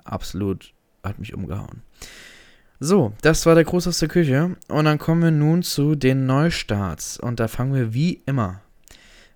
Absolut 0.04 0.74
hat 1.04 1.20
mich 1.20 1.34
umgehauen. 1.34 1.82
So, 2.80 3.14
das 3.22 3.46
war 3.46 3.56
der 3.56 3.64
Gruß 3.64 3.88
aus 3.88 4.00
der 4.00 4.10
Küche. 4.10 4.56
Und 4.68 4.86
dann 4.86 4.98
kommen 4.98 5.22
wir 5.22 5.32
nun 5.32 5.64
zu 5.64 5.96
den 5.96 6.26
Neustarts. 6.26 7.20
Und 7.20 7.40
da 7.40 7.48
fangen 7.48 7.74
wir 7.74 7.94
wie 7.94 8.22
immer 8.26 8.62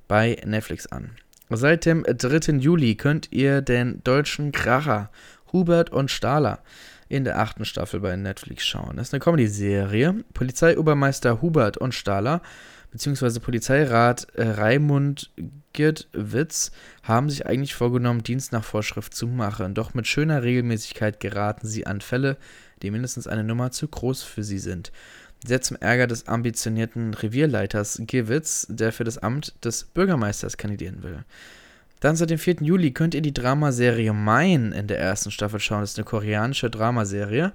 bei 0.07 0.41
Netflix 0.45 0.87
an. 0.87 1.11
Seit 1.49 1.85
dem 1.85 2.03
3. 2.03 2.53
Juli 2.57 2.95
könnt 2.95 3.31
ihr 3.31 3.61
den 3.61 4.03
deutschen 4.03 4.51
Kracher 4.51 5.11
Hubert 5.53 5.91
und 5.91 6.09
Stahler 6.09 6.63
in 7.15 7.23
der 7.23 7.39
achten 7.39 7.65
Staffel 7.65 7.99
bei 7.99 8.15
Netflix 8.15 8.65
schauen. 8.65 8.97
Das 8.97 9.07
ist 9.07 9.13
eine 9.13 9.21
Comedy-Serie. 9.21 10.23
Polizeiobermeister 10.33 11.41
Hubert 11.41 11.77
und 11.77 11.93
Stahler 11.93 12.41
bzw. 12.91 13.39
Polizeirat 13.39 14.27
äh, 14.35 14.43
Raimund 14.43 15.31
Girtwitz 15.73 16.71
haben 17.03 17.29
sich 17.29 17.45
eigentlich 17.45 17.75
vorgenommen, 17.75 18.23
Dienst 18.23 18.51
nach 18.51 18.63
Vorschrift 18.63 19.13
zu 19.13 19.27
machen. 19.27 19.73
Doch 19.73 19.93
mit 19.93 20.07
schöner 20.07 20.43
Regelmäßigkeit 20.43 21.19
geraten 21.19 21.67
sie 21.67 21.85
an 21.85 22.01
Fälle, 22.01 22.37
die 22.81 22.91
mindestens 22.91 23.27
eine 23.27 23.43
Nummer 23.43 23.71
zu 23.71 23.87
groß 23.87 24.23
für 24.23 24.43
sie 24.43 24.59
sind. 24.59 24.91
Sehr 25.45 25.61
zum 25.61 25.77
Ärger 25.77 26.07
des 26.07 26.27
ambitionierten 26.27 27.13
Revierleiters 27.13 28.01
Gewitz, 28.07 28.67
der 28.69 28.91
für 28.91 29.03
das 29.03 29.17
Amt 29.17 29.53
des 29.63 29.83
Bürgermeisters 29.83 30.57
kandidieren 30.57 31.03
will. 31.03 31.23
Dann 32.05 32.15
seit 32.15 32.29
dem 32.29 32.37
4. 32.37 32.57
Juli 32.61 32.91
könnt 32.91 33.15
ihr 33.15 33.23
die 33.23 33.33
Dramaserie 33.33 34.13
Mine 34.13 34.77
in 34.77 34.85
der 34.85 34.99
ersten 34.99 35.31
Staffel 35.31 35.59
schauen. 35.59 35.81
Das 35.81 35.93
ist 35.93 35.97
eine 35.97 36.05
koreanische 36.05 36.69
Dramaserie. 36.69 37.51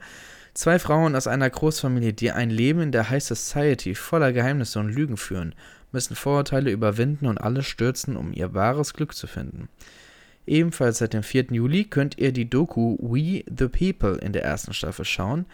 Zwei 0.55 0.81
Frauen 0.81 1.15
aus 1.15 1.29
einer 1.29 1.49
Großfamilie, 1.49 2.15
die 2.15 2.33
ein 2.33 2.51
Leben 2.51 2.81
in 2.81 2.91
der 2.91 3.11
High 3.11 3.23
Society 3.23 3.95
voller 3.95 4.33
Geheimnisse 4.33 4.81
und 4.81 4.93
Lügen 4.93 5.17
führen, 5.17 5.55
müssen 5.93 6.17
Vorurteile 6.17 6.73
überwinden 6.73 7.27
und 7.27 7.39
alles 7.39 7.67
stürzen, 7.67 8.17
um 8.17 8.33
ihr 8.33 8.53
wahres 8.53 8.93
Glück 8.93 9.15
zu 9.15 9.29
finden. 9.29 9.69
Ebenfalls 10.49 10.99
seit 10.99 11.13
dem 11.13 11.23
4. 11.23 11.53
Juli 11.53 11.85
könnt 11.85 12.19
ihr 12.19 12.33
die 12.33 12.51
Doku 12.51 12.97
We 12.99 13.45
the 13.47 13.69
People 13.69 14.17
in 14.17 14.33
der 14.33 14.43
ersten 14.43 14.75
Staffel 14.75 15.05
schauen. 15.05 15.47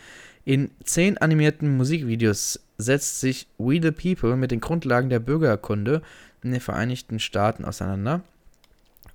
In 0.47 0.71
zehn 0.85 1.19
animierten 1.19 1.77
Musikvideos 1.77 2.61
setzt 2.79 3.21
sich 3.21 3.47
We 3.59 3.79
the 3.83 3.91
People 3.91 4.37
mit 4.37 4.53
den 4.53 4.61
Grundlagen 4.63 5.11
der 5.11 5.21
Bürgerkunde 5.21 6.01
in 6.43 6.53
den 6.53 6.63
Vereinigten 6.63 7.19
Staaten 7.19 7.67
auseinander, 7.67 8.23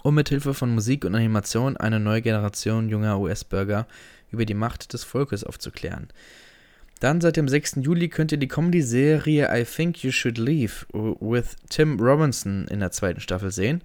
um 0.03 0.15
mit 0.15 0.29
Hilfe 0.29 0.53
von 0.53 0.73
Musik 0.73 1.05
und 1.05 1.15
Animation 1.15 1.77
eine 1.77 1.99
neue 1.99 2.21
Generation 2.21 2.89
junger 2.89 3.19
US-Bürger 3.19 3.87
über 4.31 4.45
die 4.45 4.53
Macht 4.53 4.93
des 4.93 5.03
Volkes 5.03 5.43
aufzuklären. 5.43 6.07
Dann 6.99 7.19
seit 7.19 7.35
dem 7.35 7.47
6. 7.47 7.77
Juli 7.81 8.09
könnt 8.09 8.31
ihr 8.31 8.37
die 8.37 8.47
Comedy-Serie 8.47 9.49
I 9.51 9.63
Think 9.63 10.03
You 10.03 10.11
Should 10.11 10.37
Leave 10.37 10.85
with 10.91 11.55
Tim 11.69 11.99
Robinson 11.99 12.67
in 12.67 12.79
der 12.79 12.91
zweiten 12.91 13.19
Staffel 13.19 13.51
sehen. 13.51 13.81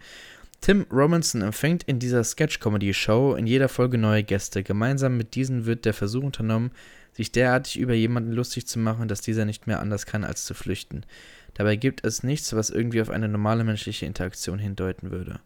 Tim 0.61 0.87
Robinson 0.91 1.43
empfängt 1.43 1.85
in 1.85 1.99
dieser 1.99 2.25
Sketch-Comedy-Show 2.25 3.35
in 3.35 3.47
jeder 3.47 3.69
Folge 3.69 3.99
neue 3.99 4.23
Gäste. 4.23 4.63
Gemeinsam 4.63 5.17
mit 5.17 5.35
diesen 5.35 5.65
wird 5.65 5.85
der 5.85 5.95
Versuch 5.95 6.25
unternommen, 6.25 6.73
sich 7.13 7.33
derartig 7.33 7.79
über 7.79 7.95
jemanden 7.95 8.33
lustig 8.33 8.67
zu 8.67 8.79
machen, 8.79 9.09
dass 9.09 9.23
dieser 9.23 9.47
nicht 9.47 9.67
mehr 9.67 9.81
anders 9.81 10.05
kann, 10.05 10.25
als 10.25 10.45
zu 10.45 10.53
flüchten. 10.53 11.05
Dabei 11.55 11.77
gibt 11.77 12.05
es 12.05 12.23
nichts, 12.23 12.55
was 12.55 12.69
irgendwie 12.69 13.01
auf 13.01 13.09
eine 13.09 13.29
normale 13.29 13.65
menschliche 13.65 14.05
Interaktion 14.05 14.59
hindeuten 14.59 15.11
würde. 15.11 15.41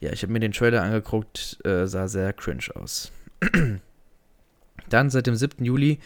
Ja, 0.00 0.12
ich 0.12 0.22
habe 0.22 0.32
mir 0.32 0.40
den 0.40 0.52
Trailer 0.52 0.82
angeguckt, 0.82 1.58
äh, 1.64 1.86
sah 1.86 2.08
sehr 2.08 2.32
cringe 2.32 2.74
aus. 2.74 3.12
Dann 4.88 5.10
seit 5.10 5.26
dem 5.26 5.36
7. 5.36 5.64
Juli 5.64 5.98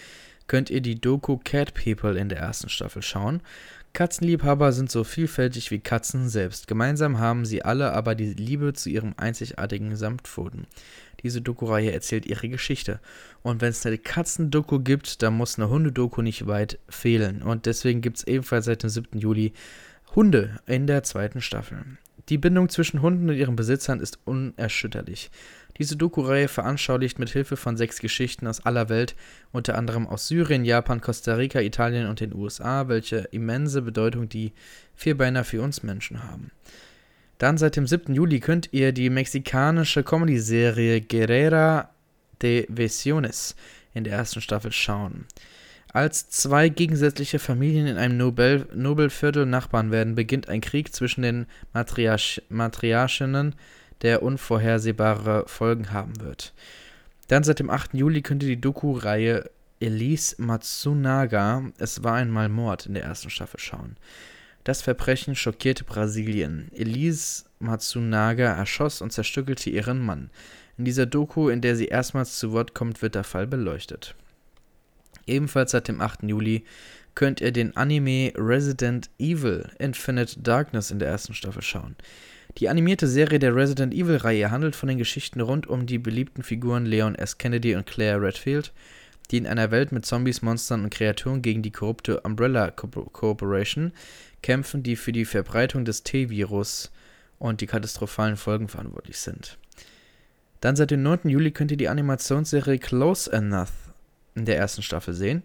könnt 0.47 0.71
ihr 0.71 0.81
die 0.81 1.01
Doku 1.01 1.39
Cat 1.39 1.75
People 1.75 2.19
in 2.19 2.29
der 2.29 2.39
ersten 2.39 2.69
Staffel 2.69 3.03
schauen. 3.03 3.43
Katzenliebhaber 3.93 4.73
sind 4.73 4.91
so 4.91 5.03
vielfältig 5.03 5.71
wie 5.71 5.81
Katzen 5.81 6.29
selbst. 6.29 6.69
Gemeinsam 6.69 7.19
haben 7.19 7.45
sie 7.45 7.65
alle 7.65 7.93
aber 7.93 8.15
die 8.15 8.35
Liebe 8.35 8.73
zu 8.73 8.91
ihrem 8.91 9.15
einzigartigen 9.17 9.97
Samtpfoten. 9.97 10.67
Diese 11.23 11.43
Doku-Reihe 11.43 11.93
erzählt 11.93 12.27
ihre 12.27 12.49
Geschichte. 12.49 13.01
Und 13.43 13.61
wenn 13.61 13.71
es 13.71 13.85
eine 13.85 13.99
Katzendoku 13.99 14.79
gibt, 14.79 15.23
dann 15.23 15.35
muss 15.35 15.59
eine 15.59 15.69
Hundedoku 15.69 16.23
nicht 16.23 16.47
weit 16.47 16.79
fehlen. 16.89 17.43
Und 17.43 17.67
deswegen 17.67 18.03
gibt 18.03 18.19
es 18.19 18.27
ebenfalls 18.27 18.67
seit 18.67 18.83
dem 18.83 18.91
7. 18.91 19.19
Juli 19.19 19.53
Hunde 20.15 20.61
in 20.67 20.87
der 20.87 21.03
zweiten 21.03 21.41
Staffel. 21.41 21.79
Die 22.29 22.39
Bindung 22.39 22.69
zwischen 22.69 23.01
Hunden 23.01 23.31
und 23.31 23.37
ihren 23.37 23.57
Besitzern 23.57 24.01
ist 24.01 24.19
unerschütterlich. 24.25 25.31
Diese 25.79 25.97
Doku-Reihe 25.97 26.49
veranschaulicht 26.49 27.19
mit 27.19 27.31
Hilfe 27.31 27.57
von 27.57 27.77
sechs 27.77 28.01
Geschichten 28.01 28.47
aus 28.47 28.65
aller 28.67 28.89
Welt, 28.89 29.15
unter 29.53 29.79
anderem 29.79 30.07
aus 30.07 30.29
Syrien, 30.29 30.65
Japan, 30.65 31.01
Costa 31.01 31.35
Rica, 31.35 31.61
Italien 31.61 32.09
und 32.09 32.21
den 32.21 32.35
USA, 32.35 32.89
welche 32.89 33.19
immense 33.31 33.81
Bedeutung 33.81 34.29
die 34.29 34.53
Vierbeiner 34.95 35.45
für 35.45 35.63
uns 35.63 35.83
Menschen 35.83 36.25
haben. 36.25 36.51
Dann 37.39 37.57
seit 37.57 37.77
dem 37.77 37.87
7. 37.87 38.13
Juli 38.15 38.41
könnt 38.41 38.71
ihr 38.73 38.93
die 38.93 39.11
mexikanische 39.11 40.03
Comedy-Serie 40.03 41.01
Guerrera 41.01 41.91
de 42.43 42.67
Visiones 42.69 43.55
in 43.95 44.05
der 44.05 44.15
ersten 44.15 44.41
Staffel 44.41 44.73
schauen. 44.73 45.27
Als 45.93 46.29
zwei 46.29 46.69
gegensätzliche 46.69 47.39
Familien 47.39 47.87
in 47.87 47.97
einem 47.97 48.19
Nobel 48.19 48.67
Nobelviertel 48.75 49.47
Nachbarn 49.47 49.91
werden, 49.91 50.15
beginnt 50.15 50.49
ein 50.49 50.61
Krieg 50.61 50.95
zwischen 50.95 51.23
den 51.23 51.47
Matriarch 51.73 52.43
Matriarchinnen, 52.51 53.55
der 54.03 54.23
unvorhersehbare 54.23 55.45
Folgen 55.47 55.93
haben 55.93 56.21
wird. 56.21 56.53
Dann 57.29 57.43
seit 57.43 57.59
dem 57.59 57.71
8. 57.71 57.95
Juli 57.95 58.23
könnt 58.23 58.43
ihr 58.43 58.51
die 58.51 58.61
Doku-Reihe 58.61 59.51
Elise 59.81 60.35
Matsunaga, 60.39 61.71
Es 61.79 62.03
war 62.03 62.15
einmal 62.15 62.49
Mord 62.49 62.87
in 62.87 62.95
der 62.95 63.05
ersten 63.05 63.31
Staffel 63.31 63.61
schauen. 63.61 63.97
Das 64.65 64.83
Verbrechen 64.83 65.35
schockierte 65.35 65.85
Brasilien. 65.85 66.71
Elise 66.75 67.45
Matsunaga 67.61 68.55
erschoss 68.55 69.01
und 69.01 69.13
zerstückelte 69.13 69.71
ihren 69.71 70.01
Mann. 70.01 70.31
In 70.77 70.85
dieser 70.85 71.07
Doku, 71.07 71.49
in 71.49 71.61
der 71.61 71.77
sie 71.77 71.87
erstmals 71.87 72.39
zu 72.39 72.53
Wort 72.53 72.75
kommt, 72.75 73.01
wird 73.01 73.15
der 73.15 73.25
Fall 73.25 73.47
beleuchtet. 73.47 74.15
Ebenfalls 75.29 75.73
seit 75.73 75.89
dem 75.89 76.01
8. 76.01 76.23
Juli 76.25 76.65
könnt 77.15 77.41
ihr 77.41 77.53
den 77.53 77.77
Anime 77.77 78.33
Resident 78.37 79.11
Evil 79.19 79.69
Infinite 79.79 80.41
Darkness 80.41 80.91
in 80.91 80.99
der 80.99 81.09
ersten 81.09 81.35
Staffel 81.35 81.63
schauen. 81.63 81.97
Die 82.59 82.69
animierte 82.69 83.07
Serie 83.07 83.39
der 83.39 83.55
Resident 83.55 83.93
Evil-Reihe 83.93 84.51
handelt 84.51 84.75
von 84.75 84.89
den 84.89 84.99
Geschichten 84.99 85.41
rund 85.41 85.67
um 85.67 85.87
die 85.87 85.99
beliebten 85.99 86.43
Figuren 86.43 86.87
Leon 86.87 87.15
S. 87.15 87.39
Kennedy 87.39 87.75
und 87.75 87.87
Claire 87.87 88.23
Redfield, 88.23 88.73
die 89.31 89.37
in 89.37 89.47
einer 89.47 89.71
Welt 89.71 89.93
mit 89.93 90.07
Zombies, 90.07 90.43
Monstern 90.43 90.85
und 90.85 90.91
Kreaturen 90.91 91.43
gegen 91.43 91.63
die 91.63 91.71
korrupte 91.71 92.21
Umbrella 92.21 92.71
Corporation 92.71 93.93
kämpfen, 94.43 94.83
die 94.83 94.97
für 94.97 95.13
die 95.13 95.25
Verbreitung 95.25 95.85
des 95.85 96.03
T-Virus 96.03 96.91
und 97.39 97.61
die 97.61 97.67
katastrophalen 97.67 98.37
Folgen 98.37 98.69
verantwortlich 98.69 99.19
sind. 99.19 99.59
Dann 100.61 100.75
seit 100.75 100.91
dem 100.91 101.03
9. 101.03 101.29
Juli 101.29 101.53
könnt 101.53 101.71
ihr 101.71 101.77
die 101.77 101.89
Animationsserie 101.89 102.79
Close 102.79 103.31
Enough 103.33 103.88
in 104.39 104.45
der 104.45 104.57
ersten 104.57 104.83
Staffel 104.83 105.15
sehen. 105.15 105.43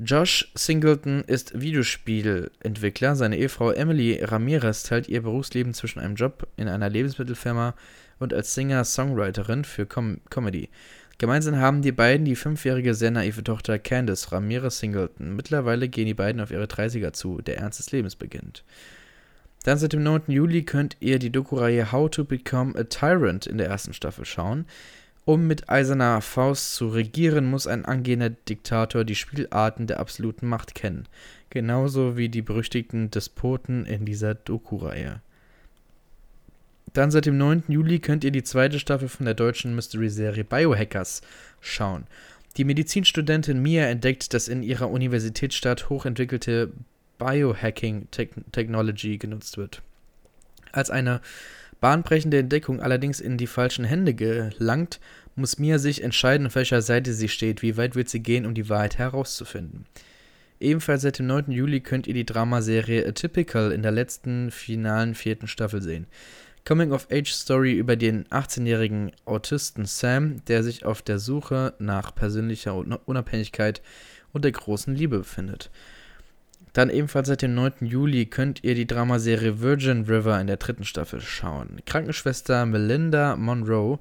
Josh 0.00 0.52
Singleton 0.54 1.24
ist 1.26 1.60
Videospielentwickler. 1.60 3.16
Seine 3.16 3.36
Ehefrau 3.36 3.72
Emily 3.72 4.22
Ramirez 4.22 4.84
teilt 4.84 5.08
ihr 5.08 5.22
Berufsleben 5.22 5.74
zwischen 5.74 5.98
einem 5.98 6.14
Job 6.14 6.46
in 6.56 6.68
einer 6.68 6.88
Lebensmittelfirma 6.88 7.74
und 8.20 8.32
als 8.32 8.54
Singer-Songwriterin 8.54 9.64
für 9.64 9.86
Com 9.86 10.20
Comedy. 10.30 10.68
Gemeinsam 11.18 11.56
haben 11.56 11.82
die 11.82 11.90
beiden 11.90 12.24
die 12.24 12.36
fünfjährige, 12.36 12.94
sehr 12.94 13.10
naive 13.10 13.42
Tochter 13.42 13.80
Candice 13.80 14.30
Ramirez 14.30 14.78
Singleton. 14.78 15.34
Mittlerweile 15.34 15.88
gehen 15.88 16.06
die 16.06 16.14
beiden 16.14 16.40
auf 16.40 16.52
ihre 16.52 16.66
30er 16.66 17.12
zu. 17.12 17.40
Der 17.40 17.58
Ernst 17.58 17.80
des 17.80 17.90
Lebens 17.90 18.14
beginnt. 18.14 18.62
Dann 19.64 19.78
seit 19.78 19.92
dem 19.92 20.04
9. 20.04 20.22
Juli 20.28 20.62
könnt 20.62 20.96
ihr 21.00 21.18
die 21.18 21.30
Doku-Reihe 21.30 21.90
How 21.90 22.08
to 22.08 22.24
Become 22.24 22.78
a 22.78 22.84
Tyrant 22.84 23.48
in 23.48 23.58
der 23.58 23.66
ersten 23.66 23.92
Staffel 23.92 24.24
schauen. 24.24 24.66
Um 25.28 25.46
mit 25.46 25.68
eiserner 25.68 26.22
Faust 26.22 26.74
zu 26.74 26.88
regieren, 26.88 27.44
muss 27.44 27.66
ein 27.66 27.84
angehender 27.84 28.30
Diktator 28.30 29.04
die 29.04 29.14
Spielarten 29.14 29.86
der 29.86 30.00
absoluten 30.00 30.46
Macht 30.46 30.74
kennen. 30.74 31.04
Genauso 31.50 32.16
wie 32.16 32.30
die 32.30 32.40
berüchtigten 32.40 33.10
Despoten 33.10 33.84
in 33.84 34.06
dieser 34.06 34.34
Doku-Reihe. 34.34 35.20
Dann 36.94 37.10
seit 37.10 37.26
dem 37.26 37.36
9. 37.36 37.64
Juli 37.68 37.98
könnt 37.98 38.24
ihr 38.24 38.30
die 38.30 38.42
zweite 38.42 38.78
Staffel 38.78 39.10
von 39.10 39.26
der 39.26 39.34
deutschen 39.34 39.74
Mystery-Serie 39.74 40.44
Biohackers 40.44 41.20
schauen. 41.60 42.06
Die 42.56 42.64
Medizinstudentin 42.64 43.60
Mia 43.60 43.84
entdeckt, 43.84 44.32
dass 44.32 44.48
in 44.48 44.62
ihrer 44.62 44.88
Universitätsstadt 44.88 45.90
hochentwickelte 45.90 46.72
Biohacking-Technology 47.18 49.18
genutzt 49.18 49.58
wird. 49.58 49.82
Als 50.72 50.88
eine 50.88 51.20
bahnbrechende 51.80 52.38
Entdeckung 52.38 52.80
allerdings 52.80 53.20
in 53.20 53.36
die 53.36 53.46
falschen 53.46 53.84
Hände 53.84 54.14
gelangt, 54.14 55.00
muss 55.36 55.58
Mia 55.58 55.78
sich 55.78 56.02
entscheiden, 56.02 56.46
auf 56.46 56.56
welcher 56.56 56.82
Seite 56.82 57.12
sie 57.12 57.28
steht, 57.28 57.62
wie 57.62 57.76
weit 57.76 57.94
wird 57.94 58.08
sie 58.08 58.20
gehen, 58.20 58.46
um 58.46 58.54
die 58.54 58.68
Wahrheit 58.68 58.98
herauszufinden. 58.98 59.86
Ebenfalls 60.60 61.02
seit 61.02 61.20
dem 61.20 61.28
9. 61.28 61.52
Juli 61.52 61.80
könnt 61.80 62.08
ihr 62.08 62.14
die 62.14 62.26
Dramaserie 62.26 63.06
Atypical 63.06 63.70
in 63.70 63.82
der 63.82 63.92
letzten 63.92 64.50
finalen 64.50 65.14
vierten 65.14 65.46
Staffel 65.46 65.80
sehen. 65.80 66.06
Coming-of-Age-Story 66.66 67.72
über 67.72 67.96
den 67.96 68.24
18-jährigen 68.26 69.12
Autisten 69.24 69.86
Sam, 69.86 70.44
der 70.46 70.64
sich 70.64 70.84
auf 70.84 71.00
der 71.00 71.18
Suche 71.18 71.74
nach 71.78 72.14
persönlicher 72.14 72.74
Unabhängigkeit 72.74 73.80
und 74.32 74.44
der 74.44 74.52
großen 74.52 74.94
Liebe 74.94 75.18
befindet. 75.18 75.70
Dann 76.72 76.90
ebenfalls 76.90 77.28
seit 77.28 77.42
dem 77.42 77.54
9. 77.54 77.86
Juli 77.86 78.26
könnt 78.26 78.62
ihr 78.64 78.74
die 78.74 78.86
Dramaserie 78.86 79.60
Virgin 79.60 80.04
River 80.04 80.40
in 80.40 80.46
der 80.46 80.58
dritten 80.58 80.84
Staffel 80.84 81.20
schauen. 81.20 81.80
Krankenschwester 81.86 82.66
Melinda 82.66 83.36
Monroe 83.36 83.98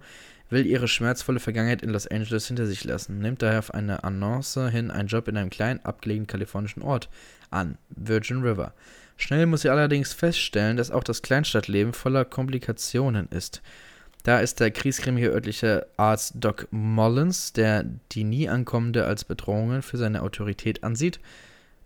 will 0.49 0.65
ihre 0.65 0.87
schmerzvolle 0.87 1.39
Vergangenheit 1.39 1.81
in 1.81 1.89
Los 1.89 2.07
Angeles 2.07 2.47
hinter 2.47 2.65
sich 2.65 2.83
lassen, 2.83 3.19
nimmt 3.19 3.41
daher 3.41 3.59
auf 3.59 3.73
eine 3.73 4.03
Annonce 4.03 4.69
hin 4.69 4.91
einen 4.91 5.07
Job 5.07 5.27
in 5.27 5.37
einem 5.37 5.49
kleinen, 5.49 5.83
abgelegenen 5.83 6.27
kalifornischen 6.27 6.81
Ort 6.81 7.09
an, 7.49 7.77
Virgin 7.89 8.41
River. 8.41 8.73
Schnell 9.17 9.45
muss 9.45 9.61
sie 9.61 9.69
allerdings 9.69 10.13
feststellen, 10.13 10.77
dass 10.77 10.91
auch 10.91 11.03
das 11.03 11.21
Kleinstadtleben 11.21 11.93
voller 11.93 12.23
Komplikationen 12.23 13.27
ist. 13.29 13.61
Da 14.23 14.39
ist 14.39 14.59
der 14.59 14.71
kriesgrämige 14.71 15.29
örtliche 15.29 15.87
Arzt 15.95 16.33
Doc 16.35 16.67
Mullins, 16.71 17.53
der 17.53 17.85
die 18.11 18.23
nie 18.23 18.49
ankommende 18.49 19.05
als 19.05 19.23
Bedrohungen 19.23 19.81
für 19.81 19.97
seine 19.97 20.21
Autorität 20.21 20.83
ansieht 20.83 21.19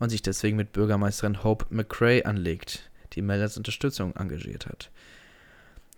und 0.02 0.10
sich 0.10 0.24
deswegen 0.24 0.58
mit 0.58 0.74
Bürgermeisterin 0.74 1.44
Hope 1.44 1.68
McCrae 1.70 2.24
anlegt, 2.24 2.90
die 3.14 3.22
Melders 3.22 3.56
Unterstützung 3.56 4.16
engagiert 4.16 4.66
hat. 4.66 4.90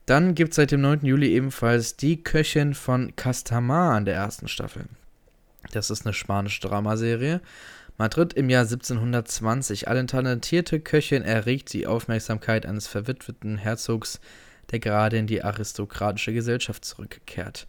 Dann 0.06 0.36
gibt 0.36 0.52
es 0.52 0.58
seit 0.58 0.72
dem 0.72 0.82
9. 0.82 1.06
Juli 1.06 1.34
ebenfalls 1.34 1.96
die 1.96 2.22
Köchin 2.22 2.74
von 2.74 3.16
Castamar 3.16 3.96
an 3.96 4.04
der 4.04 4.16
ersten 4.16 4.50
Staffel. 4.50 4.88
Das 5.72 5.90
ist 5.90 6.06
eine 6.06 6.14
spanische 6.14 6.60
Dramaserie. 6.60 7.40
Madrid 7.98 8.34
im 8.34 8.50
Jahr 8.50 8.64
1720. 8.64 9.88
Eine 9.88 10.06
talentierte 10.06 10.82
Köchin 10.82 11.24
erregt 11.24 11.72
die 11.72 11.88
Aufmerksamkeit 11.88 12.66
eines 12.66 12.88
verwitweten 12.88 13.58
Herzogs, 13.58 14.20
der 14.72 14.80
gerade 14.80 15.18
in 15.18 15.28
die 15.28 15.44
aristokratische 15.44 16.34
Gesellschaft 16.34 16.84
zurückkehrt. 16.84 17.68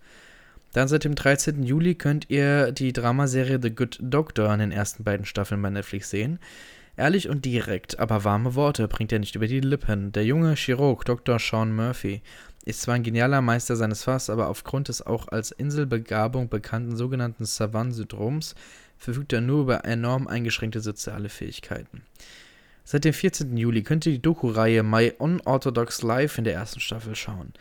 Dann 0.74 0.88
seit 0.88 1.04
dem 1.04 1.14
13. 1.14 1.62
Juli 1.62 1.94
könnt 1.94 2.28
ihr 2.30 2.72
die 2.72 2.92
Dramaserie 2.92 3.60
The 3.62 3.72
Good 3.72 3.98
Doctor 4.02 4.52
in 4.52 4.58
den 4.58 4.72
ersten 4.72 5.04
beiden 5.04 5.24
Staffeln 5.24 5.62
bei 5.62 5.70
Netflix 5.70 6.10
sehen. 6.10 6.40
Ehrlich 6.96 7.28
und 7.28 7.44
direkt, 7.44 8.00
aber 8.00 8.24
warme 8.24 8.56
Worte 8.56 8.88
bringt 8.88 9.12
er 9.12 9.20
nicht 9.20 9.36
über 9.36 9.46
die 9.46 9.60
Lippen. 9.60 10.10
Der 10.10 10.24
junge 10.24 10.56
Chirurg 10.56 11.04
Dr. 11.04 11.38
Sean 11.38 11.72
Murphy 11.76 12.22
ist 12.64 12.82
zwar 12.82 12.96
ein 12.96 13.04
genialer 13.04 13.40
Meister 13.40 13.76
seines 13.76 14.02
Fass, 14.02 14.28
aber 14.28 14.48
aufgrund 14.48 14.88
des 14.88 15.00
auch 15.00 15.28
als 15.28 15.52
Inselbegabung 15.52 16.48
bekannten 16.48 16.96
sogenannten 16.96 17.44
Savant-Syndroms 17.44 18.56
verfügt 18.98 19.32
er 19.32 19.42
nur 19.42 19.62
über 19.62 19.84
enorm 19.84 20.26
eingeschränkte 20.26 20.80
soziale 20.80 21.28
Fähigkeiten. 21.28 22.02
Seit 22.82 23.04
dem 23.04 23.14
14. 23.14 23.56
Juli 23.56 23.84
könnt 23.84 24.06
ihr 24.06 24.12
die 24.12 24.22
Doku-Reihe 24.22 24.82
My 24.82 25.12
Unorthodox 25.18 26.02
Life 26.02 26.36
in 26.36 26.42
der 26.42 26.54
ersten 26.54 26.80
Staffel 26.80 27.14
schauen. 27.14 27.52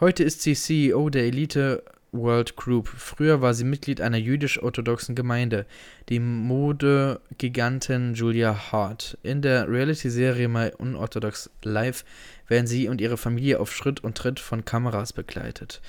Heute 0.00 0.24
ist 0.24 0.42
sie 0.42 0.54
CEO 0.54 1.10
der 1.10 1.26
Elite 1.26 1.84
World 2.12 2.56
Group. 2.56 2.88
Früher 2.88 3.40
war 3.40 3.54
sie 3.54 3.64
Mitglied 3.64 4.00
einer 4.00 4.16
jüdisch-orthodoxen 4.16 5.14
Gemeinde, 5.14 5.66
die 6.08 6.20
Modegigantin 6.20 8.14
Julia 8.14 8.72
Hart. 8.72 9.18
In 9.22 9.42
der 9.42 9.68
Reality-Serie 9.68 10.48
My 10.48 10.72
Unorthodox 10.76 11.50
Life 11.62 12.04
werden 12.48 12.66
sie 12.66 12.88
und 12.88 13.00
ihre 13.00 13.16
Familie 13.16 13.60
auf 13.60 13.74
Schritt 13.74 14.02
und 14.02 14.16
Tritt 14.16 14.40
von 14.40 14.64
Kameras 14.64 15.12
begleitet. 15.12 15.80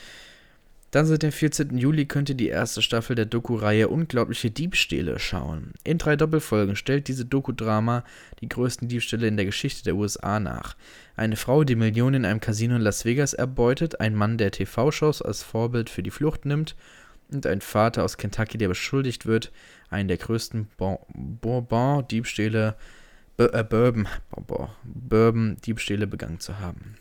Dann 0.91 1.05
seit 1.05 1.23
dem 1.23 1.31
14. 1.31 1.77
Juli 1.77 2.05
könnt 2.05 2.27
ihr 2.27 2.35
die 2.35 2.49
erste 2.49 2.81
Staffel 2.81 3.15
der 3.15 3.25
Doku-Reihe 3.25 3.87
Unglaubliche 3.87 4.51
Diebstähle 4.51 5.19
schauen. 5.19 5.71
In 5.85 5.97
drei 5.97 6.17
Doppelfolgen 6.17 6.75
stellt 6.75 7.07
diese 7.07 7.23
Doku-Drama 7.23 8.03
die 8.41 8.49
größten 8.49 8.89
Diebstähle 8.89 9.27
in 9.27 9.37
der 9.37 9.45
Geschichte 9.45 9.85
der 9.85 9.95
USA 9.95 10.41
nach. 10.41 10.75
Eine 11.15 11.37
Frau, 11.37 11.63
die 11.63 11.77
Millionen 11.77 12.15
in 12.15 12.25
einem 12.25 12.41
Casino 12.41 12.75
in 12.75 12.81
Las 12.81 13.05
Vegas 13.05 13.33
erbeutet, 13.33 14.01
ein 14.01 14.15
Mann, 14.15 14.37
der 14.37 14.51
TV-Shows 14.51 15.21
als 15.21 15.43
Vorbild 15.43 15.89
für 15.89 16.03
die 16.03 16.11
Flucht 16.11 16.45
nimmt 16.45 16.75
und 17.31 17.47
ein 17.47 17.61
Vater 17.61 18.03
aus 18.03 18.17
Kentucky, 18.17 18.57
der 18.57 18.67
beschuldigt 18.67 19.25
wird, 19.25 19.53
einen 19.89 20.09
der 20.09 20.17
größten 20.17 20.67
Bourbon-Diebstähle, 20.77 22.75
äh, 23.37 23.63
Bourbon, 23.63 24.09
Bourbon-Diebstähle 24.83 26.05
begangen 26.05 26.41
zu 26.41 26.59
haben. 26.59 26.97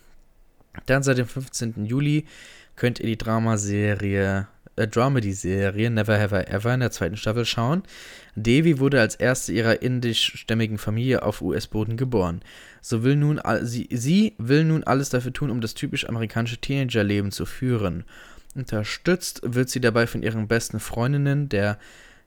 Dann 0.85 1.03
seit 1.03 1.17
dem 1.17 1.27
15. 1.27 1.85
Juli 1.85 2.25
könnt 2.81 2.99
ihr 2.99 3.05
die 3.05 3.17
Dramaserie 3.17 4.47
äh, 4.75 4.87
Dramedy-Serie 4.87 5.91
Never 5.91 6.19
Have 6.19 6.35
I 6.35 6.51
Ever 6.51 6.73
in 6.73 6.79
der 6.79 6.89
zweiten 6.89 7.15
Staffel 7.15 7.45
schauen. 7.45 7.83
Devi 8.33 8.79
wurde 8.79 8.99
als 8.99 9.13
erste 9.13 9.53
ihrer 9.53 9.83
indischstämmigen 9.83 10.79
Familie 10.79 11.21
auf 11.21 11.43
US-Boden 11.43 11.95
geboren. 11.95 12.41
So 12.81 13.03
will 13.03 13.17
nun, 13.17 13.39
sie, 13.61 13.87
sie 13.91 14.33
will 14.39 14.63
nun 14.63 14.83
alles 14.83 15.09
dafür 15.09 15.31
tun, 15.31 15.51
um 15.51 15.61
das 15.61 15.75
typisch 15.75 16.09
amerikanische 16.09 16.57
Teenagerleben 16.57 17.31
zu 17.31 17.45
führen. 17.45 18.03
Unterstützt 18.55 19.41
wird 19.43 19.69
sie 19.69 19.79
dabei 19.79 20.07
von 20.07 20.23
ihren 20.23 20.47
besten 20.47 20.79
Freundinnen, 20.79 21.49
der 21.49 21.77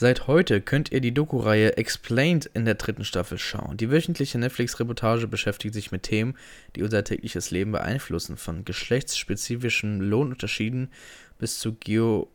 Seit 0.00 0.28
heute 0.28 0.60
könnt 0.60 0.92
ihr 0.92 1.00
die 1.00 1.12
Doku-Reihe 1.12 1.76
Explained 1.76 2.48
in 2.54 2.64
der 2.64 2.76
dritten 2.76 3.04
Staffel 3.04 3.36
schauen. 3.36 3.76
Die 3.76 3.90
wöchentliche 3.90 4.38
Netflix-Reportage 4.38 5.26
beschäftigt 5.26 5.74
sich 5.74 5.90
mit 5.90 6.04
Themen, 6.04 6.36
die 6.76 6.84
unser 6.84 7.02
tägliches 7.02 7.50
Leben 7.50 7.72
beeinflussen, 7.72 8.36
von 8.36 8.64
geschlechtsspezifischen 8.64 10.00
Lohnunterschieden 10.00 10.92
bis 11.40 11.58
zu 11.58 11.74
geo 11.74 12.30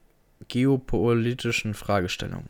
geopolitischen 0.47 1.73
Fragestellungen. 1.73 2.49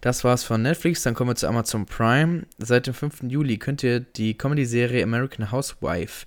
Das 0.00 0.24
war's 0.24 0.44
von 0.44 0.62
Netflix, 0.62 1.02
dann 1.02 1.14
kommen 1.14 1.30
wir 1.30 1.36
zu 1.36 1.48
Amazon 1.48 1.86
Prime. 1.86 2.42
Seit 2.58 2.86
dem 2.86 2.94
5. 2.94 3.24
Juli 3.28 3.56
könnt 3.56 3.82
ihr 3.82 4.00
die 4.00 4.36
Comedy-Serie 4.36 5.02
American 5.02 5.50
Housewife 5.50 6.26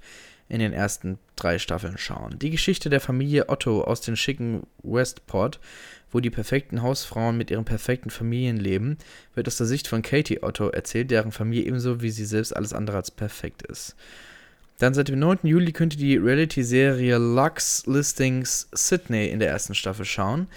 in 0.49 0.59
den 0.59 0.73
ersten 0.73 1.19
drei 1.35 1.59
Staffeln 1.59 1.97
schauen. 1.97 2.39
Die 2.39 2.49
Geschichte 2.49 2.89
der 2.89 3.01
Familie 3.01 3.49
Otto 3.49 3.83
aus 3.83 4.01
dem 4.01 4.15
schicken 4.15 4.65
Westport 4.81 5.59
wo 6.11 6.19
die 6.19 6.29
perfekten 6.29 6.81
Hausfrauen 6.81 7.37
mit 7.37 7.51
ihren 7.51 7.65
perfekten 7.65 8.09
Familien 8.09 8.57
leben, 8.57 8.97
wird 9.35 9.47
aus 9.47 9.57
der 9.57 9.67
Sicht 9.67 9.87
von 9.87 10.01
Katie 10.01 10.41
Otto 10.41 10.69
erzählt, 10.69 11.11
deren 11.11 11.31
Familie 11.31 11.65
ebenso 11.65 12.01
wie 12.01 12.11
sie 12.11 12.25
selbst 12.25 12.55
alles 12.55 12.73
andere 12.73 12.97
als 12.97 13.11
perfekt 13.11 13.63
ist. 13.63 13.95
Dann 14.77 14.93
seit 14.93 15.07
dem 15.07 15.17
9. 15.17 15.39
Juli 15.43 15.71
könnt 15.71 15.95
ihr 15.95 15.99
die 15.99 16.17
Reality-Serie 16.17 17.17
Lux 17.17 17.87
Listings 17.87 18.67
Sydney 18.71 19.27
in 19.27 19.39
der 19.39 19.49
ersten 19.49 19.73
Staffel 19.73 20.05
schauen. 20.05 20.47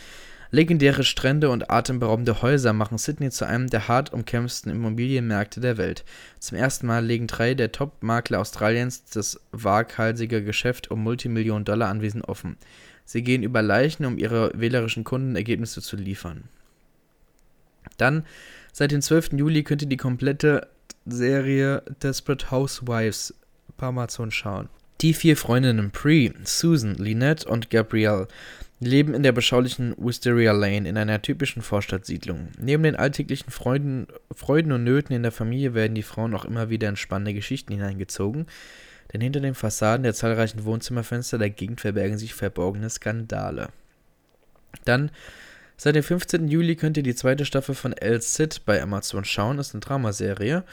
Legendäre 0.50 1.04
Strände 1.04 1.48
und 1.48 1.70
atemberaubende 1.70 2.42
Häuser 2.42 2.74
machen 2.74 2.98
Sydney 2.98 3.30
zu 3.30 3.46
einem 3.46 3.68
der 3.70 3.88
hart 3.88 4.12
umkämpften 4.12 4.72
Immobilienmärkte 4.72 5.60
der 5.60 5.78
Welt. 5.78 6.04
Zum 6.38 6.58
ersten 6.58 6.86
Mal 6.86 7.04
legen 7.04 7.28
drei 7.28 7.54
der 7.54 7.72
Top-Makler 7.72 8.40
Australiens 8.40 9.04
das 9.04 9.40
waghalsige 9.52 10.44
Geschäft 10.44 10.90
um 10.90 11.02
Multimillionen 11.02 11.64
Dollar 11.64 11.88
Anwesen 11.88 12.22
offen. 12.22 12.56
Sie 13.06 13.22
gehen 13.22 13.42
über 13.42 13.62
Leichen, 13.62 14.04
um 14.04 14.18
ihre 14.18 14.52
wählerischen 14.54 15.04
Kunden 15.04 15.34
Ergebnisse 15.34 15.80
zu 15.80 15.96
liefern. 15.96 16.44
Dann, 17.96 18.26
seit 18.72 18.90
dem 18.90 19.00
12. 19.00 19.32
Juli 19.34 19.62
könnt 19.62 19.82
ihr 19.82 19.88
die 19.88 19.96
komplette 19.96 20.68
Serie 21.06 21.82
Desperate 22.02 22.50
Housewives 22.50 23.34
bei 23.80 23.86
Amazon 23.88 24.30
schauen. 24.30 24.68
Die 25.00 25.14
vier 25.14 25.36
Freundinnen 25.36 25.90
Pre, 25.90 26.32
Susan, 26.44 26.94
Lynette 26.94 27.48
und 27.48 27.70
Gabrielle 27.70 28.28
leben 28.80 29.14
in 29.14 29.22
der 29.22 29.32
beschaulichen 29.32 29.94
Wisteria 29.98 30.52
Lane 30.52 30.88
in 30.88 30.96
einer 30.96 31.22
typischen 31.22 31.62
Vorstadtsiedlung. 31.62 32.48
Neben 32.58 32.82
den 32.82 32.96
alltäglichen 32.96 33.50
Freuden, 33.50 34.06
Freuden 34.34 34.72
und 34.72 34.84
Nöten 34.84 35.14
in 35.14 35.22
der 35.22 35.32
Familie 35.32 35.74
werden 35.74 35.94
die 35.94 36.02
Frauen 36.02 36.34
auch 36.34 36.44
immer 36.44 36.70
wieder 36.70 36.88
in 36.88 36.96
spannende 36.96 37.34
Geschichten 37.34 37.72
hineingezogen, 37.72 38.46
denn 39.12 39.20
hinter 39.20 39.40
den 39.40 39.54
Fassaden 39.54 40.02
der 40.02 40.14
zahlreichen 40.14 40.64
Wohnzimmerfenster 40.64 41.38
der 41.38 41.50
Gegend 41.50 41.80
verbergen 41.80 42.18
sich 42.18 42.34
verborgene 42.34 42.88
Skandale. 42.88 43.68
Dann, 44.84 45.10
seit 45.76 45.96
dem 45.96 46.02
15. 46.02 46.48
Juli 46.48 46.76
könnt 46.76 46.96
ihr 46.96 47.02
die 47.02 47.14
zweite 47.14 47.44
Staffel 47.44 47.74
von 47.74 47.92
El 47.92 48.20
Cid 48.22 48.62
bei 48.64 48.80
Amazon 48.82 49.24
schauen, 49.24 49.58
ist 49.58 49.74
eine 49.74 49.80
Dramaserie. 49.80 50.64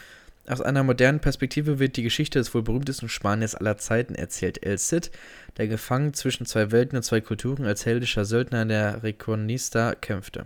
Aus 0.49 0.61
einer 0.61 0.83
modernen 0.83 1.19
Perspektive 1.19 1.77
wird 1.77 1.97
die 1.97 2.03
Geschichte 2.03 2.39
des 2.39 2.53
wohl 2.53 2.63
berühmtesten 2.63 3.09
Spaniers 3.09 3.53
aller 3.53 3.77
Zeiten 3.77 4.15
erzählt. 4.15 4.65
El 4.65 4.77
Cid, 4.77 5.11
der 5.57 5.67
gefangen 5.67 6.13
zwischen 6.13 6.45
zwei 6.45 6.71
Welten 6.71 6.95
und 6.95 7.03
zwei 7.03 7.19
Kulturen 7.19 7.65
als 7.65 7.85
heldischer 7.85 8.23
Söldner 8.23 8.61
in 8.61 8.69
der 8.69 9.03
Reconquista 9.03 9.93
kämpfte. 9.95 10.45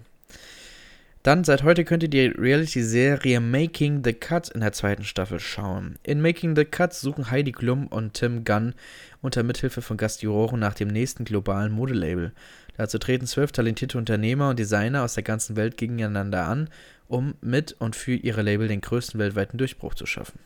Dann 1.22 1.43
seit 1.43 1.62
heute 1.62 1.86
könnt 1.86 2.02
ihr 2.02 2.10
die 2.10 2.26
Reality-Serie 2.26 3.39
Making 3.39 4.04
the 4.04 4.14
Cut 4.14 4.49
in 4.49 4.62
der 4.62 4.74
zweiten 4.74 5.04
Staffel 5.04 5.39
schauen. 5.39 5.99
In 6.02 6.20
Making 6.20 6.56
the 6.56 6.66
Cut 6.66 6.95
suchen 6.95 7.30
Heidi 7.30 7.52
Klum 7.52 7.86
und 7.86 8.16
Tim 8.16 8.43
Gunn 8.43 8.74
unter 9.22 9.43
Mithilfe 9.43 9.84
von 9.84 9.97
Gastjuroren 9.97 10.60
nach 10.60 10.74
dem 10.74 10.88
nächsten 10.88 11.26
globalen 11.26 11.72
Modelabel. 11.72 12.32
Dazu 12.76 12.97
treten 12.97 13.28
zwölf 13.28 13.52
talentierte 13.52 13.99
Unternehmer 13.99 14.49
und 14.49 14.58
Designer 14.58 15.04
aus 15.04 15.14
der 15.14 15.22
ganzen 15.22 15.56
Welt 15.56 15.78
gegeneinander 15.78 16.47
an, 16.47 16.70
um 17.12 17.36
mit 17.41 17.74
und 17.74 17.95
für 17.95 18.14
ihre 18.14 18.41
Label 18.41 18.68
den 18.68 18.82
größten 18.82 19.20
weltweiten 19.20 19.57
Durchbruch 19.57 19.93
zu 19.93 20.05
schaffen. 20.05 20.39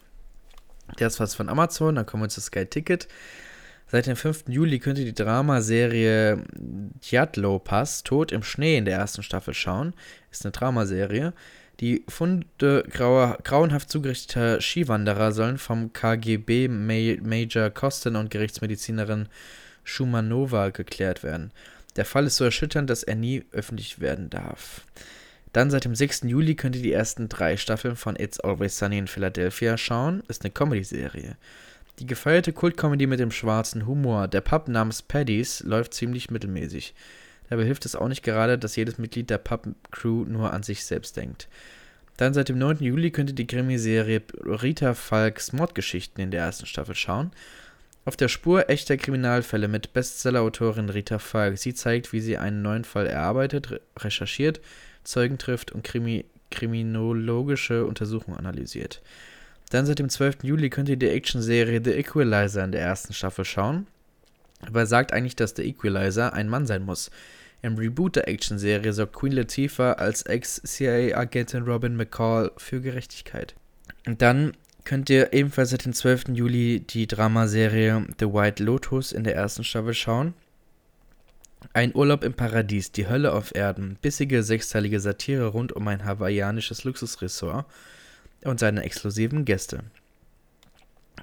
Das 0.97 1.20
war's 1.20 1.36
von 1.36 1.49
Amazon, 1.49 1.95
dann 1.95 2.05
kommen 2.05 2.24
wir 2.24 2.30
zu 2.30 2.41
Sky 2.41 2.66
Ticket. 2.66 3.07
Seit 3.88 4.07
dem 4.07 4.16
5. 4.16 4.45
Juli 4.47 4.80
könnt 4.80 4.97
ihr 4.97 5.05
die 5.05 5.13
Dramaserie 5.13 6.43
Djadlo 6.55 7.59
Pass, 7.59 8.03
Tod 8.03 8.32
im 8.32 8.41
Schnee 8.43 8.78
in 8.78 8.86
der 8.86 8.97
ersten 8.97 9.22
Staffel 9.22 9.53
schauen. 9.53 9.93
Ist 10.32 10.43
eine 10.43 10.51
Dramaserie. 10.51 11.34
Die 11.80 12.03
Funde 12.07 12.84
grauenhaft 12.89 13.89
zugerichteter 13.89 14.61
Skiwanderer 14.61 15.32
sollen 15.34 15.57
vom 15.57 15.93
KGB 15.93 16.68
Major 16.68 17.70
Kosten 17.70 18.16
und 18.16 18.32
Gerichtsmedizinerin 18.32 19.28
Schumanova 19.84 20.70
geklärt 20.70 21.22
werden. 21.22 21.51
Der 21.95 22.05
Fall 22.05 22.26
ist 22.26 22.38
so 22.38 22.45
erschütternd, 22.45 22.89
dass 22.89 23.03
er 23.03 23.16
nie 23.16 23.43
öffentlich 23.51 23.99
werden 23.99 24.30
darf. 24.30 24.82
Dann 25.56 25.72
seit 25.72 25.86
dem 25.86 25.95
6. 25.95 26.24
Juli 26.24 26.56
könnt 26.56 26.76
ihr 26.76 26.82
die 26.82 26.91
ersten 26.91 27.30
drei 27.30 27.56
Staffeln 27.56 27.95
von 27.95 28.18
It's 28.18 28.41
Always 28.41 28.78
Sunny 28.78 28.97
in 28.97 29.08
Philadelphia 29.08 29.78
schauen. 29.78 30.22
Ist 30.28 30.43
eine 30.43 30.51
Comedy-Serie. 30.51 31.38
Die 31.99 32.06
gefeierte 32.06 32.51
Kultkomödie 32.51 33.08
mit 33.08 33.22
dem 33.22 33.32
schwarzen 33.32 33.88
Humor, 33.88 34.28
der 34.28 34.41
Pub 34.41 34.68
namens 34.68 35.01
Paddy's, 35.01 35.62
läuft 35.62 35.93
ziemlich 35.93 36.30
mittelmäßig. 36.30 36.93
Dabei 37.49 37.64
hilft 37.64 37.86
es 37.86 37.95
auch 37.95 38.10
nicht 38.10 38.22
gerade, 38.22 38.58
dass 38.58 38.76
jedes 38.76 38.97
Mitglied 38.97 39.30
der 39.30 39.38
Pub-Crew 39.38 40.26
nur 40.26 40.51
an 40.51 40.62
sich 40.62 40.84
selbst 40.84 41.16
denkt. 41.16 41.47
Dann 42.18 42.34
seit 42.34 42.49
dem 42.49 42.58
9. 42.58 42.80
Juli 42.80 43.12
könnt 43.12 43.30
ihr 43.30 43.36
die 43.36 43.47
Krimiserie 43.47 44.24
Rita 44.43 44.93
Falks 44.93 45.53
Mordgeschichten 45.53 46.22
in 46.22 46.32
der 46.32 46.41
ersten 46.43 46.66
Staffel 46.66 46.95
schauen. 46.95 47.32
Auf 48.03 48.18
der 48.18 48.28
Spur 48.28 48.70
echter 48.70 48.97
Kriminalfälle 48.97 49.70
mit 49.70 49.93
Bestsellerautorin 49.93 50.89
Rita 50.89 51.18
Falk. 51.18 51.58
Sie 51.58 51.74
zeigt, 51.74 52.12
wie 52.12 52.20
sie 52.20 52.38
einen 52.38 52.62
neuen 52.62 52.84
Fall 52.84 53.08
erarbeitet, 53.08 53.80
recherchiert, 53.97 54.60
Zeugen 55.06 55.38
trifft 55.38 55.72
und 55.72 55.84
Krimi 55.84 56.26
kriminologische 56.51 57.86
Untersuchungen 57.86 58.38
analysiert. 58.38 59.01
Dann 59.70 59.86
seit 59.86 59.99
dem 59.99 60.10
12. 60.10 60.43
Juli 60.43 60.70
könnt 60.70 60.89
ihr 60.89 60.97
die 60.97 61.10
Action-Serie 61.10 61.82
The 61.84 61.91
Equalizer 61.91 62.64
in 62.64 62.72
der 62.72 62.82
ersten 62.82 63.14
Staffel 63.14 63.45
schauen. 63.45 63.88
Aber 64.62 64.86
sagt 64.86 65.12
eigentlich, 65.12 65.36
dass 65.36 65.53
der 65.53 65.66
Equalizer 65.66 66.34
ein 66.34 66.49
Mann 66.49 66.66
sein 66.66 66.84
muss. 66.84 67.12
Im 67.62 67.78
Reboot 67.78 68.16
der 68.16 68.28
Action-Serie 68.28 68.93
sorgt 68.93 69.14
Queen 69.14 69.34
Latifah 69.34 69.93
als 69.93 70.22
Ex-CIA-Agentin 70.22 71.64
Robin 71.64 71.95
McCall 71.95 72.51
für 72.58 72.80
Gerechtigkeit. 72.80 73.56
Und 74.06 74.22
dann 74.22 74.53
könnt 74.84 75.10
ihr 75.10 75.34
ebenfalls 75.34 75.72
seit 75.72 75.86
dem 75.86 75.93
12. 75.93 76.26
Juli 76.34 76.80
die 76.80 77.08
Dramaserie 77.08 78.06
The 78.20 78.28
White 78.28 78.64
Lotus 78.64 79.12
in 79.12 79.24
der 79.24 79.36
ersten 79.36 79.64
Staffel 79.64 79.95
schauen. 79.95 80.36
Ein 81.74 81.95
Urlaub 81.95 82.24
im 82.24 82.34
Paradies, 82.34 82.91
die 82.91 83.07
Hölle 83.07 83.34
auf 83.34 83.55
Erden, 83.55 83.97
bissige 84.01 84.43
sechsteilige 84.43 84.99
Satire 84.99 85.47
rund 85.47 85.74
um 85.74 85.88
ein 85.88 86.05
hawaiianisches 86.05 86.84
Luxusressort 86.84 87.66
und 88.43 88.59
seine 88.59 88.84
exklusiven 88.84 89.45
Gäste. 89.45 89.84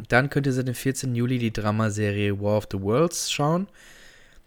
Dann 0.08 0.30
könnt 0.30 0.46
ihr 0.46 0.52
seit 0.52 0.68
dem 0.68 0.74
14. 0.74 1.14
Juli 1.14 1.38
die 1.38 1.52
Dramaserie 1.52 2.40
War 2.40 2.58
of 2.58 2.68
the 2.70 2.80
Worlds 2.80 3.30
schauen. 3.30 3.68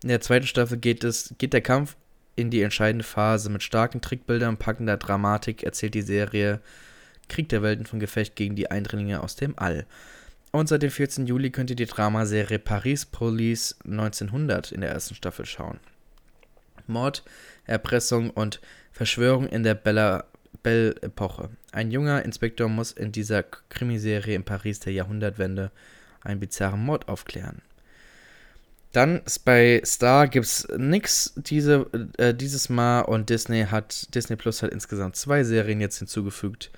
In 0.03 0.09
der 0.09 0.21
zweiten 0.21 0.47
Staffel 0.47 0.77
geht, 0.77 1.03
es, 1.03 1.33
geht 1.37 1.53
der 1.53 1.61
Kampf 1.61 1.95
in 2.35 2.49
die 2.49 2.61
entscheidende 2.61 3.05
Phase. 3.05 3.49
Mit 3.49 3.63
starken 3.63 4.01
Trickbildern 4.01 4.57
packender 4.57 4.97
Dramatik 4.97 5.63
erzählt 5.63 5.93
die 5.93 6.01
Serie 6.01 6.61
Krieg 7.29 7.49
der 7.49 7.61
Welten 7.61 7.85
von 7.85 7.99
Gefecht 7.99 8.35
gegen 8.35 8.55
die 8.55 8.69
Eindringlinge 8.69 9.21
aus 9.21 9.35
dem 9.35 9.57
All. 9.57 9.85
Und 10.56 10.70
seit 10.70 10.84
dem 10.84 10.89
14. 10.89 11.28
Juli 11.28 11.49
könnt 11.49 11.70
ihr 11.70 11.76
die 11.76 11.86
Dramaserie 11.86 12.60
Paris 12.60 13.06
Police 13.06 13.76
1900 13.84 14.72
in 14.72 14.80
der 14.80 14.89
ersten 14.89 15.14
Staffel 15.14 15.45
schauen. 15.45 15.82
Mord, 16.88 17.26
Erpressung 17.66 18.30
und 18.30 18.62
Verschwörung 18.93 19.49
in 19.49 19.64
der 19.64 19.76
Belle-Epoche. 19.76 21.49
Ein 21.74 21.91
junger 21.91 22.24
Inspektor 22.24 22.70
muss 22.70 22.93
in 22.93 23.12
dieser 23.12 23.43
Krimiserie 23.43 24.34
in 24.34 24.45
Paris 24.45 24.80
der 24.80 24.93
Jahrhundertwende 24.93 25.72
einen 26.22 26.39
bizarren 26.39 26.86
Mord 26.86 27.10
aufklären. 27.10 27.62
Dann 28.93 29.24
bei 29.43 29.82
Star 29.84 30.30
gibt 30.30 30.45
es 30.45 30.70
nichts 30.78 31.34
diese, 31.36 31.88
äh, 32.18 32.34
dieses 32.34 32.70
Mal 32.70 33.01
und 33.01 33.30
Disney 33.30 33.66
hat 33.66 34.16
Disney 34.16 34.38
Plus 34.38 34.64
hat 34.64 34.72
insgesamt 34.72 35.18
zwei 35.18 35.43
Serien 35.43 35.82
jetzt 35.82 35.97
hinzugefügt. 35.97 36.72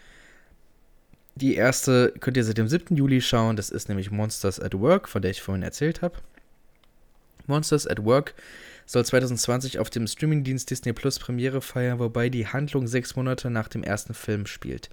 Die 1.40 1.54
erste 1.54 2.16
könnt 2.20 2.36
ihr 2.36 2.44
seit 2.44 2.58
dem 2.58 2.68
7. 2.68 2.96
Juli 2.96 3.22
schauen, 3.22 3.58
das 3.58 3.70
ist 3.70 3.90
nämlich 3.90 4.10
Monsters 4.10 4.60
at 4.60 4.74
Work, 4.74 5.08
von 5.08 5.22
der 5.22 5.30
ich 5.30 5.44
vorhin 5.44 5.62
erzählt 5.62 6.02
habe. 6.02 6.16
Monsters 7.46 7.86
at 7.86 8.04
Work 8.04 8.34
soll 8.88 9.06
2020 9.06 9.78
auf 9.78 9.92
dem 9.92 10.08
Streamingdienst 10.08 10.68
Disney 10.68 10.94
Plus 10.94 11.20
Premiere 11.20 11.62
feiern, 11.62 12.00
wobei 12.00 12.30
die 12.30 12.48
Handlung 12.48 12.88
sechs 12.88 13.16
Monate 13.16 13.52
nach 13.52 13.68
dem 13.68 13.84
ersten 13.84 14.16
Film 14.16 14.48
spielt. 14.48 14.90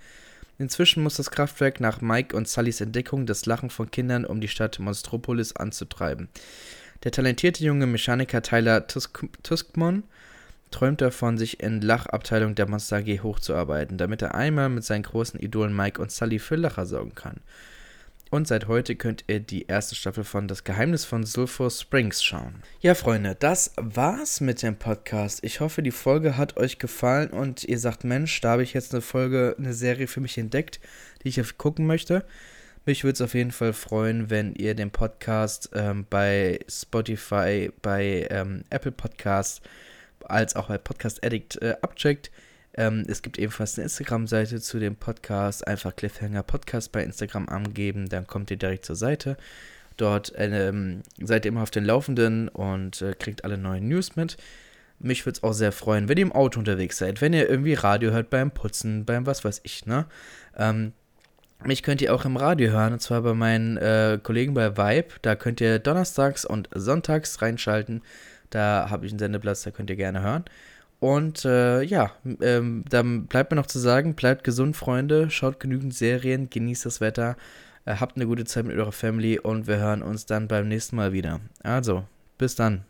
Inzwischen 0.59 1.03
muss 1.03 1.17
das 1.17 1.31
Kraftwerk 1.31 1.81
nach 1.81 2.03
Mike 2.03 2.37
und 2.37 2.47
Sullys 2.47 2.83
Entdeckung 2.83 3.25
das 3.25 3.47
Lachen 3.47 3.71
von 3.71 3.91
Kindern 3.91 4.27
um 4.27 4.43
die 4.43 4.49
Stadt 4.49 4.79
Monstropolis 4.79 5.57
anzutreiben. 5.57 6.29
Der 7.05 7.11
talentierte 7.11 7.65
junge 7.65 7.87
Mechaniker 7.87 8.43
Tyler 8.43 8.87
Tusk 8.87 9.25
Tuskmon 9.43 10.03
träumt 10.71 11.01
davon, 11.01 11.39
sich 11.39 11.61
in 11.61 11.81
Lachabteilung 11.81 12.55
der 12.55 12.69
Monster 12.69 12.97
AG 12.97 13.23
hochzuarbeiten, 13.23 13.99
damit 13.99 14.23
er 14.23 14.35
einmal 14.35 14.69
mit 14.69 14.85
seinen 14.85 15.03
großen 15.03 15.41
Idolen 15.41 15.75
Mike 15.75 16.01
und 16.01 16.11
Sully 16.11 16.39
für 16.39 16.57
Lacher 16.57 16.87
sorgen 16.87 17.15
kann. 17.15 17.41
Und 18.31 18.49
seit 18.49 18.67
heute 18.67 18.97
könnt 18.97 19.23
ihr 19.29 19.39
die 19.39 19.67
erste 19.67 19.95
Staffel 19.95 20.25
von 20.25 20.49
Das 20.49 20.65
Geheimnis 20.65 21.05
von 21.05 21.25
Sulphur 21.25 21.71
Springs 21.71 22.21
schauen. 22.21 22.65
Ja, 22.81 22.97
Freunde, 22.97 23.37
das 23.39 23.73
war's 23.77 24.41
mit 24.41 24.61
dem 24.63 24.75
Podcast. 24.75 25.45
Ich 25.45 25.61
hoffe, 25.61 25.83
die 25.83 25.93
Folge 25.93 26.37
hat 26.37 26.57
euch 26.57 26.81
gefallen 26.81 27.31
und 27.31 27.63
ihr 27.63 27.79
sagt, 27.79 28.03
Mensch, 28.03 28.41
da 28.41 28.53
habe 28.53 28.65
ich 28.65 28.75
jetzt 28.75 28.93
eine 28.93 29.03
Folge, 29.03 29.55
eine 29.57 29.73
Serie 29.73 30.09
für 30.09 30.21
mich 30.21 30.37
entdeckt, 30.37 30.81
die 31.23 31.29
ich 31.29 31.59
gucken 31.59 31.87
möchte. 31.87 32.25
Mich 32.87 33.05
würde 33.05 33.15
es 33.15 33.21
auf 33.21 33.35
jeden 33.35 33.53
Fall 33.53 33.73
freuen, 33.73 34.31
wenn 34.31 34.53
ihr 34.55 34.75
den 34.75 34.91
Podcast 34.91 35.71
ähm, 35.75 36.05
bei 36.11 36.59
Spotify, 36.69 37.71
bei 37.83 38.27
ähm, 38.31 38.65
Apple 38.69 38.91
Podcast 38.93 39.63
als 40.31 40.57
auch 40.57 40.69
bei 40.69 40.79
Podcast 40.79 41.25
Addict 41.25 41.61
äh, 41.63 41.77
abcheckt. 41.83 42.31
Ähm, 42.77 43.05
es 43.09 43.23
gibt 43.23 43.39
ebenfalls 43.39 43.77
eine 43.77 43.85
Instagram-Seite 43.85 44.61
zu 44.61 44.79
dem 44.79 44.97
Podcast. 44.97 45.67
Einfach 45.67 45.95
Cliffhanger 45.95 46.43
Podcast 46.43 46.93
bei 46.93 47.03
Instagram 47.03 47.49
angeben, 47.49 48.09
dann 48.09 48.27
kommt 48.27 48.51
ihr 48.51 48.57
direkt 48.57 48.85
zur 48.85 48.97
Seite. 48.97 49.37
Dort 49.97 50.33
ähm, 50.37 51.03
seid 51.23 51.45
ihr 51.45 51.51
immer 51.51 51.63
auf 51.63 51.71
den 51.71 51.85
Laufenden 51.85 52.49
und 52.49 53.01
äh, 53.01 53.15
kriegt 53.15 53.45
alle 53.45 53.59
neuen 53.59 53.89
News 53.89 54.17
mit. 54.17 54.37
Mich 54.99 55.25
würde 55.25 55.37
es 55.37 55.43
auch 55.43 55.53
sehr 55.53 55.73
freuen, 55.73 56.09
wenn 56.09 56.19
ihr 56.19 56.23
im 56.23 56.33
Auto 56.33 56.59
unterwegs 56.59 56.99
seid, 56.99 57.21
wenn 57.21 57.33
ihr 57.33 57.49
irgendwie 57.49 57.75
Radio 57.75 58.11
hört 58.11 58.31
beim 58.31 58.51
Putzen, 58.51 59.05
beim 59.05 59.27
was 59.27 59.45
weiß 59.45 59.61
ich, 59.65 59.87
ne? 59.87 60.07
Ähm, 60.57 60.93
mich 61.65 61.83
könnt 61.83 62.03
ihr 62.03 62.15
auch 62.15 62.25
im 62.25 62.37
Radio 62.37 62.73
hören, 62.73 62.93
und 62.93 63.01
zwar 63.01 63.23
bei 63.23 63.33
meinen 63.33 63.77
äh, 63.79 64.19
Kollegen 64.23 64.53
bei 64.53 64.77
Vibe. 64.77 65.15
Da 65.23 65.35
könnt 65.35 65.61
ihr 65.61 65.79
donnerstags 65.79 66.45
und 66.45 66.69
sonntags 66.75 67.41
reinschalten. 67.41 68.03
Da 68.55 68.89
habe 68.91 69.07
ich 69.07 69.13
einen 69.13 69.19
Sendeplatz, 69.19 69.63
da 69.63 69.71
könnt 69.71 69.91
ihr 69.91 69.97
gerne 69.97 70.23
hören. 70.23 70.45
Und 71.01 71.45
äh, 71.45 71.83
ja, 71.83 72.13
ähm, 72.41 72.85
dann 72.89 73.27
bleibt 73.27 73.51
mir 73.51 73.57
noch 73.57 73.67
zu 73.67 73.79
sagen, 73.79 74.15
bleibt 74.15 74.45
gesund, 74.45 74.77
Freunde, 74.77 75.31
schaut 75.31 75.61
genügend 75.61 75.95
Serien, 75.95 76.49
genießt 76.49 76.87
das 76.87 77.01
Wetter, 77.01 77.37
äh, 77.85 77.97
habt 77.97 78.17
eine 78.17 78.27
gute 78.27 78.45
Zeit 78.45 78.65
mit 78.65 78.77
eurer 78.77 78.93
Family 78.93 79.39
und 79.39 79.67
wir 79.67 79.79
hören 79.79 80.03
uns 80.03 80.27
dann 80.27 80.49
beim 80.49 80.69
nächsten 80.69 80.97
Mal 80.97 81.13
wieder. 81.13 81.41
Also, 81.63 82.05
bis 82.39 82.55
dann. 82.55 82.83